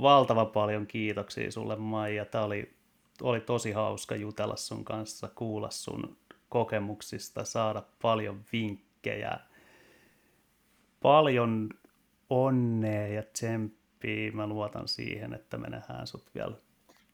Valtava 0.00 0.44
paljon 0.44 0.86
kiitoksia 0.86 1.50
sulle 1.50 1.76
Maija. 1.76 2.24
Tämä 2.24 2.44
oli 2.44 2.76
oli 3.22 3.40
tosi 3.40 3.72
hauska 3.72 4.16
jutella 4.16 4.56
sun 4.56 4.84
kanssa, 4.84 5.28
kuulla 5.34 5.70
sun 5.70 6.16
kokemuksista, 6.48 7.44
saada 7.44 7.82
paljon 8.02 8.44
vinkkejä, 8.52 9.38
paljon 11.02 11.70
onnea 12.30 13.06
ja 13.06 13.22
tsemppiä. 13.22 14.32
Mä 14.32 14.46
luotan 14.46 14.88
siihen, 14.88 15.34
että 15.34 15.58
me 15.58 15.68
nähdään 15.68 16.06
sut 16.06 16.34
vielä 16.34 16.56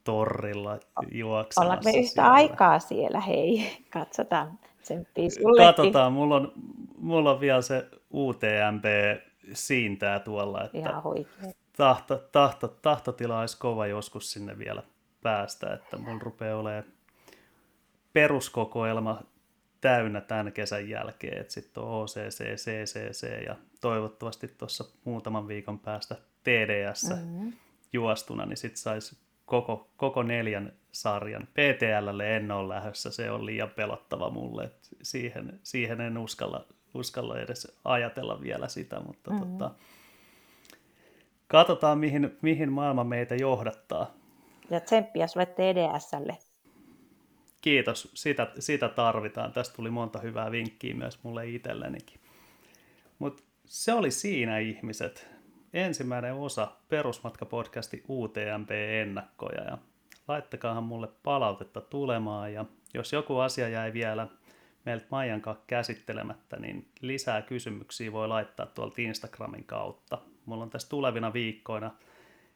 torrilla 0.05 0.79
juoksemassa. 1.12 1.61
Ollaanko 1.61 1.85
me 1.85 1.91
yhtä 1.91 2.12
siellä. 2.12 2.33
aikaa 2.33 2.79
siellä, 2.79 3.20
hei? 3.20 3.85
Katsotaan. 3.91 4.59
Tsemppiä 4.83 5.31
sullekin. 5.31 5.66
Katsotaan, 5.66 6.12
mulla 6.12 6.37
on, 6.37 6.53
mulla 6.99 7.31
on 7.31 7.41
vielä 7.41 7.62
se 7.62 7.89
UTMP 8.15 8.85
siintää 9.53 10.20
tuolla, 10.20 10.65
että 10.65 10.79
Ihan 10.79 11.03
tahto, 11.77 12.29
tahto, 12.33 12.69
tahtotila 12.69 13.41
olisi 13.41 13.59
kova 13.59 13.87
joskus 13.87 14.33
sinne 14.33 14.59
vielä 14.59 14.83
päästä, 15.23 15.74
että 15.74 15.99
mun 15.99 16.23
rupeaa 16.23 16.59
olemaan 16.59 16.85
peruskokoelma 18.12 19.23
täynnä 19.81 20.20
tämän 20.20 20.53
kesän 20.53 20.89
jälkeen, 20.89 21.41
että 21.41 21.53
sitten 21.53 21.83
on 21.83 22.03
OCC, 22.03 22.57
CCC 22.57 23.47
ja 23.47 23.57
toivottavasti 23.81 24.49
tuossa 24.49 24.85
muutaman 25.05 25.49
viikon 25.49 25.79
päästä 25.79 26.16
TDS 26.43 27.11
mm-hmm. 27.11 27.53
juostuna, 27.93 28.47
niin 28.47 28.57
sitten 28.57 28.81
saisi 28.81 29.16
koko, 29.53 29.91
koko 29.97 30.23
neljän 30.23 30.73
sarjan. 30.93 31.47
PTLlle 31.47 32.37
en 32.37 32.51
ole 32.51 32.74
lähdössä, 32.74 33.11
se 33.11 33.31
on 33.31 33.47
liian 33.47 33.70
pelottava 33.70 34.31
mulle, 34.31 34.65
että 34.65 34.89
siihen, 35.03 35.61
siihen 35.62 36.01
en 36.01 36.19
uskalla, 36.19 36.66
uskalla 36.95 37.41
edes 37.41 37.81
ajatella 37.85 38.41
vielä 38.41 38.69
sitä, 38.69 39.01
mutta 39.01 39.31
mm-hmm. 39.31 39.59
tota, 39.59 39.74
katsotaan 41.47 41.99
mihin, 41.99 42.39
mihin 42.43 42.73
maailma 42.73 43.05
meitä 43.05 43.35
johdattaa. 43.35 44.15
Ja 44.70 44.81
tsemppiä 44.81 45.27
sulle 45.27 45.47
TDSlle. 45.47 46.37
Kiitos, 47.61 48.11
sitä, 48.15 48.53
sitä 48.59 48.89
tarvitaan. 48.89 49.53
Tästä 49.53 49.77
tuli 49.77 49.91
monta 49.91 50.19
hyvää 50.19 50.51
vinkkiä 50.51 50.95
myös 50.95 51.19
mulle 51.23 51.49
itsellenikin. 51.49 52.20
Mutta 53.19 53.43
se 53.65 53.93
oli 53.93 54.11
siinä 54.11 54.59
ihmiset. 54.59 55.31
Ensimmäinen 55.73 56.35
osa 56.35 56.73
Perusmatka-podcasti 56.89 58.05
UTMP-ennakkoja. 58.09 59.65
Ja 59.65 59.78
laittakaahan 60.28 60.85
mulle 60.85 61.09
palautetta 61.23 61.81
tulemaan 61.81 62.53
ja 62.53 62.65
jos 62.94 63.12
joku 63.12 63.39
asia 63.39 63.69
jäi 63.69 63.93
vielä 63.93 64.28
meiltä 64.86 65.07
Maijan 65.11 65.40
kanssa 65.40 65.65
käsittelemättä, 65.66 66.57
niin 66.57 66.89
lisää 67.01 67.43
kysymyksiä 67.43 68.12
voi 68.12 68.28
laittaa 68.28 68.66
tuolta 68.66 68.94
Instagramin 68.99 69.65
kautta. 69.65 70.19
Mulla 70.47 70.62
on 70.62 70.70
tässä 70.70 70.89
tulevina 70.89 71.32
viikkoina 71.32 71.90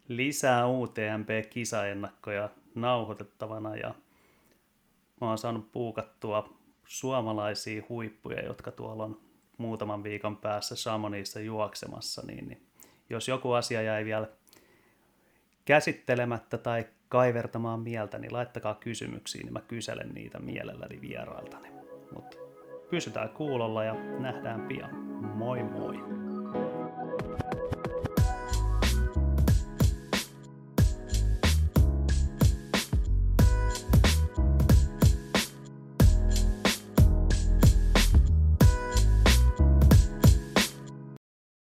lisää 0.09 0.67
UTMP-kisaennakkoja 0.67 2.49
nauhoitettavana 2.75 3.77
ja 3.77 3.95
mä 5.21 5.29
oon 5.29 5.39
saanut 5.39 5.73
puukattua 5.73 6.59
suomalaisia 6.87 7.83
huippuja, 7.89 8.45
jotka 8.45 8.71
tuolla 8.71 9.05
on 9.05 9.21
muutaman 9.59 10.03
viikon 10.03 10.37
päässä 10.37 10.75
Chamonixissa 10.75 11.41
juoksemassa, 11.41 12.23
niin, 12.27 12.49
niin 12.49 12.67
jos 13.11 13.29
joku 13.29 13.53
asia 13.53 13.83
jäi 13.83 14.05
vielä 14.05 14.29
käsittelemättä 15.65 16.59
tai 16.59 16.87
kaivertamaan 17.09 17.81
mieltä, 17.81 18.19
niin 18.19 18.33
laittakaa 18.33 18.75
kysymyksiä, 18.75 19.43
niin 19.43 19.53
mä 19.53 19.61
kyselen 19.61 20.09
niitä 20.15 20.39
mielelläni 20.39 21.01
vierailtani. 21.01 21.69
Mutta 22.15 22.37
pysytään 22.91 23.29
kuulolla 23.29 23.85
ja 23.85 23.95
nähdään 24.19 24.61
pian. 24.61 24.97
Moi 25.35 25.63
moi! 25.63 26.26